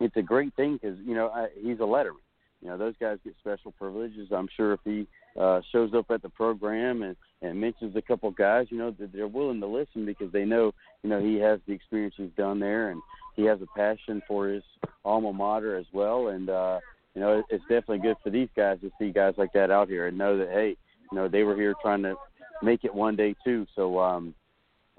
[0.00, 2.24] it's a great thing because you know I, he's a letterman.
[2.60, 4.28] You know, those guys get special privileges.
[4.32, 5.06] I'm sure if he
[5.38, 9.12] uh, shows up at the program and and mentions a couple guys, you know, that
[9.12, 10.72] they're willing to listen because they know,
[11.04, 13.00] you know, he has the experience he's done there and
[13.36, 14.64] he has a passion for his
[15.04, 16.28] alma mater as well.
[16.28, 16.80] And uh,
[17.14, 20.06] you know, it's definitely good for these guys to see guys like that out here
[20.06, 20.76] and know that hey,
[21.10, 22.14] you know, they were here trying to
[22.62, 23.66] make it one day too.
[23.74, 24.34] So, um,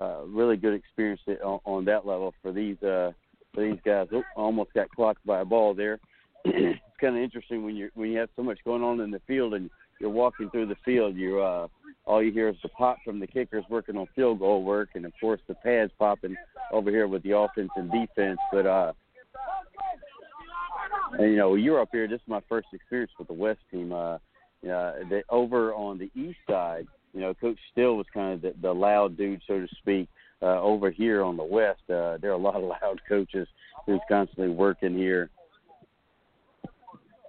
[0.01, 3.11] uh, really good experience on, on that level for these uh,
[3.53, 4.07] for these guys.
[4.11, 5.99] Oh, almost got clocked by a ball there.
[6.45, 9.21] it's kind of interesting when you when you have so much going on in the
[9.27, 9.69] field and
[9.99, 11.15] you're walking through the field.
[11.15, 11.67] You uh,
[12.05, 15.05] all you hear is the pop from the kickers working on field goal work, and
[15.05, 16.35] of course the pads popping
[16.71, 18.39] over here with the offense and defense.
[18.51, 18.93] But uh,
[21.17, 22.07] and you know you're up here.
[22.07, 23.91] This is my first experience with the West team.
[23.91, 24.17] Uh,
[24.63, 28.53] uh, the, over on the east side, you know, Coach Still was kind of the,
[28.61, 30.07] the loud dude, so to speak.
[30.41, 33.47] Uh, over here on the west, uh, there are a lot of loud coaches
[33.85, 35.29] who's constantly working here.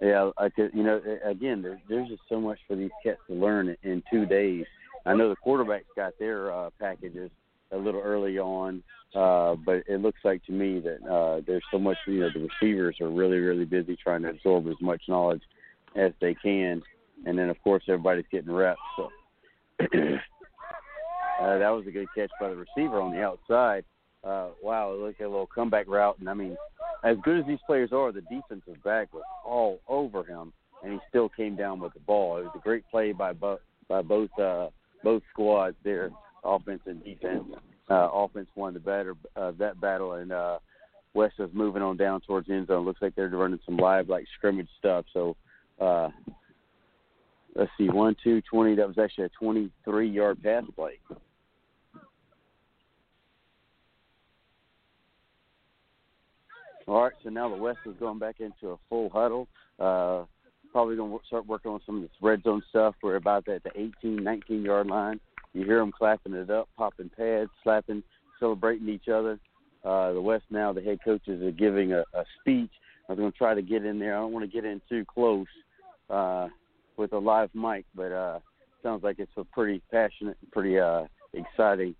[0.01, 0.71] Yeah, I could.
[0.73, 4.25] You know, again, there's there's just so much for these cats to learn in two
[4.25, 4.65] days.
[5.05, 7.31] I know the quarterbacks got their uh, packages
[7.71, 8.83] a little early on,
[9.15, 11.97] uh, but it looks like to me that uh, there's so much.
[12.07, 15.41] You know, the receivers are really really busy trying to absorb as much knowledge
[15.95, 16.81] as they can,
[17.25, 18.79] and then of course everybody's getting reps.
[18.95, 19.09] So
[19.81, 19.87] uh,
[21.39, 23.83] that was a good catch by the receiver on the outside.
[24.23, 26.55] Uh, wow, it looked a little comeback route, and I mean,
[27.03, 30.53] as good as these players are, the defensive back was all over him,
[30.83, 32.37] and he still came down with the ball.
[32.37, 34.67] It was a great play by both by both uh,
[35.03, 36.11] both squads there,
[36.43, 37.43] offense and defense.
[37.89, 40.59] Uh, offense won the better uh, that battle, and uh,
[41.13, 42.85] West is moving on down towards end zone.
[42.85, 45.05] Looks like they're running some live like scrimmage stuff.
[45.13, 45.35] So
[45.79, 46.09] uh,
[47.55, 48.75] let's see, one, two, twenty.
[48.75, 50.99] That was actually a twenty-three yard pass play.
[56.87, 59.47] All right, so now the West is going back into a full huddle.
[59.79, 60.25] Uh,
[60.71, 62.95] probably going to start working on some of this red zone stuff.
[63.01, 65.19] We're about at the 18, 19 yard line.
[65.53, 68.03] You hear them clapping it up, popping pads, slapping,
[68.39, 69.39] celebrating each other.
[69.83, 72.71] Uh, the West now, the head coaches are giving a, a speech.
[73.09, 74.15] I'm going to try to get in there.
[74.15, 75.47] I don't want to get in too close
[76.09, 76.47] uh,
[76.97, 78.39] with a live mic, but uh,
[78.83, 81.03] sounds like it's a pretty passionate, pretty uh,
[81.33, 81.95] exciting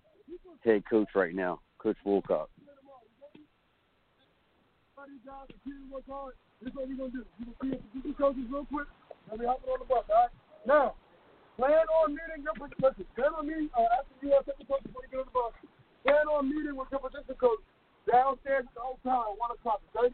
[0.64, 2.46] head coach right now, Coach right.
[10.66, 10.94] Now,
[11.56, 13.06] plan on meeting your listen.
[13.14, 15.52] Plan on meeting uh, after you have the coach before you get on the bus.
[16.02, 17.62] Plan on meeting with your position coach
[18.10, 19.80] downstairs at the hotel at one o'clock.
[19.94, 20.10] Okay.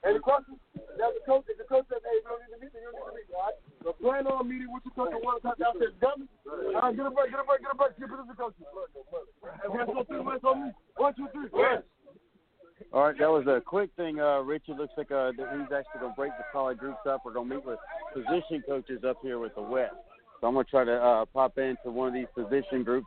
[0.00, 0.56] Any questions?
[0.96, 1.44] That's the coach.
[1.44, 3.16] If the coach says, "Hey, we don't need to meet," then you don't need to
[3.20, 3.28] meet.
[3.36, 3.56] All right.
[3.84, 5.92] So plan on meeting with your coach at one o'clock downstairs.
[6.00, 6.26] Got me?
[6.48, 6.96] All right.
[6.96, 7.28] Get a break.
[7.30, 7.60] Get a break.
[7.60, 7.92] Get a break.
[8.00, 8.56] Get a position coach.
[9.68, 10.24] One, two, three.
[10.24, 11.48] One, two, three.
[11.52, 11.84] Yes.
[12.92, 14.20] All right, that was a quick thing.
[14.20, 17.22] Uh, Richard looks like uh, he's actually going to break the solid groups up.
[17.24, 17.78] We're going to meet with
[18.12, 19.94] position coaches up here with the West.
[20.42, 23.06] So I'm going to try to uh, pop into one of these position groups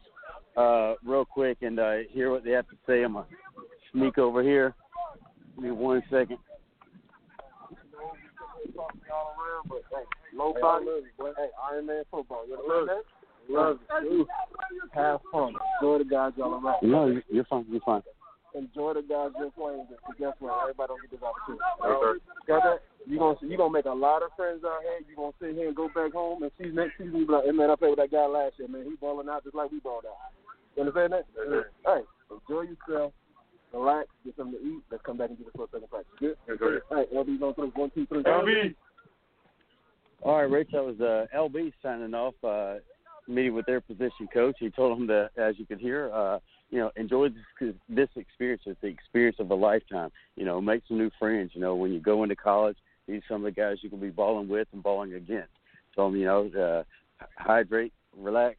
[0.55, 3.03] uh, real quick and uh, hear what they have to say.
[3.03, 3.35] I'm going to
[3.91, 4.73] sneak over here.
[5.55, 6.37] Give me one second.
[10.33, 10.85] Low body,
[11.19, 12.47] hey, Iron Man football.
[12.47, 12.99] You understand
[13.49, 13.53] that?
[13.53, 14.25] Love you.
[14.93, 15.53] Have fun.
[15.81, 16.77] Enjoy the guys y'all around.
[16.83, 17.65] No, you're fine.
[17.69, 18.01] You're fine.
[18.55, 19.99] Enjoy the guys you're playing with.
[20.01, 20.61] 'cause guess what?
[20.63, 22.21] Everybody don't get this opportunity.
[22.47, 22.79] Got that?
[23.05, 24.99] You gonna you gonna make a lot of friends out here.
[25.07, 27.15] You gonna sit here and go back home and see next season.
[27.19, 28.67] You be like, hey man, I played with that guy last year.
[28.67, 30.31] Man, he balling out just like we balled out.
[30.75, 31.25] You understand that?
[31.85, 32.01] Hey,
[32.31, 33.13] enjoy yourself.
[33.73, 34.07] Relax.
[34.23, 34.83] Get something to eat.
[34.89, 36.13] Let's come back and get the first second practice.
[36.19, 36.37] Good.
[36.47, 36.79] Enjoy.
[36.89, 37.71] All right, LB's on three.
[37.75, 38.23] One, two, three.
[38.23, 38.73] LB.
[40.23, 42.75] All right, Rich, that was uh, LB signing off, uh,
[43.27, 44.55] meeting with their position coach.
[44.59, 46.39] He told them to, as you could hear, uh,
[46.69, 48.63] you know, enjoy this, this experience.
[48.65, 50.11] It's the experience of a lifetime.
[50.35, 51.51] You know, make some new friends.
[51.53, 52.77] You know, when you go into college,
[53.07, 55.49] these are some of the guys you can be balling with and balling against.
[55.95, 58.57] Them, you know, uh, hydrate, relax.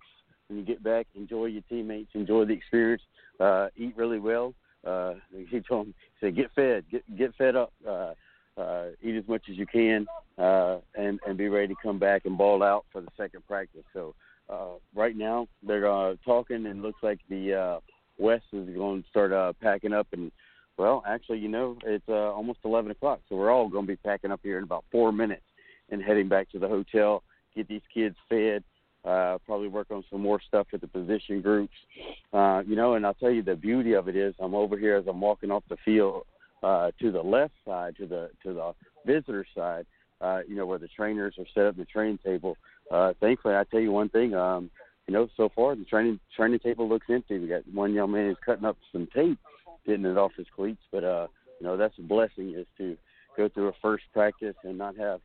[0.49, 3.03] When you get back, enjoy your teammates, enjoy the experience,
[3.41, 4.55] uh, eat really well.
[4.87, 5.15] Uh,
[5.49, 7.73] he told them, he said, get fed, get get fed up.
[7.87, 8.15] Uh,
[8.57, 10.07] uh, eat as much as you can,
[10.39, 13.85] uh, and and be ready to come back and ball out for the second practice.
[13.93, 14.15] So
[14.49, 17.81] uh, right now they're uh, talking, and looks like the uh,
[18.19, 20.07] West is going to start uh, packing up.
[20.13, 20.33] And
[20.77, 23.97] well, actually, you know, it's uh, almost 11 o'clock, so we're all going to be
[23.97, 25.43] packing up here in about four minutes
[25.91, 27.23] and heading back to the hotel,
[27.55, 28.63] get these kids fed.
[29.05, 31.75] Uh, probably work on some more stuff with the position groups,
[32.33, 32.95] uh, you know.
[32.95, 35.53] And I'll tell you the beauty of it is I'm over here as I'm walking
[35.53, 36.25] off the field
[36.61, 38.75] uh, to the left side, to the to the
[39.05, 39.87] visitor side,
[40.21, 42.57] uh, you know, where the trainers are set up the training table.
[42.91, 44.71] Uh, thankfully, I tell you one thing, um,
[45.07, 47.39] you know, so far the training training table looks empty.
[47.39, 49.39] We got one young man who's cutting up some tape,
[49.87, 51.27] getting it off his cleats, but uh,
[51.61, 52.97] you know, that's a blessing is to
[53.37, 55.21] go through a first practice and not have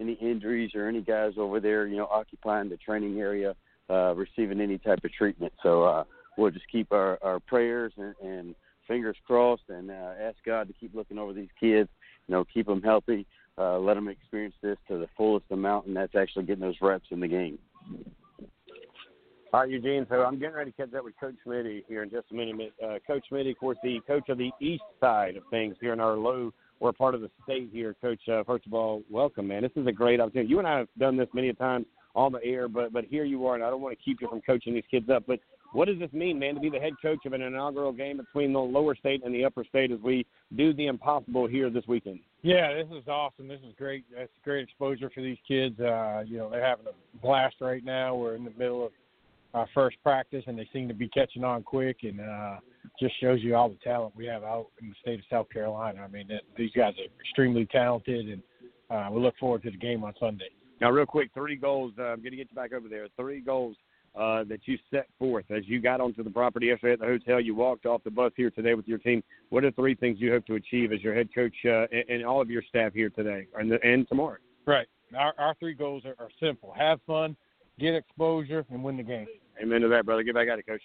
[0.00, 3.54] any injuries or any guys over there, you know, occupying the training area,
[3.90, 5.52] uh, receiving any type of treatment.
[5.62, 6.04] So uh,
[6.36, 8.54] we'll just keep our, our prayers and, and
[8.88, 11.88] fingers crossed and uh, ask God to keep looking over these kids,
[12.26, 13.26] you know, keep them healthy,
[13.58, 17.08] uh, let them experience this to the fullest amount, and that's actually getting those reps
[17.10, 17.58] in the game.
[19.52, 20.06] All right, Eugene.
[20.08, 22.72] So I'm getting ready to catch up with Coach Smitty here in just a minute.
[22.80, 25.98] Uh, coach Smitty, of course, the coach of the east side of things here in
[25.98, 26.52] our low.
[26.78, 28.20] We're part of the state here, Coach.
[28.28, 29.62] Uh, first of all, welcome, man.
[29.62, 30.48] This is a great opportunity.
[30.48, 33.44] You and I have done this many times on the air, but but here you
[33.44, 35.24] are, and I don't want to keep you from coaching these kids up.
[35.26, 35.40] But
[35.72, 38.52] what does this mean, man, to be the head coach of an inaugural game between
[38.52, 42.20] the lower state and the upper state as we do the impossible here this weekend?
[42.42, 43.48] Yeah, this is awesome.
[43.48, 44.04] This is great.
[44.16, 45.78] That's great exposure for these kids.
[45.80, 48.14] Uh, you know, they're having a blast right now.
[48.14, 48.92] We're in the middle of
[49.54, 51.98] our first practice, and they seem to be catching on quick.
[52.02, 52.56] And uh,
[52.98, 56.02] just shows you all the talent we have out in the state of South Carolina.
[56.02, 58.42] I mean, that, these guys are extremely talented, and
[58.90, 60.50] uh, we look forward to the game on Sunday.
[60.80, 61.92] Now, real quick, three goals.
[61.98, 63.06] Uh, I'm going to get you back over there.
[63.16, 63.76] Three goals
[64.18, 67.40] uh, that you set forth as you got onto the property yesterday at the hotel.
[67.40, 69.22] You walked off the bus here today with your team.
[69.50, 72.24] What are three things you hope to achieve as your head coach uh, and, and
[72.24, 74.38] all of your staff here today and, and tomorrow?
[74.66, 74.86] Right.
[75.16, 77.36] Our, our three goals are, are simple: have fun,
[77.80, 79.26] get exposure, and win the game.
[79.62, 80.22] Amen to that, brother.
[80.22, 80.82] Get back at it, coach.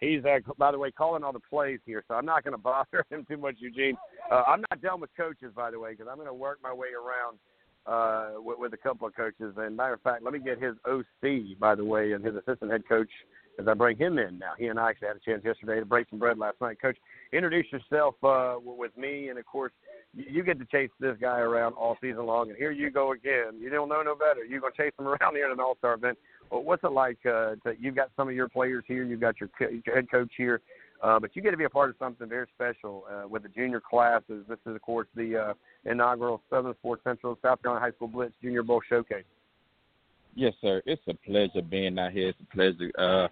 [0.00, 2.58] He's, uh, by the way, calling all the plays here, so I'm not going to
[2.58, 3.96] bother him too much, Eugene.
[4.30, 6.72] Uh, I'm not done with coaches, by the way, because I'm going to work my
[6.72, 7.38] way around
[7.86, 9.54] uh, with, with a couple of coaches.
[9.56, 12.70] And matter of fact, let me get his OC, by the way, and his assistant
[12.70, 13.10] head coach
[13.58, 14.52] as I bring him in now.
[14.56, 16.80] He and I actually had a chance yesterday to break some bread last night.
[16.80, 16.96] Coach,
[17.32, 19.72] introduce yourself uh, with me, and of course,
[20.14, 22.48] you get to chase this guy around all season long.
[22.48, 23.60] And here you go again.
[23.60, 24.44] You don't know no better.
[24.44, 26.18] You're going to chase him around here at an All Star event.
[26.50, 27.18] What's it like?
[27.24, 29.04] Uh, to, you've got some of your players here.
[29.04, 30.60] You've got your, co- your head coach here.
[31.02, 33.48] Uh, but you get to be a part of something very special uh, with the
[33.48, 34.44] junior classes.
[34.48, 35.54] This is, of course, the uh,
[35.84, 39.24] inaugural Southern Sports Central South Carolina High School Blitz Junior Bowl Showcase.
[40.34, 40.82] Yes, sir.
[40.86, 42.30] It's a pleasure being out here.
[42.30, 43.28] It's a pleasure uh,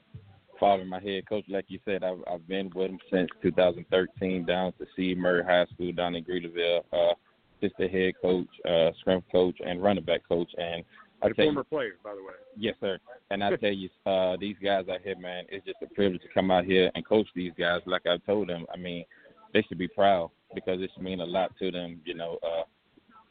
[0.60, 1.44] following my head coach.
[1.48, 5.66] Like you said, I've, I've been with him since 2013 down to CE Murray High
[5.74, 6.82] School down in Greeleyville.
[6.92, 7.14] Uh,
[7.60, 10.50] just the head coach, uh, scrum coach, and running back coach.
[10.58, 10.84] And
[11.22, 12.34] I The tell you, former player, by the way.
[12.56, 12.98] Yes, sir.
[13.30, 16.28] And I tell you, uh, these guys out here, man, it's just a privilege to
[16.32, 17.80] come out here and coach these guys.
[17.84, 19.04] Like I told them, I mean,
[19.52, 22.00] they should be proud because it should mean a lot to them.
[22.04, 22.62] You know, uh,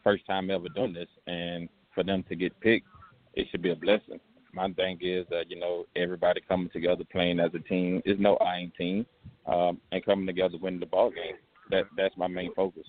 [0.04, 2.88] first time ever doing this, and for them to get picked,
[3.36, 4.20] it should be a blessing.
[4.52, 8.02] My thing is that you know everybody coming together, playing as a team.
[8.04, 9.06] Is no eyeing team,
[9.46, 11.36] um, and coming together, winning the ball game.
[11.70, 12.88] That that's my main focus.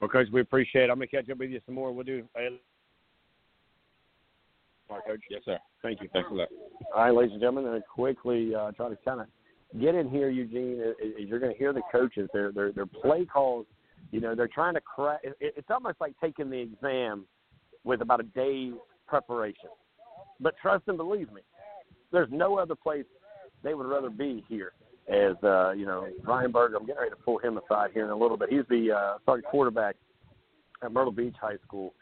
[0.00, 0.90] Well, Coach, we appreciate it.
[0.90, 1.92] I'm going to catch up with you some more.
[1.92, 2.24] We'll do.
[4.88, 5.20] Coach.
[5.30, 5.58] Yes, sir.
[5.82, 6.08] Thank you.
[6.12, 6.48] Thanks a lot.
[6.94, 9.26] All right, ladies and gentlemen, and quickly uh, try to kind of
[9.80, 10.82] get in here, Eugene.
[10.82, 12.28] uh, You're going to hear the coaches.
[12.32, 13.66] Their their their play calls.
[14.12, 15.20] You know, they're trying to crack.
[15.24, 17.24] It, it's almost like taking the exam
[17.84, 18.74] with about a day's
[19.06, 19.70] preparation.
[20.40, 21.42] But trust and believe me,
[22.12, 23.04] there's no other place
[23.62, 24.72] they would rather be here.
[25.08, 28.10] As uh, you know, Ryan Berger, I'm getting ready to pull him aside here in
[28.10, 28.48] a little bit.
[28.50, 29.96] He's the uh, starting quarterback
[30.82, 31.94] at Myrtle Beach High School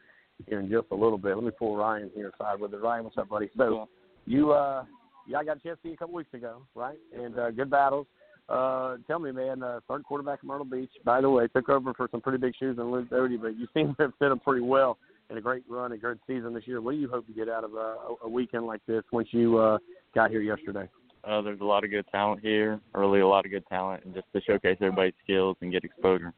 [0.48, 1.34] here in just a little bit.
[1.34, 2.80] Let me pull Ryan here aside with it.
[2.80, 3.50] Ryan, what's up, buddy?
[3.56, 3.88] So
[4.26, 4.84] you uh
[5.26, 6.98] yeah, I got a chance to see you a couple weeks ago, right?
[7.16, 8.06] And uh, good battles.
[8.48, 10.90] Uh, tell me, man, uh, third quarterback at Myrtle Beach.
[11.04, 13.66] By the way, took over for some pretty big shoes in Luke Doty, but you
[13.72, 14.98] seem to have fit him pretty well
[15.30, 16.80] in a great run, a great season this year.
[16.80, 19.58] What do you hope to get out of uh, a weekend like this once you
[19.58, 19.78] uh,
[20.14, 20.88] got here yesterday?
[21.26, 24.12] Uh, there's a lot of good talent here, really a lot of good talent, and
[24.12, 26.34] just to showcase everybody's skills and get exposure.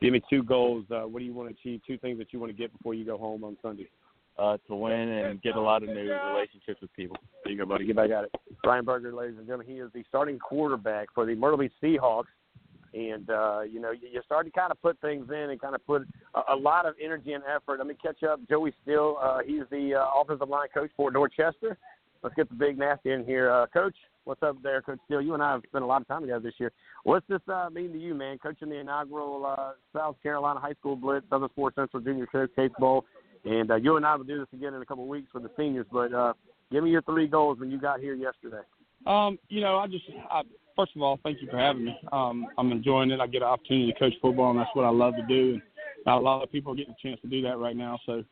[0.00, 0.84] Give me two goals.
[0.90, 1.80] Uh, what do you want to achieve?
[1.86, 3.88] Two things that you want to get before you go home on Sunday.
[4.36, 7.16] Uh, to win and get a lot of new relationships with people.
[7.44, 7.86] There you go, buddy.
[7.86, 8.34] Get back at it.
[8.64, 12.24] Brian Berger, ladies and gentlemen, he is the starting quarterback for the Myrtle Beach Seahawks.
[12.94, 15.76] And, uh, you know, you, you start to kind of put things in and kind
[15.76, 16.02] of put
[16.34, 17.78] a, a lot of energy and effort.
[17.78, 18.40] Let me catch up.
[18.48, 21.78] Joey Steele, uh, he's the uh, offensive line coach for Dorchester.
[22.22, 23.52] Let's get the big nasty in here.
[23.52, 23.94] Uh, coach,
[24.24, 25.20] what's up there, Coach Steele?
[25.20, 26.72] You and I have spent a lot of time together this year.
[27.04, 30.96] What's this uh, mean to you, man, coaching the inaugural uh, South Carolina High School
[30.96, 33.04] Blitz, Southern Sports Central Junior Showcase Bowl?
[33.44, 35.40] And uh, you and I will do this again in a couple of weeks for
[35.40, 35.86] the seniors.
[35.92, 36.32] But uh,
[36.72, 38.62] give me your three goals when you got here yesterday.
[39.06, 40.42] Um, you know, I just I,
[40.74, 41.98] first of all, thank you for having me.
[42.10, 43.20] Um, I'm enjoying it.
[43.20, 45.54] I get an opportunity to coach football, and that's what I love to do.
[45.54, 45.62] And
[46.06, 47.98] not a lot of people are getting a chance to do that right now.
[48.06, 48.24] So,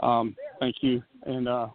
[0.00, 1.02] um, thank you.
[1.24, 1.68] And uh,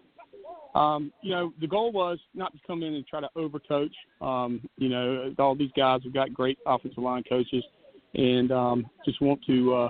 [0.76, 3.94] um, you know, the goal was not to come in and try to overcoach.
[4.22, 7.64] Um, you know, all these guys have got great offensive line coaches,
[8.16, 9.74] and um, just want to.
[9.74, 9.90] Uh,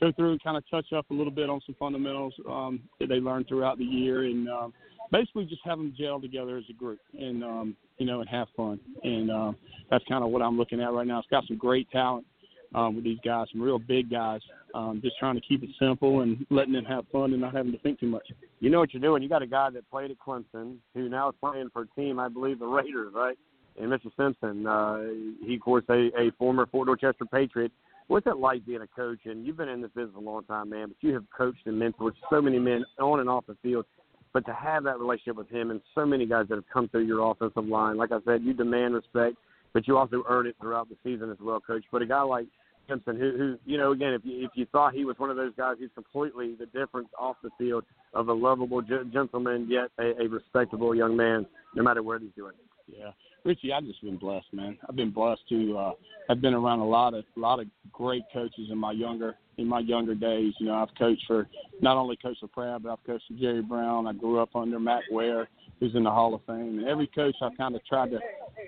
[0.00, 3.10] go through and kind of touch up a little bit on some fundamentals um, that
[3.10, 4.72] they learned throughout the year, and um,
[5.12, 8.48] basically just have them gel together as a group and um, you know and have
[8.56, 8.80] fun.
[9.02, 9.56] And um,
[9.90, 11.18] that's kind of what I'm looking at right now.
[11.18, 12.26] It's got some great talent
[12.74, 14.40] um, with these guys, some real big guys.
[14.74, 17.72] Um, just trying to keep it simple and letting them have fun and not having
[17.72, 18.28] to think too much.
[18.60, 19.22] You know what you're doing.
[19.22, 22.20] You got a guy that played at Clemson who now is playing for a team,
[22.20, 23.36] I believe, the Raiders, right?
[23.80, 24.10] And Mr.
[24.16, 24.98] Simpson, uh,
[25.44, 27.72] he of course a, a former Fort Dorchester Patriot
[28.10, 29.20] what's it like being a coach?
[29.24, 30.88] And you've been in this business a long time, man.
[30.88, 33.86] But you have coached and mentored so many men on and off the field.
[34.32, 37.06] But to have that relationship with him and so many guys that have come through
[37.06, 39.36] your offensive line, like I said, you demand respect,
[39.72, 41.84] but you also earn it throughout the season as well, Coach.
[41.90, 42.46] But a guy like
[42.88, 45.36] Simpson, who, who you know, again, if you if you thought he was one of
[45.36, 47.84] those guys, he's completely the difference off the field
[48.14, 52.54] of a lovable gentleman, yet a, a respectable young man, no matter what he's doing.
[52.88, 53.12] Yeah,
[53.44, 54.76] Richie, I've just been blessed, man.
[54.88, 55.78] I've been blessed to.
[55.78, 55.92] Uh,
[56.28, 59.68] I've been around a lot of a lot of great coaches in my younger in
[59.68, 60.54] my younger days.
[60.58, 61.48] You know, I've coached for
[61.80, 64.06] not only Coach LaPrade, but I've coached for Jerry Brown.
[64.06, 66.78] I grew up under Matt Ware, who's in the Hall of Fame.
[66.78, 68.18] And every coach I've kind of tried to,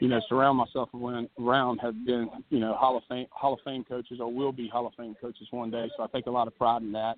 [0.00, 3.84] you know, surround myself around have been, you know, Hall of Fame Hall of Fame
[3.84, 5.90] coaches or will be Hall of Fame coaches one day.
[5.96, 7.16] So I take a lot of pride in that.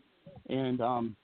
[0.48, 1.16] And um,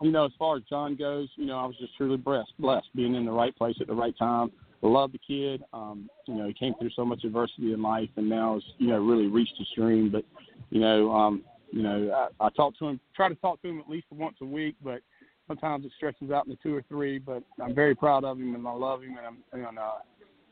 [0.00, 2.88] you know, as far as John goes, you know, I was just truly blessed, blessed
[2.94, 4.50] being in the right place at the right time
[4.82, 5.62] love the kid.
[5.72, 8.88] Um, you know, he came through so much adversity in life, and now has you
[8.88, 10.10] know really reached his dream.
[10.10, 10.24] But
[10.70, 13.80] you know, um, you know, I, I talk to him, try to talk to him
[13.80, 15.00] at least once a week, but
[15.48, 17.18] sometimes it stretches out into two or three.
[17.18, 19.92] But I'm very proud of him, and I love him, and I'm and uh,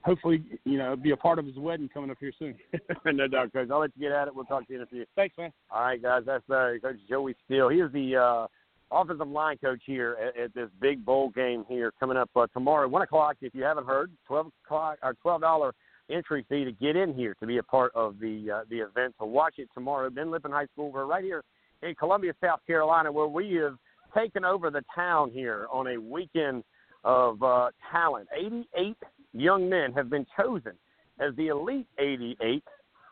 [0.03, 2.55] hopefully, you know, be a part of his wedding coming up here soon.
[3.05, 3.69] no doubt, Coach.
[3.71, 4.35] I'll let you get at it.
[4.35, 5.05] We'll talk to you in a few.
[5.15, 5.53] Thanks, man.
[5.71, 6.23] All right, guys.
[6.25, 7.69] That's uh, Coach Joey Steele.
[7.69, 8.47] He is the uh,
[8.91, 12.89] offensive line coach here at, at this big bowl game here coming up uh, tomorrow,
[12.89, 13.37] one o'clock.
[13.43, 15.75] If you haven't heard, twelve o'clock or twelve dollar
[16.11, 19.15] entry fee to get in here to be a part of the uh, the event
[19.20, 20.11] to watch it tomorrow.
[20.11, 20.91] Ben Lippen High School.
[20.91, 21.43] We're right here
[21.82, 23.77] in Columbia, South Carolina, where we have
[24.15, 26.65] taken over the town here on a weekend
[27.05, 28.28] of uh, talent.
[28.37, 28.97] 88
[29.32, 30.73] young men have been chosen
[31.19, 32.62] as the elite 88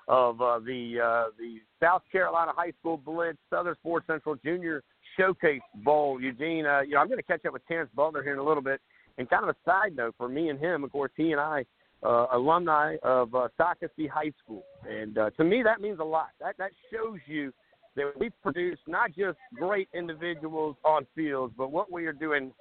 [0.08, 4.82] of uh, the uh, the South Carolina High School Blitz Southern Sports Central Junior
[5.16, 6.66] Showcase Bowl, Eugene.
[6.66, 8.62] Uh, you know, I'm going to catch up with Terrence Butler here in a little
[8.62, 8.80] bit.
[9.18, 11.64] And kind of a side note for me and him, of course, he and I,
[12.02, 16.28] uh, alumni of uh, Socastee High School, and uh, to me that means a lot.
[16.40, 17.52] That that shows you
[17.96, 22.52] that we produce not just great individuals on fields, but what we are doing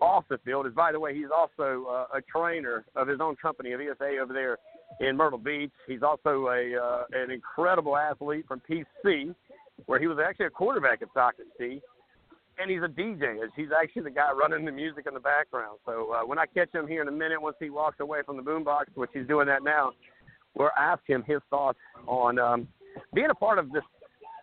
[0.00, 0.66] off the field.
[0.66, 4.18] Is by the way, he's also uh, a trainer of his own company of ESA
[4.20, 4.58] over there
[5.00, 5.70] in Myrtle Beach.
[5.86, 9.34] He's also a uh, an incredible athlete from PC,
[9.86, 11.80] where he was actually a quarterback at Socastee
[12.58, 13.38] and he's a DJ.
[13.56, 15.78] He's actually the guy running the music in the background.
[15.86, 18.36] So uh, when I catch him here in a minute, once he walks away from
[18.36, 19.92] the boombox, which he's doing that now,
[20.54, 22.68] we'll ask him his thoughts on um,
[23.14, 23.82] being a part of this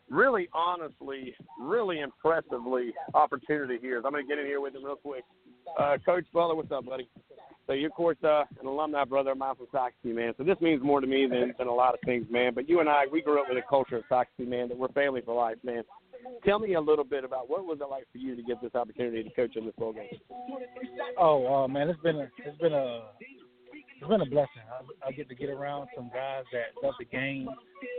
[0.10, 4.00] really honestly, really impressively opportunity here.
[4.02, 5.24] So I'm going to get in here with him real quick.
[5.78, 7.08] Uh, Coach Butler, what's up, buddy?
[7.68, 10.34] So you're, of course, uh, an alumni brother of mine from Socastee, man.
[10.38, 12.54] So this means more to me than, than a lot of things, man.
[12.56, 14.88] But you and I, we grew up with a culture of Socastee, man, that we're
[14.88, 15.84] family for life, man.
[16.46, 18.76] Tell me a little bit about what was it like for you to get this
[18.76, 20.08] opportunity to coach in this bowl game.
[21.18, 23.02] Oh uh, man, it's been a it's been a
[24.00, 24.62] it's been a blessing.
[25.04, 27.50] I, I get to get around some guys that love the game,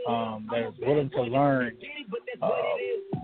[0.07, 1.77] um, that is willing to learn
[2.41, 2.49] uh,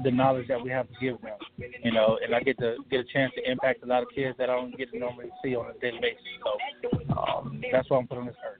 [0.03, 1.38] the knowledge that we have to give them.
[1.84, 4.38] You know, and I get to get a chance to impact a lot of kids
[4.38, 6.22] that I don't get to normally see on a daily basis.
[6.44, 8.60] So um, that's why I'm putting this earth.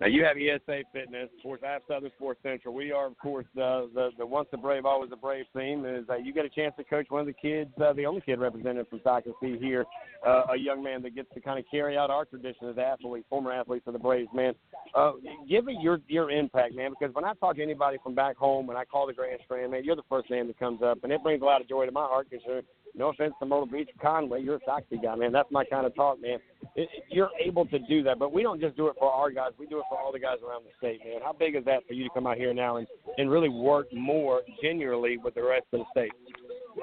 [0.00, 1.60] Now you have ESA Fitness, of course.
[1.66, 2.74] I have Southern Sports Central.
[2.74, 5.84] We are, of course, the the, the once a brave, always a brave team.
[5.84, 8.20] Is that you get a chance to coach one of the kids, uh, the only
[8.20, 9.00] kid represented from
[9.40, 9.84] C here,
[10.26, 13.26] uh, a young man that gets to kind of carry out our tradition as athletes,
[13.28, 14.54] former athletes of the Braves, man.
[14.94, 15.12] Uh,
[15.48, 18.66] give me your your impact, man, because when I talk to anybody from back home,
[18.66, 21.12] when I call the Grand Strand, man, you're the first name that comes up, and
[21.12, 22.62] it brings a lot of joy to my heart because you're
[22.96, 25.32] no offense to Myrtle Beach Conway, you're a Soxy guy, man.
[25.32, 26.38] That's my kind of talk, man.
[26.76, 29.50] It, you're able to do that, but we don't just do it for our guys.
[29.58, 31.20] We do it for all the guys around the state, man.
[31.22, 32.86] How big is that for you to come out here now and
[33.18, 36.12] and really work more genuinely with the rest of the state?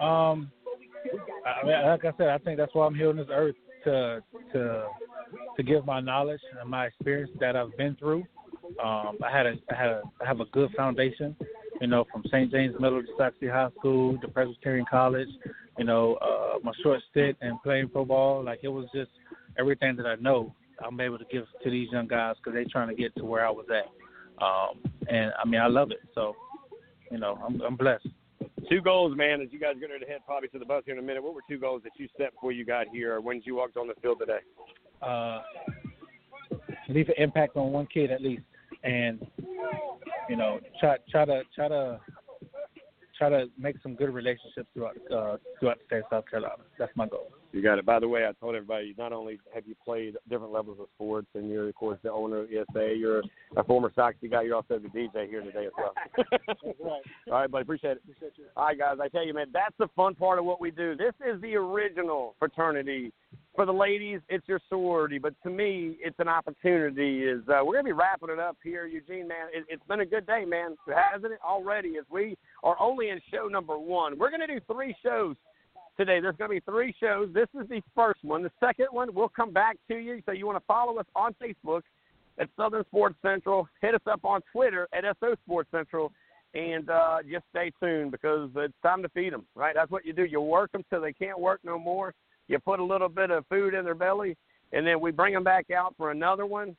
[0.01, 0.51] Um,
[1.45, 3.55] I mean, like I said, I think that's why I'm here on this earth
[3.85, 4.21] to
[4.53, 4.85] to
[5.55, 8.23] to give my knowledge and my experience that I've been through.
[8.83, 11.35] Um, I had a I had a I have a good foundation,
[11.81, 12.51] you know, from St.
[12.51, 15.27] James Middle to Socastee High School to Presbyterian College,
[15.79, 18.43] you know, uh, my short stint and playing football.
[18.43, 19.09] Like it was just
[19.57, 20.53] everything that I know.
[20.85, 23.45] I'm able to give to these young guys because they're trying to get to where
[23.45, 23.87] I was at.
[24.43, 24.79] Um,
[25.09, 26.01] and I mean, I love it.
[26.13, 26.35] So,
[27.11, 28.07] you know, I'm, I'm blessed.
[28.69, 30.93] Two goals, man, as you guys get ready to head probably to the bus here
[30.93, 31.23] in a minute.
[31.23, 33.75] What were two goals that you set before you got here or when you walked
[33.77, 34.39] on the field today?
[35.01, 35.41] Uh,
[36.89, 38.43] leave an impact on one kid at least,
[38.83, 39.25] and
[40.31, 41.99] you know, try try to try to
[43.17, 46.63] try to make some good relationships throughout uh, throughout the state of South Carolina.
[46.79, 47.27] That's my goal.
[47.51, 47.85] You got it.
[47.85, 51.27] By the way, I told everybody not only have you played different levels of sports,
[51.35, 52.95] and you're of course the owner of ESA.
[52.97, 53.23] You're
[53.57, 54.43] a former Soxy guy.
[54.43, 55.93] You're also the DJ here today as well.
[56.79, 57.01] right.
[57.27, 57.63] All right, buddy.
[57.63, 58.03] Appreciate it.
[58.03, 58.45] Appreciate you.
[58.55, 58.99] All right, guys.
[59.03, 60.95] I tell you, man, that's the fun part of what we do.
[60.95, 63.11] This is the original fraternity.
[63.55, 67.23] For the ladies, it's your sorority, but to me, it's an opportunity.
[67.23, 69.27] Is uh, we're gonna be wrapping it up here, Eugene.
[69.27, 71.39] Man, it, it's been a good day, man, hasn't it?
[71.45, 74.17] Already, as we are only in show number one.
[74.17, 75.35] We're gonna do three shows
[75.97, 76.19] today.
[76.19, 77.29] There's to be three shows.
[77.33, 78.43] This is the first one.
[78.43, 80.21] The second one, we'll come back to you.
[80.25, 81.81] So you want to follow us on Facebook
[82.39, 83.67] at Southern Sports Central.
[83.81, 86.11] Hit us up on Twitter at SO Sports Central.
[86.53, 89.73] And uh, just stay tuned because it's time to feed them, right?
[89.73, 90.25] That's what you do.
[90.25, 92.13] You work them till they can't work no more.
[92.51, 94.37] You put a little bit of food in their belly,
[94.71, 96.75] and then we bring them back out for another one.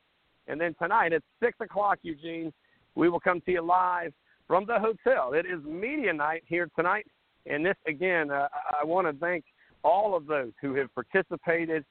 [0.47, 2.53] And then tonight at 6 o'clock, Eugene,
[2.95, 4.13] we will come to you live
[4.47, 5.33] from the hotel.
[5.35, 7.07] It is media night here tonight
[7.47, 8.49] and this, again, uh,
[8.81, 9.45] I want to thank
[9.83, 11.85] all of those who have participated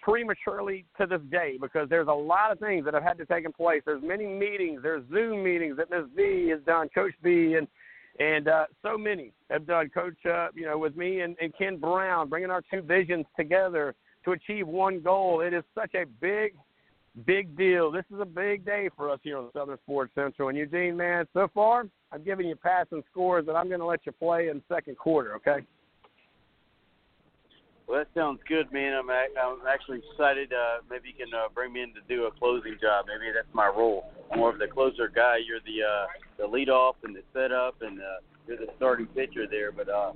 [0.00, 3.44] prematurely to this day because there's a lot of things that have had to take
[3.56, 3.82] place.
[3.84, 6.06] There's many meetings, there's Zoom meetings that Ms.
[6.14, 7.66] B has done, Coach B, and
[8.18, 9.90] and uh, so many have done.
[9.90, 13.94] Coach, uh, you know, with me and, and Ken Brown, bringing our two visions together
[14.24, 15.40] to achieve one goal.
[15.40, 16.54] It is such a big,
[17.26, 17.90] big deal.
[17.90, 20.48] This is a big day for us here on Southern Sports Central.
[20.48, 24.06] And Eugene, man, so far I'm giving you passing scores that I'm going to let
[24.06, 25.34] you play in second quarter.
[25.36, 25.64] Okay.
[27.86, 28.94] Well, that sounds good, man.
[28.94, 30.52] I'm I'm actually excited.
[30.52, 33.06] Uh, maybe you can uh, bring me in to do a closing job.
[33.06, 34.10] Maybe that's my role.
[34.34, 35.36] More of the closer guy.
[35.46, 36.06] You're the uh,
[36.38, 38.04] the lead off and the setup, and uh,
[38.48, 39.70] you're the starting pitcher there.
[39.70, 40.12] But uh,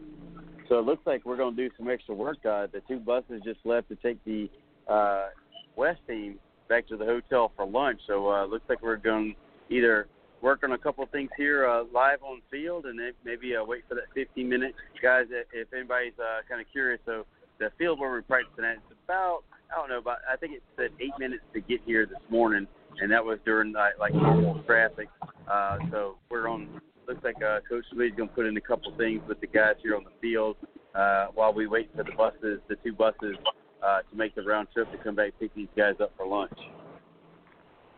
[0.69, 2.39] so it looks like we're going to do some extra work.
[2.45, 4.49] Uh, the two buses just left to take the
[4.89, 5.29] uh,
[5.77, 6.39] West team
[6.69, 8.01] back to the hotel for lunch.
[8.07, 9.35] So uh, looks like we're going
[9.71, 10.09] either
[10.41, 13.65] work on a couple of things here uh, live on field, and then maybe uh,
[13.65, 15.27] wait for that 15 minutes, guys.
[15.53, 17.27] If anybody's uh, kind of curious, so
[17.59, 19.41] the field where we're practicing at is about
[19.73, 22.67] I don't know about I think it said eight minutes to get here this morning,
[23.01, 25.09] and that was during like, like normal traffic.
[25.51, 26.81] Uh, so we're on.
[27.07, 29.97] Looks like uh, Coach Lee's to put in a couple things with the guys here
[29.97, 30.57] on the field
[30.95, 33.35] uh, while we wait for the buses, the two buses,
[33.83, 36.59] uh, to make the round trip to come back pick these guys up for lunch.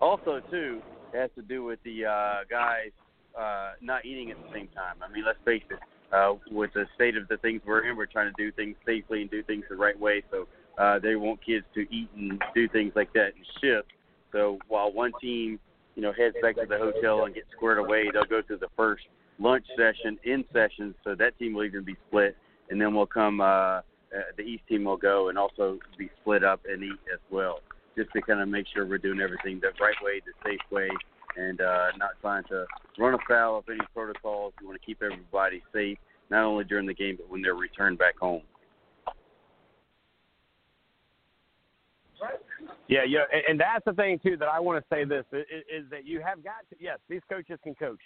[0.01, 0.81] Also, too,
[1.13, 2.93] it has to do with the uh, guys
[3.39, 4.97] uh, not eating at the same time.
[5.03, 5.79] I mean, let's face it.
[6.13, 9.23] Uh, with the state of the things we're in, we're trying to do things safely
[9.23, 10.23] and do things the right way.
[10.31, 13.93] So uh, they want kids to eat and do things like that and shift.
[14.33, 15.59] So while one team,
[15.95, 18.69] you know, heads back to the hotel and gets squared away, they'll go through the
[18.77, 19.05] first
[19.39, 20.95] lunch session in session.
[21.05, 22.37] So that team will even be split,
[22.71, 23.41] and then we'll come.
[23.41, 23.81] Uh,
[24.13, 27.61] uh, the East team will go and also be split up and eat as well
[27.97, 30.89] just to kind of make sure we're doing everything the right way, the safe way,
[31.37, 32.67] and uh, not trying to
[32.99, 34.53] run afoul of any protocols.
[34.61, 35.99] We want to keep everybody safe,
[36.31, 38.43] not only during the game, but when they're returned back home.
[42.89, 45.91] Yeah, yeah, and, that's the thing too that I want to say this is, is
[45.91, 48.01] that you have got to yes, these coaches can coach,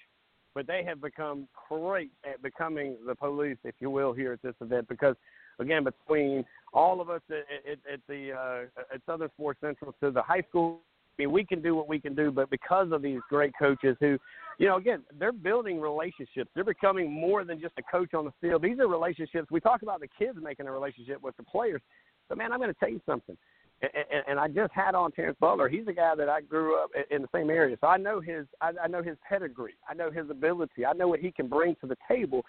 [0.54, 4.54] but they have become great at becoming the police, if you will, here at this
[4.60, 5.16] event because
[5.58, 10.10] again between all of us at, at, at the uh, at Southern Sports Central to
[10.10, 10.80] the high school.
[11.16, 13.96] I mean, we can do what we can do, but because of these great coaches
[14.00, 14.18] who,
[14.58, 16.50] you know, again, they're building relationships.
[16.54, 18.62] They're becoming more than just a coach on the field.
[18.62, 19.48] These are relationships.
[19.50, 21.82] We talk about the kids making a relationship with the players,
[22.28, 23.36] but man, I'm going to tell you something.
[23.82, 25.68] And, and I just had on Terrence Butler.
[25.68, 28.46] He's a guy that I grew up in the same area, so I know his
[28.60, 29.74] I, I know his pedigree.
[29.88, 30.86] I know his ability.
[30.86, 32.44] I know what he can bring to the table.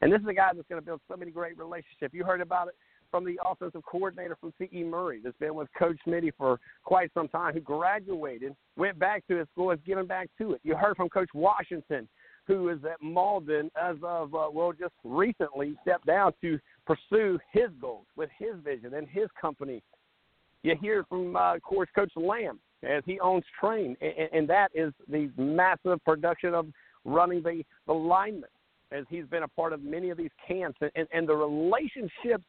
[0.00, 2.12] And this is a guy that's going to build so many great relationships.
[2.12, 2.74] You heard about it
[3.10, 4.84] from the offensive coordinator from C.E.
[4.84, 9.36] Murray that's been with Coach Smitty for quite some time, who graduated, went back to
[9.36, 10.60] his school, has given back to it.
[10.62, 12.08] You heard from Coach Washington,
[12.46, 17.70] who is at Mauldin as of, uh, well, just recently stepped down to pursue his
[17.80, 19.82] goals with his vision and his company.
[20.62, 24.70] You hear from, uh, of course, Coach Lamb as he owns Train, and, and that
[24.74, 26.66] is the massive production of
[27.04, 28.48] running the, the linemen
[28.92, 32.44] as he's been a part of many of these camps and, and, and the relationships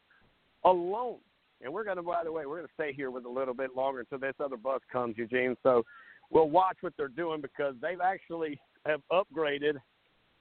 [0.63, 1.17] alone.
[1.63, 3.53] And we're going to, by the way, we're going to stay here with a little
[3.53, 5.55] bit longer until this other bus comes, Eugene.
[5.63, 5.83] So
[6.31, 9.75] we'll watch what they're doing because they've actually have upgraded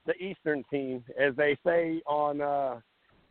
[0.06, 2.80] the Eastern team, as they say on uh,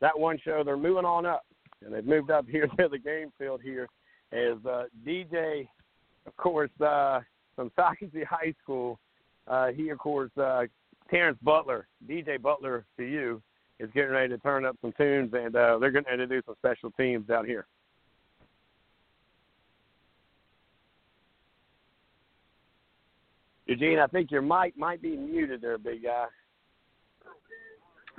[0.01, 0.63] that one show.
[0.63, 1.43] They're moving on up,
[1.83, 3.87] and they've moved up here to the game field here
[4.31, 5.67] as uh, DJ,
[6.27, 7.21] of course, uh,
[7.55, 8.99] from Socastee High School.
[9.47, 10.63] Uh, he, of course, uh,
[11.09, 13.41] Terrence Butler, DJ Butler to you,
[13.79, 16.55] is getting ready to turn up some tunes, and uh, they're going to do some
[16.59, 17.65] special teams down here.
[23.67, 26.25] Eugene, I think your mic might be muted there, big guy.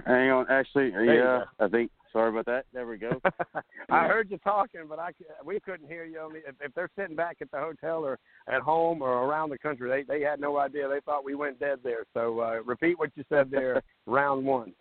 [0.07, 1.91] Hang on, actually, yeah, I think.
[2.13, 2.65] Sorry about that.
[2.73, 3.21] There we go.
[3.91, 5.11] I heard you talking, but I
[5.45, 6.33] we couldn't hear you.
[6.45, 8.19] If, if they're sitting back at the hotel or
[8.49, 10.89] at home or around the country, they they had no idea.
[10.89, 12.05] They thought we went dead there.
[12.13, 13.81] So uh, repeat what you said there.
[14.07, 14.73] round one.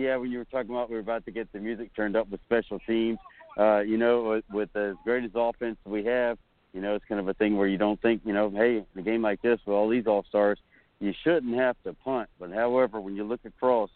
[0.00, 2.30] Yeah, when you were talking about we were about to get the music turned up
[2.30, 3.18] with special teams.
[3.58, 6.38] Uh, you know, with, with as great as offense we have,
[6.72, 8.86] you know, it's kind of a thing where you don't think, you know, hey, in
[8.98, 10.58] a game like this with all these all stars,
[11.00, 12.30] you shouldn't have to punt.
[12.38, 13.90] But however, when you look across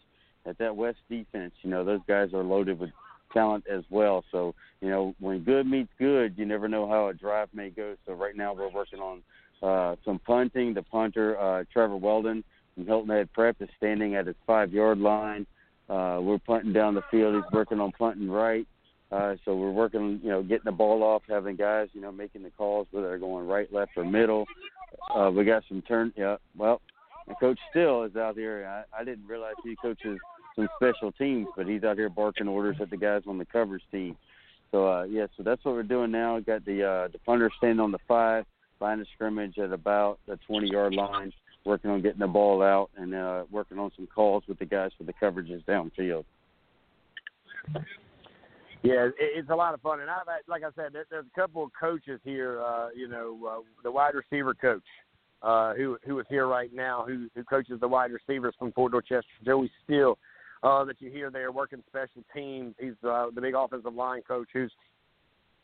[0.45, 2.91] at that West defense, you know, those guys are loaded with
[3.33, 4.23] talent as well.
[4.31, 7.95] So, you know, when good meets good, you never know how a drive may go.
[8.05, 9.23] So right now we're working on
[9.63, 10.75] uh, some punting.
[10.75, 12.43] The punter, uh, Trevor Weldon
[12.75, 15.47] from Hilton Head Prep, is standing at his five yard line.
[15.89, 17.35] Uh, we're punting down the field.
[17.35, 18.67] He's working on punting right.
[19.11, 22.43] Uh, so we're working, you know, getting the ball off, having guys, you know, making
[22.43, 24.45] the calls whether they're going right, left, or middle.
[25.15, 26.11] Uh, we got some turn.
[26.17, 26.81] Yeah, well,
[27.39, 28.65] Coach Still is out here.
[28.67, 30.17] I, I didn't realize he coaches
[30.55, 33.83] some special teams, but he's out here barking orders at the guys on the coverage
[33.91, 34.17] team.
[34.71, 36.39] So uh, yeah, so that's what we're doing now.
[36.39, 38.45] Got the uh, the punter standing on the five,
[38.79, 41.31] line of scrimmage at about the 20 yard line
[41.65, 44.91] working on getting the ball out and uh, working on some calls with the guys
[44.97, 46.25] for the coverages downfield.
[48.83, 51.71] Yeah, it's a lot of fun, and I've like I said, there's a couple of
[51.79, 52.61] coaches here.
[52.61, 54.83] Uh, you know, uh, the wide receiver coach
[55.41, 58.91] uh, who who is here right now, who who coaches the wide receivers from Fort
[58.91, 60.17] Dorchester, Joey Steele,
[60.63, 62.75] uh, that you hear there working special teams.
[62.79, 64.49] He's uh, the big offensive line coach.
[64.53, 64.71] Who's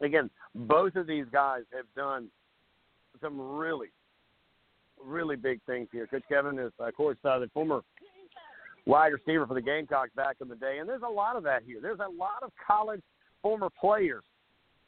[0.02, 2.28] again, both of these guys have done
[3.22, 3.90] some really
[5.06, 6.08] really big things here.
[6.08, 7.82] Coach Kevin is, of course, uh, the former
[8.86, 11.64] wide receiver for the Gamecocks back in the day, and there's a lot of that
[11.66, 11.80] here.
[11.82, 13.02] There's a lot of college
[13.42, 14.24] former players.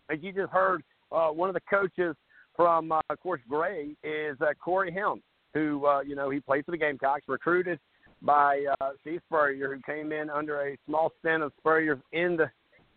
[0.10, 2.16] As you just heard, uh, one of the coaches
[2.56, 5.22] from, uh, of course, Gray is uh, Corey Helms,
[5.54, 7.80] who, uh, you know, he played for the Gamecocks, recruited
[8.22, 12.50] by uh, Steve Spurrier, who came in under a small stint of Spurrier's in the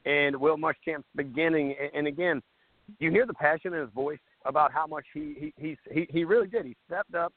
[0.07, 1.75] and Will Muschamp's beginning.
[1.81, 2.41] And, and again,
[3.01, 6.49] you hear the passion in his voice about how much he he he he really
[6.49, 6.67] did.
[6.67, 7.33] He stepped up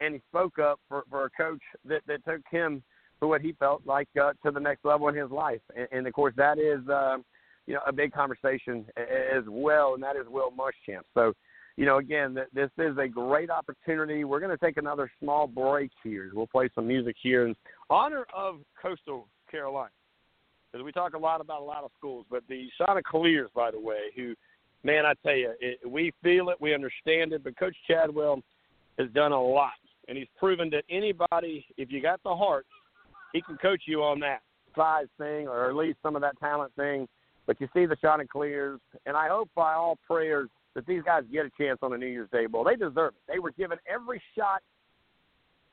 [0.00, 2.82] and he spoke up for for a coach that that took him
[3.18, 5.60] for what he felt like uh, to the next level in his life.
[5.76, 7.18] And, and of course, that is uh,
[7.66, 11.02] you know a big conversation as well, and that is Will Muschamp.
[11.14, 11.32] So.
[11.78, 14.24] You know, again, this is a great opportunity.
[14.24, 16.30] We're going to take another small break here.
[16.34, 17.56] We'll play some music here in
[17.88, 19.88] honor of Coastal Carolina
[20.72, 23.80] because we talk a lot about a lot of schools, but the Chanticleers, by the
[23.80, 24.34] way, who
[24.84, 27.44] man, I tell you, it, we feel it, we understand it.
[27.44, 28.42] But Coach Chadwell
[28.98, 29.72] has done a lot,
[30.08, 32.66] and he's proven that anybody, if you got the heart,
[33.32, 34.40] he can coach you on that
[34.76, 37.08] size thing, or at least some of that talent thing.
[37.46, 41.02] But you see the Chanticleers, and clears, and I hope by all prayers that these
[41.02, 42.64] guys get a chance on the New Year's Day Bowl.
[42.64, 43.32] They deserve it.
[43.32, 44.62] They were given every shot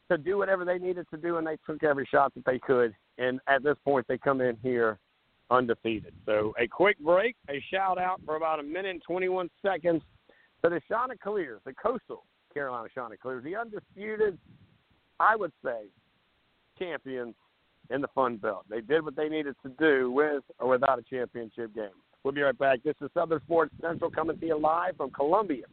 [0.09, 2.93] to do whatever they needed to do, and they took every shot that they could.
[3.17, 4.97] And at this point, they come in here
[5.49, 6.13] undefeated.
[6.25, 10.01] So a quick break, a shout out for about a minute and 21 seconds
[10.63, 14.37] to the Chanticleers, the coastal Carolina Chanticleers, the undisputed,
[15.19, 15.87] I would say,
[16.77, 17.35] champions
[17.89, 18.65] in the Sun Belt.
[18.69, 21.89] They did what they needed to do with or without a championship game.
[22.23, 22.83] We'll be right back.
[22.83, 25.65] This is Southern Sports Central coming to you live from Columbia,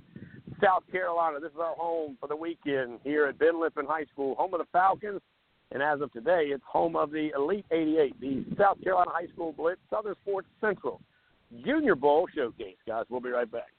[0.63, 1.41] South Carolina.
[1.41, 4.61] This is our home for the weekend here at Ben Lippen High School, home of
[4.61, 5.21] the Falcons.
[5.73, 9.53] And as of today, it's home of the Elite 88, the South Carolina High School
[9.53, 11.01] Blitz Southern Sports Central
[11.65, 12.77] Junior Bowl Showcase.
[12.87, 13.76] Guys, we'll be right back.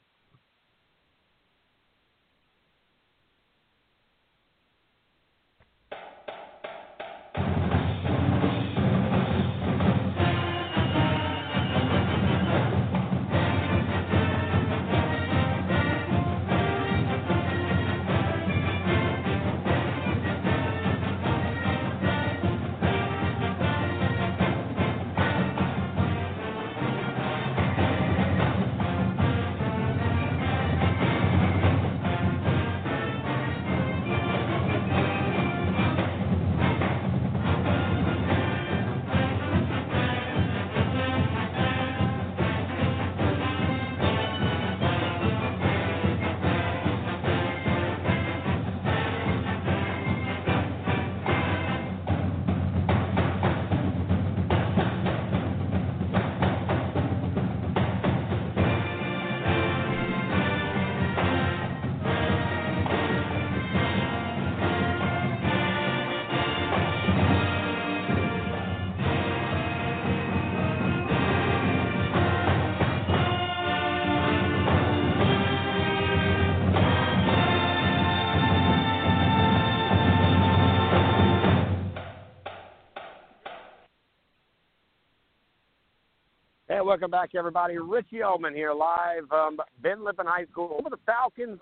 [86.88, 87.78] Welcome back, everybody.
[87.78, 90.78] Richie Ullman here, live um, Ben Lippen High School.
[90.80, 91.60] Over the Falcons,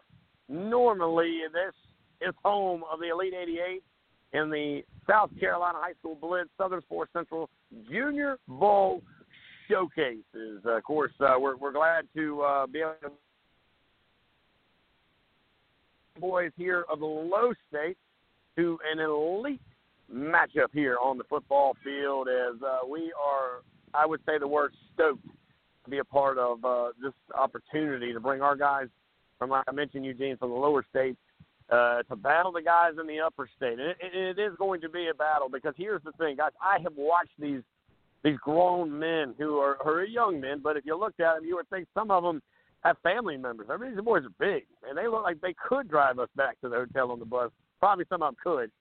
[0.47, 1.73] normally this
[2.21, 3.83] is home of the Elite 88
[4.39, 7.49] in the South Carolina High School Blitz Southern Sports Central
[7.89, 9.01] Junior Bowl
[9.67, 10.61] Showcases.
[10.63, 13.09] Uh, of course, uh, we're, we're glad to uh, be able to
[16.21, 17.97] boys here of the Low State
[18.57, 19.59] to an elite
[20.13, 23.63] matchup here on the football field as uh, we are
[23.95, 25.25] I would say the word stoked
[25.83, 28.87] to be a part of uh, this opportunity to bring our guys
[29.37, 31.17] from, like I mentioned, Eugene, from the lower states
[31.69, 33.79] uh, to battle the guys in the upper state.
[33.79, 36.51] And it, it is going to be a battle because here's the thing, guys.
[36.61, 37.61] I have watched these
[38.23, 41.45] these grown men who are, who are young men, but if you looked at them,
[41.45, 42.41] you would think some of them
[42.83, 43.67] have family members.
[43.69, 46.59] I mean, these boys are big, and they look like they could drive us back
[46.61, 47.51] to the hotel on the bus.
[47.79, 48.71] Probably some of them could,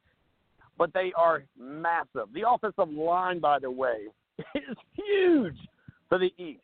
[0.78, 2.32] but they are massive.
[2.32, 4.06] The offensive line, by the way,
[4.54, 5.56] is huge
[6.08, 6.60] for the East.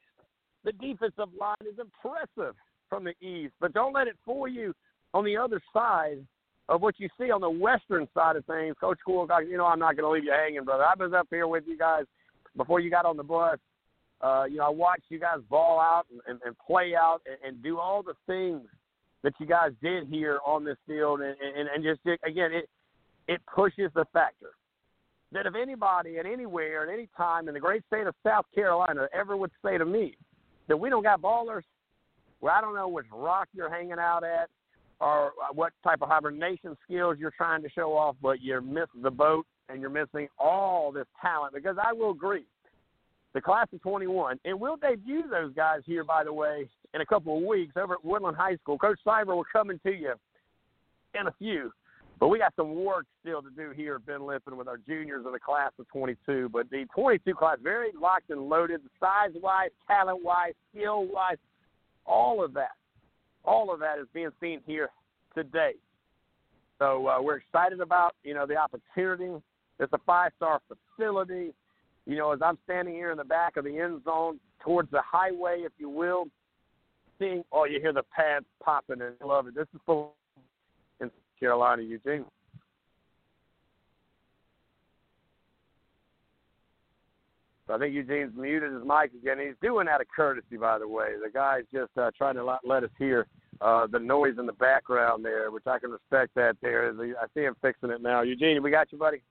[0.65, 2.55] The defensive line is impressive
[2.89, 4.75] from the East, but don't let it fool you
[5.15, 6.25] on the other side
[6.69, 8.77] of what you see on the Western side of things.
[8.81, 10.85] Coach Cool, you know, I'm not going to leave you hanging, brother.
[10.85, 12.05] I was up here with you guys
[12.57, 13.59] before you got on the bus.
[14.21, 17.37] Uh, you know, I watched you guys ball out and, and, and play out and,
[17.47, 18.69] and do all the things
[19.23, 22.69] that you guys did here on this field, and, and, and just again, it
[23.29, 24.53] it pushes the factor
[25.33, 29.09] that if anybody at anywhere at any time in the great state of South Carolina
[29.13, 30.17] ever would say to me
[30.69, 31.63] that we don't got ballers,
[32.41, 34.49] well, I don't know which rock you're hanging out at
[35.01, 39.11] or what type of hibernation skills you're trying to show off, but you're missing the
[39.11, 42.45] boat and you're missing all this talent because I will agree.
[43.33, 47.07] The class of 21, and we'll debut those guys here, by the way, in a
[47.07, 48.77] couple of weeks over at Woodland High School.
[48.77, 50.15] Coach Cyber will coming to you
[51.19, 51.73] in a few.
[52.21, 55.25] But we got some work still to do here at Ben Lippen with our juniors
[55.25, 56.51] in the class of 22.
[56.53, 61.39] But the 22 class, very locked and loaded, size wise, talent wise, skill wise,
[62.05, 62.73] all of that,
[63.43, 64.91] all of that is being seen here
[65.35, 65.73] today.
[66.79, 69.43] So uh, we're excited about you know the opportunity.
[69.79, 71.55] It's a five star facility.
[72.07, 75.01] You know, as I'm standing here in the back of the end zone towards the
[75.03, 76.25] highway, if you will,
[77.19, 79.55] seeing oh, you hear the pads popping and love it.
[79.55, 80.15] This is full
[81.41, 82.25] Carolina, Eugene.
[87.67, 89.39] So I think Eugene's muted his mic again.
[89.39, 91.11] He's doing that of courtesy, by the way.
[91.25, 93.27] The guy's just uh, trying to let us hear
[93.61, 96.93] uh, the noise in the background there, which I can respect that there.
[96.93, 98.23] I see him fixing it now.
[98.23, 99.23] Eugene, we got you, buddy?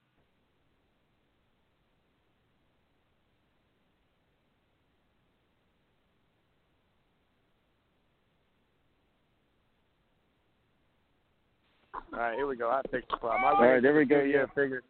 [12.19, 12.69] All right, here we go.
[12.69, 13.45] I fixed the problem.
[13.45, 14.19] All right, there we go.
[14.19, 14.83] Yeah, figured.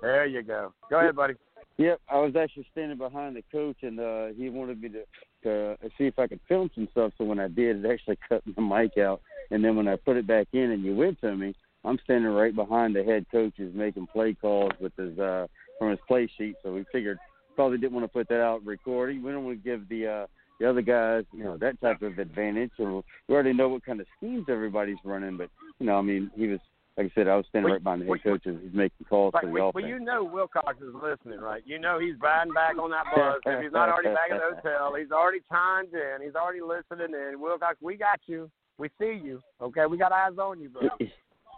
[0.00, 0.72] There you go.
[0.90, 1.34] Go ahead, buddy.
[1.76, 5.04] Yep, I was actually standing behind the coach, and uh, he wanted me to
[5.44, 7.12] to see if I could film some stuff.
[7.18, 9.20] So when I did, it actually cut the mic out.
[9.52, 11.54] And then when I put it back in, and you went to me,
[11.84, 15.46] I'm standing right behind the head coaches making play calls with his uh,
[15.78, 16.56] from his play sheet.
[16.64, 17.18] So we figured
[17.54, 19.22] probably didn't want to put that out recording.
[19.22, 20.26] We don't want to give the uh,
[20.58, 22.72] the other guys, you know, that type of advantage.
[22.76, 25.36] So we already know what kind of schemes everybody's running.
[25.36, 25.48] But
[25.78, 26.58] you know, I mean, he was
[26.96, 28.74] like I said, I was standing Well, right behind the well, head coach and he's
[28.74, 29.82] making calls Right, for the well, offense.
[29.82, 31.62] well, you know Wilcox is listening, right?
[31.64, 33.40] You know he's riding back on that bus.
[33.46, 36.22] if he's not already back at the hotel, he's already chimed in.
[36.24, 37.40] He's already listening in.
[37.40, 38.50] Wilcox, we got you.
[38.78, 39.40] We see you.
[39.60, 40.88] Okay, we got eyes on you, bro.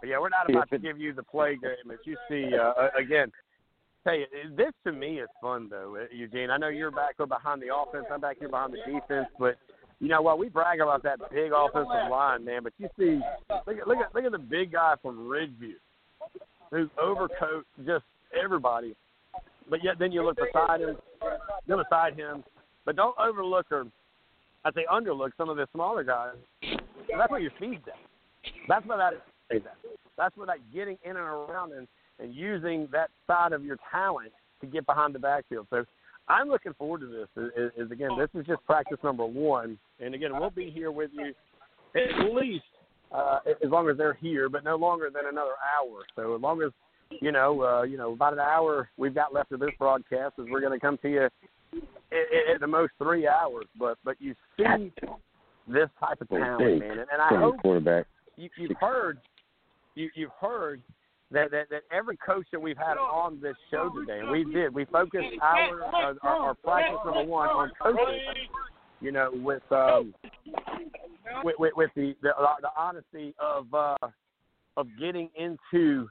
[0.01, 2.89] But yeah, we're not about to give you the play game that you see uh,
[2.99, 3.31] again.
[4.03, 4.25] Tell you,
[4.55, 6.51] this to me is fun though, Eugene.
[6.51, 8.05] I know you're back behind the offense.
[8.11, 9.55] I'm back here behind the defense, but
[9.99, 10.37] you know what?
[10.39, 12.63] We brag about that big offensive line, man.
[12.63, 13.19] But you see,
[13.65, 15.75] look at look at look at the big guy from Ridgeview,
[16.71, 18.03] who's overcoat just
[18.39, 18.95] everybody.
[19.69, 20.97] But yet, then you look beside him,
[21.67, 22.43] then beside him.
[22.85, 23.87] But don't overlook or
[24.63, 26.35] I say underlook some of the smaller guys.
[27.17, 28.51] That's what your speed's at.
[28.67, 29.13] That's what that
[29.55, 29.61] is.
[29.65, 29.77] at.
[30.17, 31.87] That's where that getting in and around and,
[32.19, 34.31] and using that side of your talent
[34.61, 35.67] to get behind the backfield.
[35.69, 35.85] So
[36.27, 37.27] I'm looking forward to this.
[37.55, 41.11] Is, is again, this is just practice number one, and again, we'll be here with
[41.13, 41.33] you
[41.95, 42.63] at least
[43.11, 46.03] uh, as long as they're here, but no longer than another hour.
[46.15, 46.71] So as long as
[47.21, 50.47] you know, uh, you know, about an hour we've got left of this broadcast, is
[50.49, 51.31] we're going to come to you at,
[52.53, 53.65] at the most three hours.
[53.79, 54.91] But but you see
[55.67, 58.05] this type of talent, man, and, and I Playing hope quarterback.
[58.37, 59.19] you, you've heard
[59.95, 60.81] you, you've heard
[61.31, 64.85] that, that that every coach that we've had on this show today, we did, we
[64.85, 68.21] focused our uh, our, our practice number one on coaching.
[69.05, 70.15] You know, with um,
[71.43, 73.95] with, with, with the, the the honesty of uh,
[74.77, 76.09] of getting into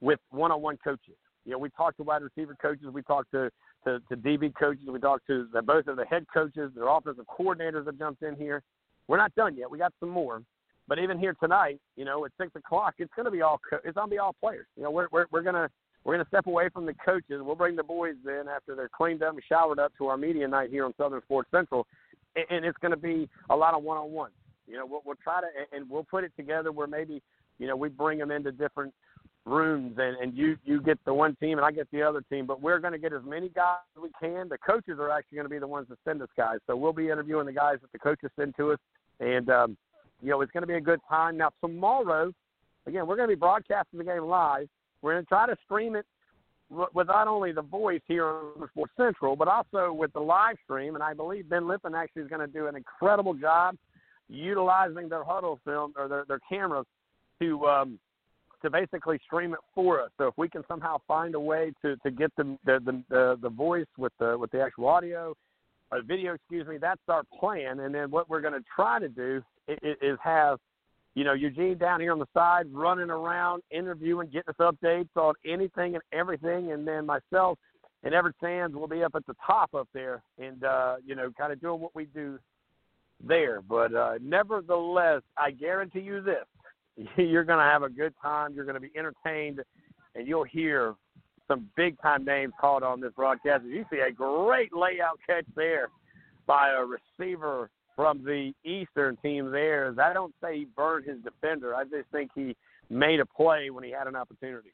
[0.00, 1.14] with one-on-one coaches.
[1.44, 3.50] You know, we talked to wide receiver coaches, we talked to
[3.84, 7.26] to, to DB coaches, we talked to the, both of the head coaches, their offensive
[7.26, 8.62] coordinators that jumped in here.
[9.08, 9.70] We're not done yet.
[9.70, 10.42] We got some more.
[10.88, 13.80] But even here tonight, you know, at six o'clock, it's going to be all co-
[13.84, 14.66] it's going to be all players.
[14.74, 15.68] You know, we're we're we're gonna
[16.04, 17.40] we're gonna step away from the coaches.
[17.42, 20.48] We'll bring the boys in after they're cleaned up and showered up to our media
[20.48, 21.86] night here on Southern Sports Central,
[22.36, 24.34] and, it's going to be a lot of one on ones.
[24.66, 25.46] You know, we'll, we'll try to
[25.76, 27.22] and we'll put it together where maybe
[27.58, 28.94] you know we bring them into different
[29.44, 32.46] rooms and and you you get the one team and I get the other team,
[32.46, 34.48] but we're going to get as many guys as we can.
[34.48, 36.92] The coaches are actually going to be the ones that send us guys, so we'll
[36.92, 38.78] be interviewing the guys that the coaches send to us,
[39.20, 39.76] and um,
[40.22, 41.36] you know, it's going to be a good time.
[41.36, 42.32] Now, tomorrow,
[42.86, 44.68] again, we're going to be broadcasting the game live.
[45.02, 46.06] We're going to try to stream it
[46.94, 50.94] with not only the voice here on Sports Central, but also with the live stream.
[50.94, 53.76] And I believe Ben Lippen actually is going to do an incredible job
[54.28, 56.86] utilizing their huddle film or their, their cameras
[57.40, 57.98] to um,
[58.62, 60.10] to basically stream it for us.
[60.18, 63.50] So if we can somehow find a way to, to get the the, the the
[63.50, 65.34] voice with the with the actual audio
[65.92, 67.80] or video, excuse me, that's our plan.
[67.80, 70.58] And then what we're going to try to do is, is have,
[71.14, 75.34] you know, Eugene down here on the side running around, interviewing, getting us updates on
[75.46, 76.72] anything and everything.
[76.72, 77.58] And then myself
[78.02, 81.30] and Everett Sands will be up at the top up there and, uh, you know,
[81.36, 82.38] kind of doing what we do
[83.22, 83.60] there.
[83.60, 86.46] But uh, nevertheless, I guarantee you this
[87.16, 88.54] you're going to have a good time.
[88.54, 89.60] You're going to be entertained,
[90.14, 90.94] and you'll hear
[91.48, 93.64] some big time names called on this broadcast.
[93.64, 95.88] You see a great layout catch there
[96.46, 101.18] by a receiver from the Eastern team there is I don't say he burned his
[101.22, 102.56] defender, I just think he
[102.90, 104.70] made a play when he had an opportunity.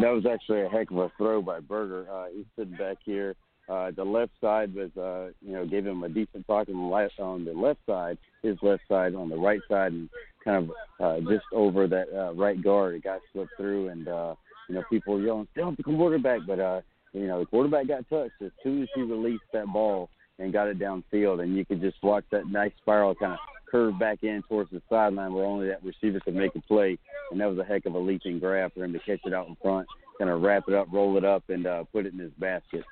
[0.00, 2.06] That was actually a heck of a throw by Berger.
[2.10, 3.34] Uh, he's sitting back here.
[3.68, 6.94] Uh, the left side was, uh, you know, gave him a decent talk on the
[6.94, 8.18] left on the left side.
[8.42, 10.10] His left side on the right side, and
[10.44, 10.70] kind of
[11.00, 12.94] uh, just over that uh, right guard.
[12.94, 14.34] It got slipped through, and uh,
[14.68, 16.80] you know, people yelling, "Still the quarterback!" But uh,
[17.14, 20.68] you know, the quarterback got touched as soon as he released that ball and got
[20.68, 23.38] it downfield, and you could just watch that nice spiral kind of
[23.70, 26.98] curve back in towards the sideline where only that receiver could make a play.
[27.30, 29.48] And that was a heck of a leaping grab for him to catch it out
[29.48, 29.86] in front,
[30.18, 32.84] kind of wrap it up, roll it up, and uh, put it in his basket.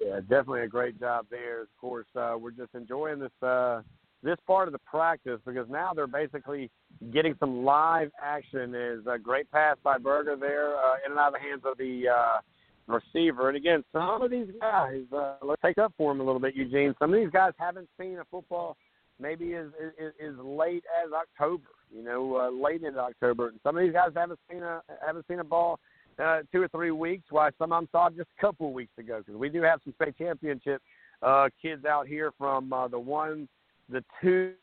[0.00, 1.62] Yeah, definitely a great job there.
[1.62, 3.82] Of course, uh, we're just enjoying this uh,
[4.22, 6.70] this part of the practice because now they're basically
[7.12, 8.74] getting some live action.
[8.74, 11.76] Is a great pass by Berger there, uh, in and out of the hands of
[11.78, 12.38] the uh,
[12.86, 13.48] receiver.
[13.48, 16.54] And again, some of these guys, uh, let's take up for them a little bit,
[16.54, 16.94] Eugene.
[16.98, 18.76] Some of these guys haven't seen a football
[19.20, 19.66] maybe as
[20.00, 21.68] as, as late as October.
[21.94, 23.48] You know, uh, late into October.
[23.48, 25.78] And some of these guys haven't seen a haven't seen a ball
[26.22, 27.24] uh, two or three weeks.
[27.30, 29.80] Why some of them saw just a couple of weeks ago because we do have
[29.84, 30.80] some state championship
[31.22, 33.48] uh, kids out here from uh, the one,
[33.92, 34.54] the two.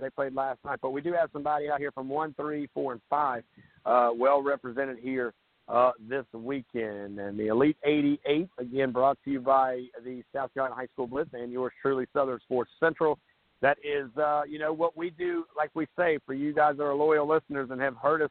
[0.00, 2.92] They played last night, but we do have somebody out here from one, three, four,
[2.92, 3.44] and five,
[3.84, 5.34] uh, well represented here
[5.68, 7.18] uh, this weekend.
[7.18, 11.30] And the Elite 88, again, brought to you by the South Carolina High School Blitz
[11.34, 13.18] and yours truly, Southern Sports Central.
[13.60, 16.84] that is, uh, you know, what we do, like we say, for you guys that
[16.84, 18.30] are loyal listeners and have heard us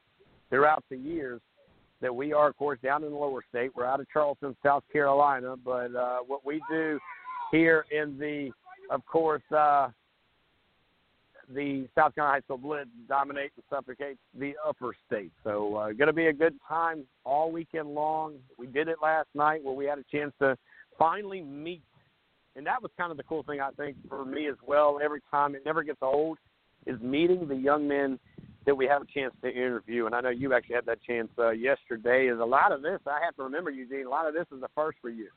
[0.50, 1.40] throughout the years,
[2.02, 3.72] that we are, of course, down in the lower state.
[3.76, 7.00] We're out of Charleston, South Carolina, but uh, what we do
[7.52, 8.52] here in the,
[8.92, 9.90] of course, uh,
[11.50, 15.32] the South Carolina High School Blitz dominate and suffocate the upper state.
[15.44, 18.36] So, uh, going to be a good time all weekend long.
[18.58, 20.58] We did it last night where we had a chance to
[21.00, 21.82] finally meet,
[22.56, 25.00] and that was kind of the cool thing I think for me as well.
[25.04, 26.38] Every time it never gets old
[26.86, 28.20] is meeting the young men
[28.66, 30.06] that we have a chance to interview.
[30.06, 32.28] And I know you actually had that chance uh, yesterday.
[32.28, 34.06] Is a lot of this I have to remember, Eugene.
[34.06, 35.30] A lot of this is the first for you.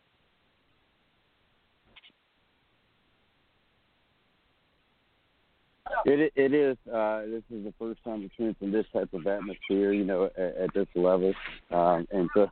[6.04, 6.76] It it is.
[6.92, 10.74] Uh, this is the first time experiencing this type of atmosphere, you know, at, at
[10.74, 11.32] this level.
[11.70, 12.50] Um, and so,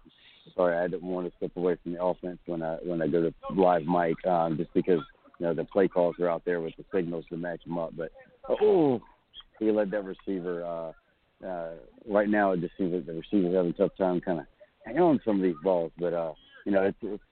[0.55, 3.23] sorry, I didn't want to step away from the offense when I when I go
[3.23, 5.01] to live mic, um, just because
[5.39, 7.93] you know the play calls are out there with the signals to match them up.
[7.97, 8.13] But
[8.49, 9.01] oh,
[9.59, 10.65] he led that receiver.
[10.65, 11.73] Uh, uh,
[12.07, 14.47] right now, it just seems like the receiver's having a tough time kind of
[14.85, 15.93] hanging on some of these balls.
[15.99, 16.33] But uh,
[16.65, 17.23] you know, it's, it's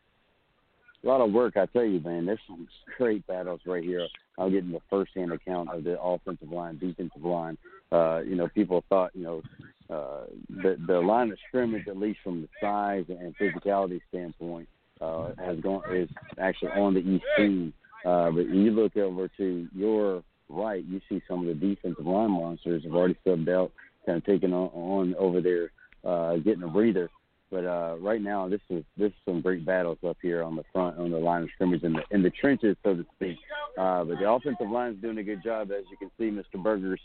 [1.02, 2.27] a lot of work, I tell you, man.
[2.27, 2.68] There's some
[2.98, 4.06] great battles right here.
[4.39, 7.56] I'm getting the first-hand account of the offensive line, defensive line.
[7.90, 9.43] Uh, you know, people thought, you know,
[9.89, 14.68] uh, the the line of scrimmage, at least from the size and physicality standpoint,
[15.01, 16.09] uh, has gone is
[16.39, 17.72] actually on the east team.
[18.05, 22.31] Uh, but you look over to your right, you see some of the defensive line
[22.31, 23.72] monsters have already subbed out,
[24.06, 25.70] kind of taking on, on over there,
[26.05, 27.10] uh, getting a breather.
[27.51, 30.62] But uh, right now, this is this is some great battles up here on the
[30.72, 33.36] front, on the line of scrimmage, in the in the trenches, so to speak.
[33.77, 36.31] Uh, but the offensive line is doing a good job, as you can see.
[36.31, 36.62] Mr.
[36.62, 37.01] Berger's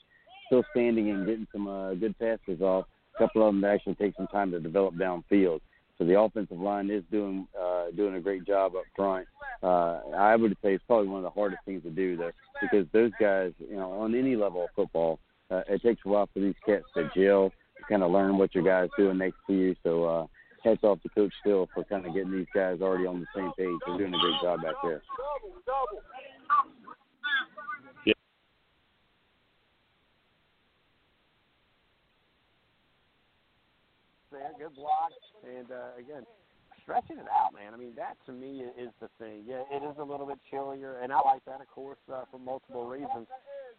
[0.45, 2.85] still standing and getting some uh, good passes off.
[3.15, 5.61] A couple of them actually take some time to develop downfield.
[5.97, 9.27] So the offensive line is doing uh, doing a great job up front.
[9.63, 12.31] Uh, I would say it's probably one of the hardest things to do, though,
[12.61, 15.19] because those guys, you know, on any level of football,
[15.49, 18.53] uh, it takes a while for these cats to gel, to kind of learn what
[18.53, 19.75] your guys doing next to you.
[19.83, 20.27] So uh,
[20.65, 23.51] hats off to Coach Phil for kind of getting these guys already on the same
[23.57, 23.77] page.
[23.85, 25.01] They're doing a great job back there.
[28.05, 28.13] Yeah.
[34.57, 35.11] Good block,
[35.43, 36.23] and uh, again,
[36.85, 37.73] stretching it out, man.
[37.73, 39.41] I mean, that to me is the thing.
[39.49, 42.37] Yeah, it is a little bit chillier, and I like that, of course, uh, for
[42.37, 43.25] multiple reasons.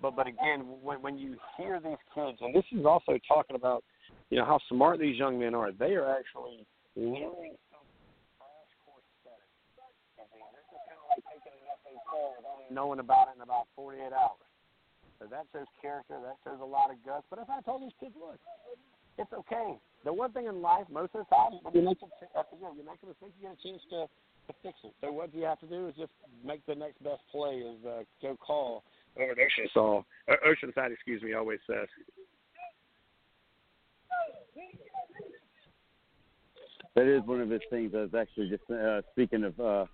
[0.02, 3.86] But but again, when when you hear these kids, and this is also talking about,
[4.28, 5.70] you know, how smart these young men are.
[5.72, 6.66] They are actually
[6.98, 7.56] learning
[8.36, 10.42] crash course setting.
[10.42, 13.70] And this is kind of like taking an FA4 without knowing about it in about
[13.78, 14.42] 48 hours.
[15.16, 16.20] So that shows character.
[16.20, 17.24] That shows a lot of guts.
[17.30, 18.36] But as I told these kids, look,
[19.16, 19.80] it's okay.
[20.06, 23.02] The one thing in life, most of the time, when you make a, you make
[23.02, 24.06] a mistake, you get a chance to,
[24.46, 24.94] to fix it.
[25.00, 26.12] So what you have to do is just
[26.44, 28.84] make the next best play, as uh, Joe Call
[29.20, 31.88] over at Oceanside, uh, Oceanside, excuse me, always says.
[36.94, 37.92] That is one of his things.
[37.92, 39.58] I was actually just uh, speaking of.
[39.58, 39.86] Uh,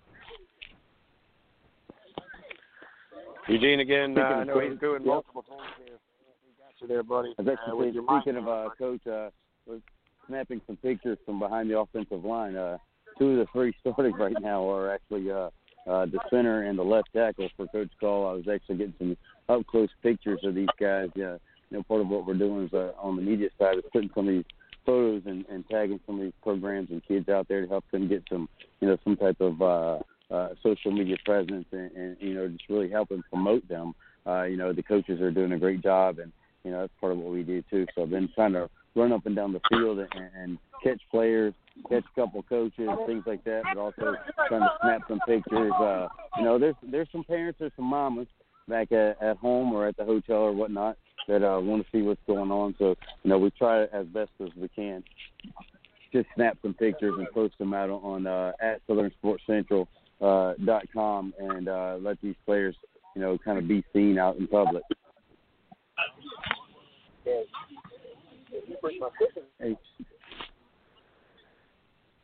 [3.47, 4.15] Eugene again.
[4.17, 5.07] Uh, I know Coach, he's doing yep.
[5.07, 5.97] multiple things here.
[6.45, 7.33] We got you there, buddy.
[7.39, 9.29] I was Uh, actually with your speaking mic of uh, Coach, uh,
[9.65, 9.81] was
[10.27, 12.55] snapping some pictures from behind the offensive line.
[12.55, 12.77] Uh,
[13.17, 15.49] two of the three starting right now are actually uh,
[15.87, 18.27] uh, the center and the left tackle for Coach Call.
[18.27, 19.17] I was actually getting some
[19.49, 21.09] up close pictures of these guys.
[21.15, 21.37] Yeah,
[21.69, 24.09] you know, part of what we're doing is uh, on the media side is putting
[24.15, 24.45] some of these
[24.85, 28.07] photos and, and tagging some of these programs and kids out there to help them
[28.07, 28.49] get some,
[28.81, 29.99] you know, some type of uh,
[30.33, 33.93] uh, social media presence and, and you know just really helping promote them.
[34.25, 36.31] Uh, you know, the coaches are doing a great job, and
[36.63, 37.85] you know that's part of what we do too.
[37.93, 41.53] So I've been trying to run up and down the field and, and catch players,
[41.89, 44.15] catch a couple coaches, things like that, but also
[44.47, 45.73] trying to snap some pictures.
[45.79, 46.07] Uh,
[46.37, 48.27] you know, there's there's some parents, or some mamas
[48.67, 50.97] back at, at home or at the hotel or whatnot
[51.27, 52.75] that uh, want to see what's going on.
[52.77, 55.03] So you know, we try as best as we can.
[56.11, 59.87] Just snap some pictures and post them out on uh, at Southern Sports Central
[60.21, 62.75] uh, dot com and uh, let these players,
[63.15, 64.83] you know, kind of be seen out in public.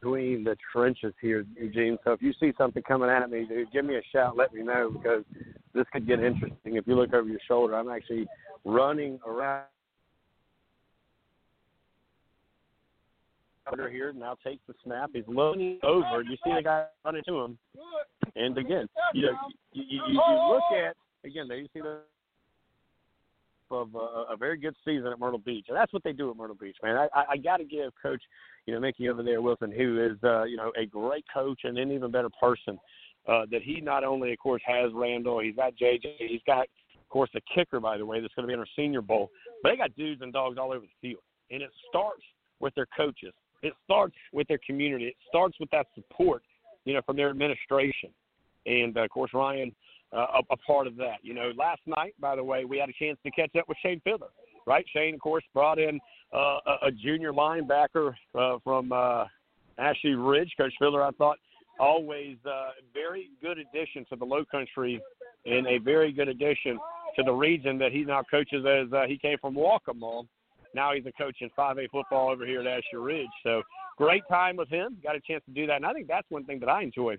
[0.02, 1.98] Between the trenches here, Eugene.
[2.03, 4.38] So if you see something coming at me, dude, give me a shout.
[4.38, 5.24] Let me know because
[5.74, 6.76] this could get interesting.
[6.78, 8.28] If you look over your shoulder, I'm actually
[8.64, 9.66] running around
[13.91, 14.14] here.
[14.14, 15.11] Now takes the snap.
[15.14, 16.24] He's loading over.
[16.24, 17.57] You see the guy running to him.
[18.36, 19.38] And again, you know,
[19.74, 20.95] you, you, you you look at
[21.26, 21.48] again.
[21.48, 21.99] There you see the
[23.72, 26.38] of a, a very good season at Myrtle Beach, and that's what they do at
[26.38, 26.96] Myrtle Beach, man.
[26.96, 28.22] I, I, I got to give Coach,
[28.66, 31.78] you know, Mickey over there, Wilson, who is, uh, you know, a great coach and
[31.78, 32.80] an even better person.
[33.28, 37.10] Uh, that he not only, of course, has Randall, he's got JJ, he's got Of
[37.10, 39.30] course, the kicker, by the way, that's going to be in our Senior Bowl.
[39.62, 41.22] But they got dudes and dogs all over the field,
[41.52, 42.24] and it starts
[42.60, 43.34] with their coaches.
[43.62, 45.06] It starts with their community.
[45.06, 46.44] It starts with that support,
[46.86, 48.10] you know, from their administration,
[48.66, 49.76] and uh, of course Ryan,
[50.14, 51.18] uh, a, a part of that.
[51.22, 53.77] You know, last night, by the way, we had a chance to catch up with
[53.84, 54.30] Shane Fiddler.
[54.65, 55.99] Right, Shane, of course, brought in
[56.34, 59.26] uh, a, a junior linebacker uh, from uh,
[59.77, 60.52] Ashley Ridge.
[60.57, 61.38] Coach Fiddler, I thought,
[61.80, 65.02] always uh, very good addition to the Low Country
[65.45, 66.77] and a very good addition
[67.15, 70.26] to the region that he now coaches as uh, he came from Waccamaw.
[70.76, 73.27] Now he's a coach in 5A football over here at Ashley Ridge.
[73.44, 73.64] So
[73.98, 74.98] great time with him.
[75.03, 75.77] Got a chance to do that.
[75.77, 77.18] And I think that's one thing that I enjoy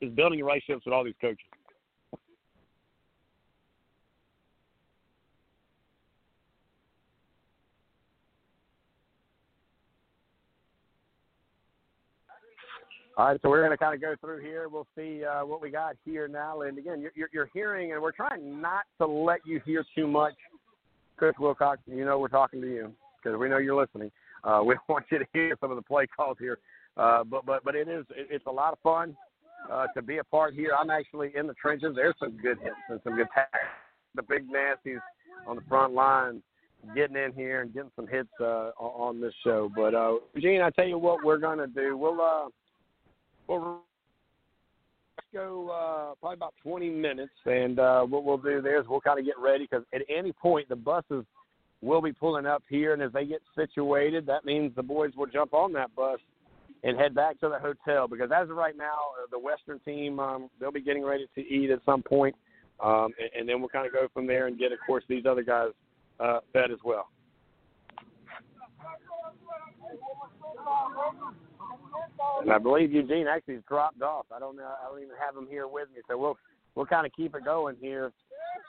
[0.00, 1.46] is building relationships with all these coaches.
[13.18, 14.68] All right, so we're going to kind of go through here.
[14.68, 16.60] We'll see uh, what we got here now.
[16.60, 20.34] And again, you're, you're hearing, and we're trying not to let you hear too much.
[21.16, 24.10] Chris Wilcox, you know we're talking to you because we know you're listening.
[24.44, 26.58] Uh, we don't want you to hear some of the play calls here,
[26.98, 29.16] uh, but but but it is it, it's a lot of fun
[29.72, 30.72] uh, to be a part here.
[30.78, 31.94] I'm actually in the trenches.
[31.96, 33.62] There's some good hits and some good tackles.
[34.14, 35.00] The big nasties
[35.46, 36.42] on the front line
[36.94, 39.70] getting in here and getting some hits uh, on this show.
[39.74, 41.96] But uh, Gene, I tell you what, we're going to do.
[41.96, 42.20] We'll
[43.48, 43.80] we'll
[45.32, 49.18] go uh, probably about 20 minutes, and uh, what we'll do there is we'll kind
[49.18, 51.24] of get ready because at any point the buses
[51.82, 55.26] will be pulling up here, and as they get situated, that means the boys will
[55.26, 56.18] jump on that bus
[56.84, 58.84] and head back to the hotel because as of right now,
[59.22, 62.34] uh, the Western team um, they'll be getting ready to eat at some point,
[62.82, 65.24] um, and, and then we'll kind of go from there and get, of course, these
[65.28, 65.70] other guys
[66.20, 67.08] uh, fed as well.
[72.46, 74.26] And I believe Eugene actually dropped off.
[74.32, 74.62] I don't know.
[74.80, 76.38] I don't even have him here with me, so we'll
[76.76, 78.12] we'll kind of keep it going here,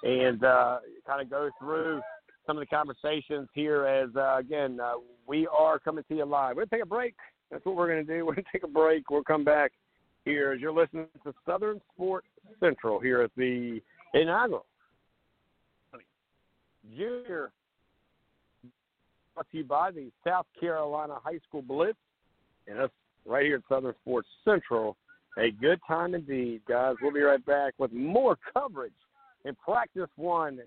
[0.01, 2.01] and uh, kind of go through
[2.47, 3.85] some of the conversations here.
[3.85, 4.93] As uh, again, uh,
[5.27, 6.55] we are coming to you live.
[6.55, 7.13] We're gonna take a break.
[7.51, 8.25] That's what we're gonna do.
[8.25, 9.11] We're gonna take a break.
[9.11, 9.73] We'll come back
[10.25, 12.25] here as you're listening to Southern Sports
[12.59, 13.79] Central here at the
[14.15, 14.65] inaugural
[16.95, 17.51] Junior
[19.35, 21.99] brought to you by the South Carolina High School Blitz
[22.67, 22.89] and us
[23.27, 24.95] right here at Southern Sports Central.
[25.37, 26.95] A good time indeed, guys.
[27.01, 28.91] We'll be right back with more coverage
[29.45, 30.59] in practice one,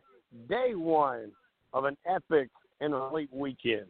[0.49, 1.33] day one
[1.73, 2.49] of an epic
[2.81, 3.87] and elite weekend.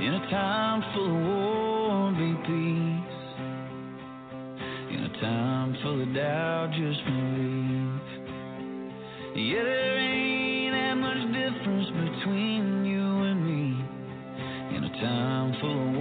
[0.00, 2.97] In a time full of war, peace.
[5.20, 8.00] Time full of doubt, just believe.
[9.34, 14.76] Yeah, there ain't that much difference between you and me.
[14.76, 15.97] In a time full of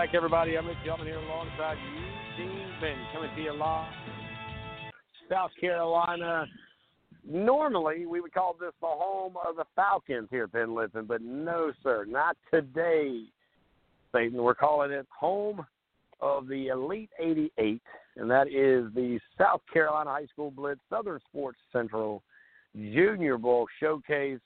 [0.00, 0.56] back, everybody.
[0.56, 1.76] I'm Rich Gentleman here alongside
[2.38, 3.92] Eugene Ben, coming to you live,
[5.28, 6.46] South Carolina.
[7.28, 11.20] Normally, we would call this the home of the Falcons here at Ben Lippen, but
[11.20, 13.24] no, sir, not today,
[14.10, 14.42] Satan.
[14.42, 15.66] We're calling it home
[16.22, 17.82] of the Elite 88,
[18.16, 22.22] and that is the South Carolina High School Blitz Southern Sports Central
[22.74, 24.40] Junior Bowl showcase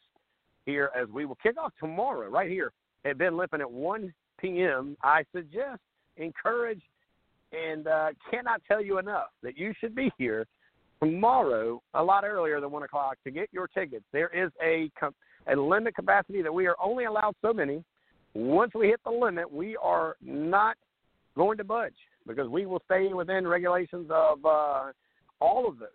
[0.66, 2.72] here as we will kick off tomorrow right here
[3.04, 5.80] at Ben Lippen at 1 p.m., I suggest,
[6.16, 6.82] encourage,
[7.52, 10.46] and uh, cannot tell you enough that you should be here
[11.00, 14.04] tomorrow a lot earlier than 1 o'clock to get your tickets.
[14.12, 14.90] There is a,
[15.52, 17.84] a limit capacity that we are only allowed so many.
[18.34, 20.76] Once we hit the limit, we are not
[21.36, 21.94] going to budge
[22.26, 24.92] because we will stay within regulations of uh,
[25.40, 25.88] all of those,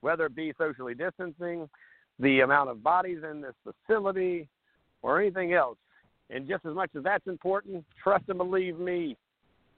[0.00, 1.68] whether it be socially distancing,
[2.18, 4.48] the amount of bodies in this facility,
[5.02, 5.76] or anything else.
[6.32, 9.16] And just as much as that's important, trust and believe me,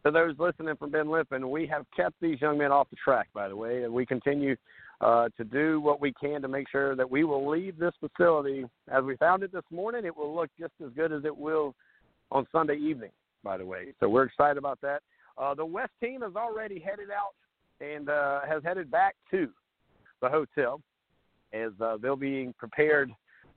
[0.05, 3.29] to those listening from Ben Lippen, we have kept these young men off the track,
[3.33, 4.55] by the way, and we continue
[5.01, 8.65] uh, to do what we can to make sure that we will leave this facility
[8.89, 10.05] as we found it this morning.
[10.05, 11.75] It will look just as good as it will
[12.31, 13.11] on Sunday evening,
[13.43, 13.95] by the way.
[13.99, 15.03] So we're excited about that.
[15.39, 17.35] Uh, the West team has already headed out
[17.81, 19.49] and uh, has headed back to
[20.21, 20.81] the hotel
[21.53, 23.11] as uh, they'll be prepared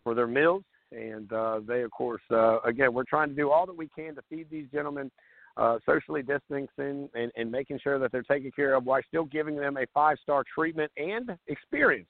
[0.03, 3.65] for their meals and uh, they, of course, uh, again, we're trying to do all
[3.65, 5.11] that we can to feed these gentlemen
[5.57, 9.55] uh, socially distancing and, and making sure that they're taken care of while still giving
[9.55, 12.07] them a five star treatment and experience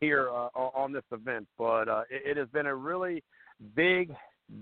[0.00, 1.46] here uh, on this event.
[1.56, 3.22] But uh, it, it has been a really
[3.76, 4.12] big,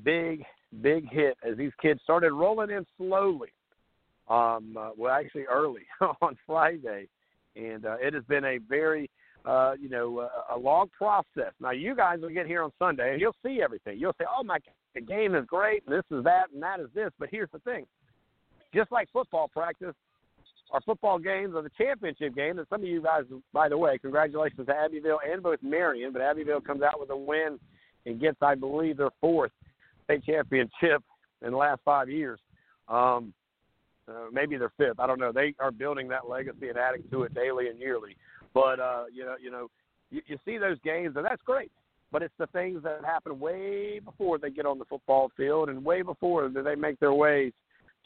[0.05, 0.45] big,
[0.83, 3.49] big hit as these kids started rolling in slowly.
[4.29, 5.83] Um, uh, well, actually, early
[6.21, 7.09] on Friday,
[7.57, 9.11] and uh, it has been a very
[9.45, 11.53] uh, you know, a, a long process.
[11.61, 13.99] Now, you guys will get here on Sunday and you'll see everything.
[13.99, 16.81] You'll say, "Oh my, god, the game is great, and this is that, and that
[16.81, 17.87] is this." But here's the thing:
[18.75, 19.95] just like football practice,
[20.73, 22.59] our football games are the championship game.
[22.59, 26.13] And some of you guys, by the way, congratulations to Abbeville and both Marion.
[26.13, 27.59] But Abbeville comes out with a win
[28.07, 29.53] and gets, I believe, their fourth
[30.05, 31.03] state championship
[31.45, 32.39] in the last five years.
[32.89, 33.33] Um,
[34.09, 34.99] uh, maybe their fifth.
[34.99, 35.33] I don't know.
[35.33, 38.17] They are building that legacy and adding to it daily and yearly.
[38.55, 39.69] But uh, you know, you know,
[40.11, 41.71] you, you see those games, and that's great.
[42.13, 45.85] But it's the things that happen way before they get on the football field, and
[45.85, 47.53] way before that they make their ways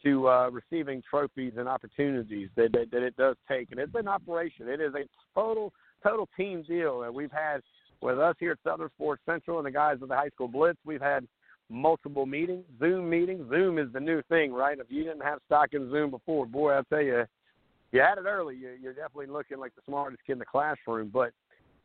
[0.05, 3.71] to uh, receiving trophies and opportunities that, that that it does take.
[3.71, 4.69] And it's an operation.
[4.69, 5.73] It is a total
[6.03, 7.62] total team deal that we've had
[8.03, 10.79] with us here at Southern Sports Central and the guys of the high school blitz.
[10.85, 11.27] We've had
[11.71, 13.49] multiple meetings, Zoom meetings.
[13.49, 14.79] Zoom is the new thing, right?
[14.79, 17.25] If you didn't have stock in Zoom before, boy, I tell you,
[17.95, 21.11] you had it early, you're definitely looking like the smartest kid in the classroom.
[21.12, 21.33] But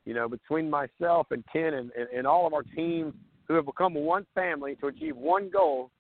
[0.06, 3.14] you know, between myself and Ken and, and, and all of our teams
[3.48, 5.92] who have become one family to achieve one goal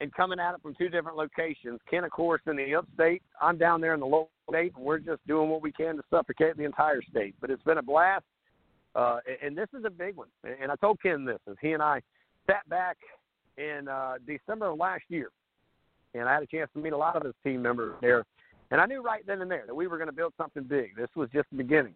[0.00, 1.80] and coming at it from two different locations.
[1.90, 3.22] Ken, of course, in the upstate.
[3.40, 4.72] I'm down there in the lower state.
[4.76, 7.34] And we're just doing what we can to suffocate the entire state.
[7.40, 8.24] But it's been a blast,
[8.94, 10.28] uh, and this is a big one.
[10.44, 12.00] And I told Ken this as he and I
[12.46, 12.96] sat back
[13.58, 15.30] in uh, December of last year,
[16.14, 18.24] and I had a chance to meet a lot of his team members there
[18.72, 20.96] and I knew right then and there that we were going to build something big.
[20.96, 21.94] This was just the beginning.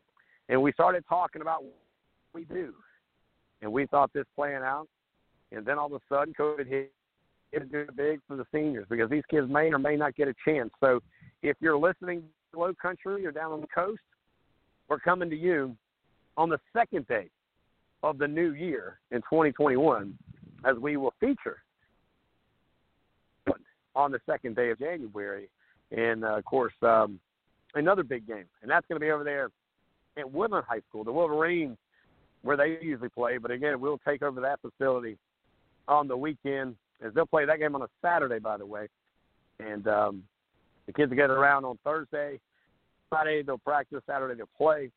[0.51, 1.73] And we started talking about what
[2.35, 2.75] we do.
[3.63, 4.87] And we thought this playing out.
[5.53, 6.93] And then all of a sudden, COVID hit.
[7.53, 10.35] It do big for the seniors because these kids may or may not get a
[10.45, 10.71] chance.
[10.81, 11.01] So
[11.43, 12.25] if you're listening
[12.55, 14.01] low country or down on the coast,
[14.89, 15.75] we're coming to you
[16.37, 17.31] on the second day
[18.03, 20.19] of the new year in 2021
[20.67, 21.63] as we will feature
[23.95, 25.49] on the second day of January
[25.91, 27.21] and uh, of course um,
[27.75, 29.51] another big game, and that's going to be over there
[30.17, 31.77] at Woodland High School, the Wolverines,
[32.43, 33.39] where they usually play.
[33.39, 35.19] But again, we'll take over that facility
[35.89, 38.89] on the weekend as they'll play that game on a Saturday, by the way.
[39.61, 40.23] And um,
[40.87, 42.41] the kids will get around on Thursday.
[43.09, 44.03] Friday they'll practice.
[44.07, 44.91] Saturday they'll play.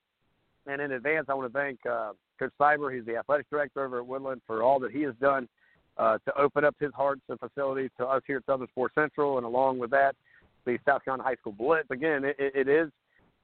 [0.68, 2.96] And in advance, I want to thank uh, Coach Cyber.
[2.96, 5.48] He's the athletic director over at Woodland for all that he has done
[5.98, 9.38] uh, to open up his hearts and facility to us here at Southern Sports Central.
[9.38, 10.16] And along with that,
[10.74, 11.90] the South Carolina High School Blitz.
[11.92, 12.90] Again, it, it is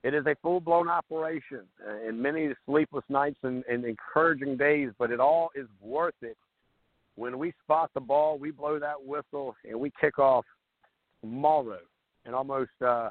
[0.04, 4.92] it is a full blown operation uh, and many sleepless nights and, and encouraging days,
[5.00, 6.38] but it all is worth it.
[7.16, 10.46] When we spot the ball, we blow that whistle and we kick off
[11.22, 11.80] tomorrow
[12.26, 13.10] in almost uh,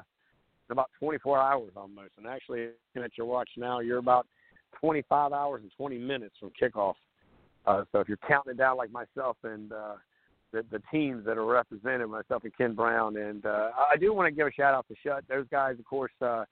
[0.69, 2.11] in about 24 hours almost.
[2.17, 4.25] And actually, looking at your watch now, you're about
[4.79, 6.95] 25 hours and 20 minutes from kickoff.
[7.65, 9.95] Uh, so if you're counting it down like myself and uh,
[10.55, 13.17] the, the teams that are represented, myself and Ken Brown.
[13.17, 15.21] And uh, I do want to give a shout out to Schutt.
[15.27, 16.45] Those guys, of course, uh,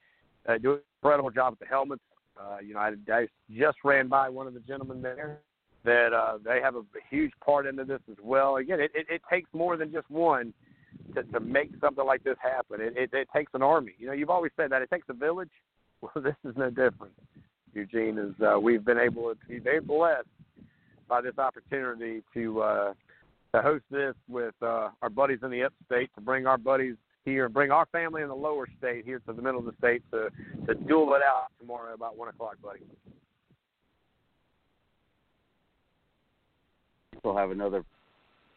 [0.48, 2.04] uh, do an incredible job with the helmets.
[2.38, 5.40] Uh, you know, I, I just ran by one of the gentlemen there
[5.86, 8.58] that uh, they have a huge part into this as well.
[8.58, 10.54] Again, it, it, it takes more than just one
[11.16, 12.82] to, to make something like this happen.
[12.82, 13.94] It, it, it takes an army.
[13.98, 15.50] You know, you've always said that it takes a village.
[16.04, 17.14] Well, this is no different.
[17.74, 18.34] Eugene is.
[18.46, 20.28] Uh, we've been able to be very blessed
[21.08, 22.94] by this opportunity to uh,
[23.54, 27.48] to host this with uh, our buddies in the upstate, to bring our buddies here,
[27.50, 30.30] bring our family in the lower state here to the middle of the state to
[30.66, 32.80] to duel it out tomorrow about one o'clock, buddy.
[37.20, 37.84] Still have another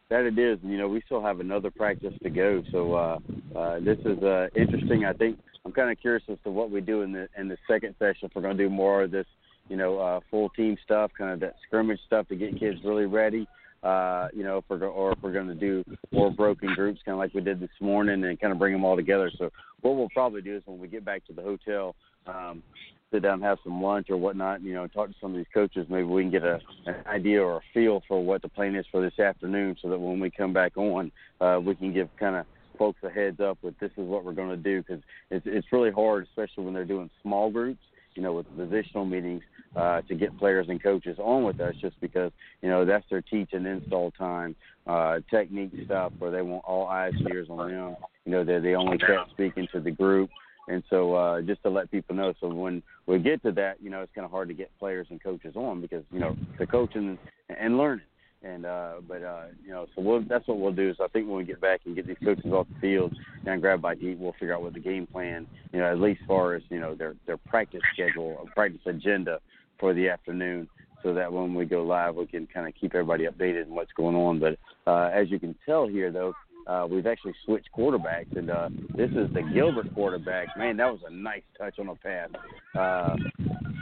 [0.09, 0.59] that it is.
[0.63, 2.63] You know, we still have another practice to go.
[2.73, 3.19] So uh,
[3.57, 5.05] uh, this is uh, interesting.
[5.05, 7.59] I think I'm kind of curious as to what we do in the in the
[7.69, 8.29] second session.
[8.29, 9.27] If we're going to do more of this,
[9.69, 13.07] you know, uh, full team stuff, kind of that scrimmage stuff to get kids really
[13.07, 13.47] ready.
[13.87, 17.15] Uh, you know, if we're or if we're going to do more broken groups, kind
[17.15, 19.31] of like we did this morning, and kind of bring them all together.
[19.39, 19.51] So
[19.83, 21.95] what we'll probably do is when we get back to the hotel,
[22.27, 22.65] um,
[23.13, 25.87] sit down have some lunch or whatnot, you know, talk to some of these coaches.
[25.89, 28.87] Maybe we can get a an idea or a feel for what the plan is
[28.91, 32.35] for this afternoon, so that when we come back on, uh, we can give kind
[32.35, 32.45] of
[32.77, 35.01] folks a heads up with this is what we're going to do because
[35.31, 37.85] it's it's really hard, especially when they're doing small groups.
[38.17, 39.43] You know, with positional meetings,
[39.77, 42.33] uh, to get players and coaches on with us, just because
[42.63, 44.57] you know that's their teach and install time,
[44.87, 47.97] uh, technique stuff where they want all eyes and ears on them.
[48.25, 50.31] You know, they're the only cat speaking to the group.
[50.69, 53.89] And so uh, just to let people know, so when we get to that, you
[53.89, 56.67] know, it's kind of hard to get players and coaches on because you know the
[56.67, 57.19] coaching
[57.49, 58.05] and learning.
[58.47, 60.95] And uh, but uh, you know, so we'll, that's what we'll do.
[60.97, 63.61] So I think when we get back and get these coaches off the field and
[63.61, 66.29] grab by eat, we'll figure out what the game plan, you know, at least as
[66.29, 69.41] far as you know their their practice schedule, or practice agenda
[69.81, 70.69] for the afternoon,
[71.03, 73.93] so that when we go live, we can kind of keep everybody updated on what's
[73.93, 74.39] going on.
[74.39, 76.33] But uh, as you can tell here, though,
[76.67, 80.49] uh, we've actually switched quarterbacks, and uh, this is the Gilbert quarterback.
[80.57, 82.29] Man, that was a nice touch on a pass
[82.79, 83.17] uh,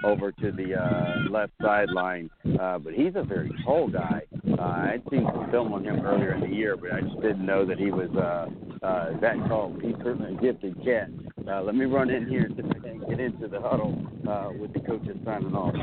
[0.05, 2.31] over to the uh, left sideline.
[2.61, 4.23] Uh, but he's a very tall guy.
[4.59, 7.45] Uh, I'd seen some film on him earlier in the year, but I just didn't
[7.45, 8.47] know that he was uh,
[8.85, 9.77] uh, that tall.
[9.83, 11.11] He's certainly a gifted cat.
[11.49, 13.99] Uh, let me run in here and get into the huddle
[14.29, 15.75] uh, with the coaches signing off.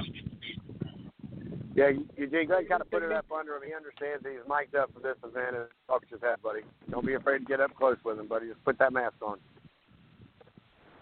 [1.76, 3.64] Yeah, Eugene, go ahead and kind of put it up under him.
[3.66, 6.62] He understands he's mic'd up for this event and talk to his head, buddy.
[6.90, 8.48] Don't be afraid to get up close with him, buddy.
[8.48, 9.40] Just put that mask on.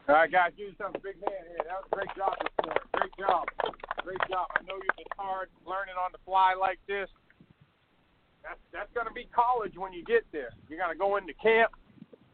[0.07, 1.65] All right, guys, do something big man here.
[1.69, 2.81] That was a great job this morning.
[2.97, 3.45] Great job.
[4.01, 4.47] Great job.
[4.57, 7.09] I know you've been hard learning on the fly like this.
[8.43, 10.51] That's that's gonna be college when you get there.
[10.67, 11.71] You're gonna go into camp.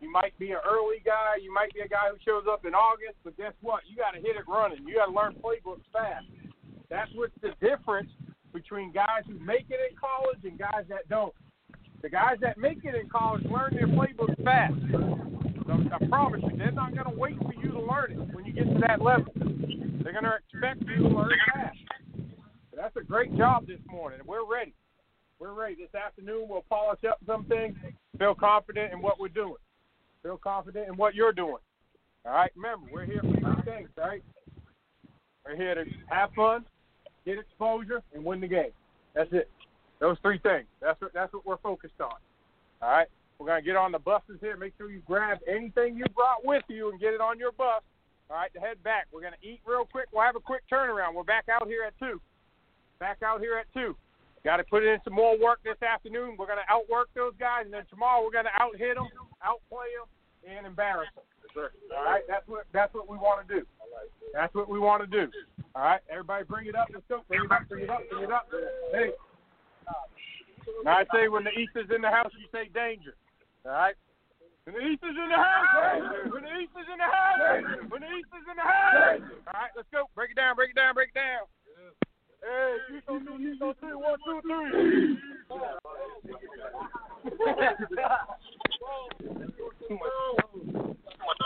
[0.02, 2.76] You might be an early guy, you might be a guy who shows up in
[2.76, 3.82] August, but guess what?
[3.90, 4.86] You gotta hit it running.
[4.86, 6.28] You gotta learn playbooks fast.
[6.90, 8.12] That's what's the difference
[8.54, 11.34] between guys who make it in college and guys that don't.
[12.02, 14.76] The guys that make it in college learn their playbooks fast.
[15.66, 18.46] So I promise you, they're not going to wait for you to learn it when
[18.46, 19.34] you get to that level.
[19.36, 21.78] They're going to expect you to learn fast.
[22.76, 24.74] That's a great job this morning, we're ready.
[25.40, 25.76] We're ready.
[25.76, 27.76] This afternoon, we'll polish up some things,
[28.18, 29.56] feel confident in what we're doing,
[30.24, 31.58] feel confident in what you're doing.
[32.26, 34.24] All right, remember, we're here for three things, all right?
[35.46, 36.66] We're here to have fun,
[37.26, 38.72] get exposure, and win the game.
[39.14, 39.50] That's it.
[40.00, 40.66] Those three things.
[40.82, 42.16] That's what that's what we're focused on.
[42.82, 43.08] All right.
[43.38, 44.56] We're gonna get on the buses here.
[44.56, 47.82] Make sure you grab anything you brought with you and get it on your bus.
[48.30, 49.08] All right, to head back.
[49.12, 50.08] We're gonna eat real quick.
[50.12, 51.14] We'll have a quick turnaround.
[51.14, 52.22] We're back out here at two.
[53.00, 53.96] Back out here at two.
[54.46, 56.38] Got to put in some more work this afternoon.
[56.38, 59.10] We're gonna outwork those guys, and then tomorrow we're gonna out hit them,
[59.42, 60.06] outplay them,
[60.46, 61.26] and embarrass them.
[61.90, 63.66] All right, that's what that's what we want to do.
[64.38, 65.34] That's what we want to do.
[65.74, 66.94] All right, everybody, bring it up.
[66.94, 67.26] Let's go.
[67.28, 67.66] Bring it up.
[67.68, 68.06] Bring it up.
[68.06, 68.46] Bring it up.
[68.94, 69.18] Hey.
[70.86, 73.18] Now I say when the East is in the house, you say danger.
[73.66, 73.96] All right.
[74.66, 76.30] When the East is in the house.
[76.30, 77.66] When the East is in the house.
[77.90, 79.26] When the East is in the house.
[79.50, 80.06] All right, let's go.
[80.14, 80.54] Break it down.
[80.54, 80.94] Break it down.
[80.94, 81.50] Break it down.
[82.46, 85.18] Hey, you go two, you go three, one, two, three.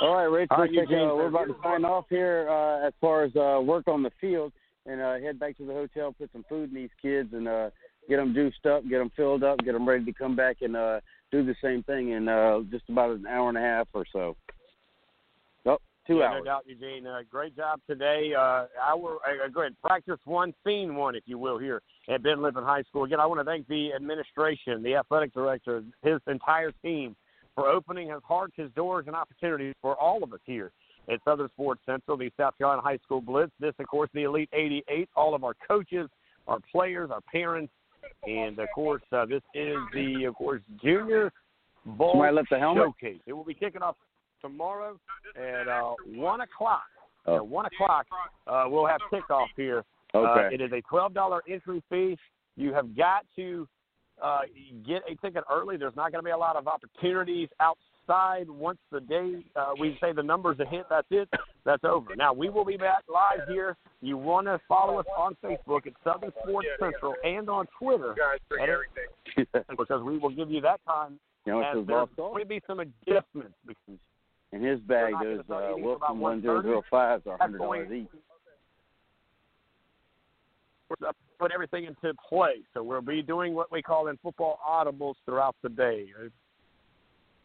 [0.02, 0.50] All right, Rich.
[0.52, 3.24] All right, looks like, Eugene, uh, we're about to sign off here uh, as far
[3.24, 4.52] as uh, work on the field
[4.86, 7.70] and uh, head back to the hotel, put some food in these kids, and uh,
[8.10, 10.76] get them juiced up, get them filled up, get them ready to come back and
[10.76, 11.00] uh,
[11.32, 14.36] do the same thing in uh, just about an hour and a half or so.
[16.10, 16.40] Two yeah, hours.
[16.40, 17.06] No doubt, Eugene.
[17.06, 18.32] Uh, great job today.
[18.36, 22.42] Uh, our uh, go ahead, practice one, scene one, if you will, here at Ben
[22.42, 23.04] Lippen High School.
[23.04, 27.16] Again, I want to thank the administration, the athletic director, his entire team
[27.54, 30.72] for opening his hearts, his doors, and opportunities for all of us here
[31.10, 33.52] at Southern Sports Central, the South Carolina High School Blitz.
[33.60, 35.10] This, of course, the Elite 88.
[35.16, 36.10] All of our coaches,
[36.48, 37.72] our players, our parents,
[38.26, 41.32] and of course, uh, this is the, of course, Junior
[41.86, 42.84] Bowl Somebody left the helmet?
[42.84, 43.22] Showcase.
[43.28, 43.96] It will be kicking off
[44.42, 45.00] tomorrow
[45.36, 46.84] at uh, one o'clock.
[47.26, 47.36] Oh.
[47.36, 48.06] At one o'clock,
[48.48, 49.84] uh, we'll have kickoff here.
[50.14, 50.56] Uh, Okay.
[50.56, 52.18] it is a twelve dollar entry fee.
[52.56, 53.68] You have got to
[54.24, 54.40] uh,
[54.88, 55.78] get a ticket early.
[55.78, 58.50] There's not going to be a lot of opportunities outside.
[58.50, 61.30] Once the day uh, we say the numbers are hit, that's it.
[61.64, 62.16] That's over.
[62.16, 63.78] Now we will be back live here.
[64.02, 68.16] You want to follow us on Facebook at Southern Sports Central and on Twitter
[68.60, 71.20] at- because we will give you that time.
[71.46, 72.32] You know, as it's there's lost all.
[72.32, 74.00] going to be some adjustments because
[74.52, 76.84] In his bag, those uh, eating till about Wilson 1:30.
[76.92, 78.08] 1005s are That's $100 each.
[80.90, 82.64] we're put everything into place.
[82.74, 86.08] So we'll be doing what we call in football audibles throughout the day.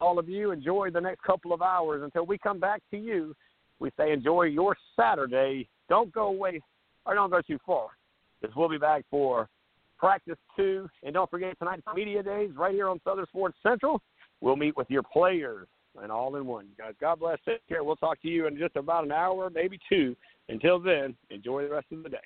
[0.01, 3.33] All of you enjoy the next couple of hours until we come back to you.
[3.79, 5.69] We say enjoy your Saturday.
[5.89, 6.59] Don't go away
[7.05, 7.89] or don't go too far.
[8.41, 9.47] Because we'll be back for
[9.97, 10.89] practice two.
[11.03, 14.01] And don't forget tonight's media days right here on Southern Sports Central.
[14.41, 15.67] We'll meet with your players
[16.01, 16.67] and all in one.
[16.77, 17.39] Guys, God bless.
[17.45, 17.83] Take care.
[17.83, 20.15] We'll talk to you in just about an hour, maybe two.
[20.49, 22.17] Until then, enjoy the rest of the day.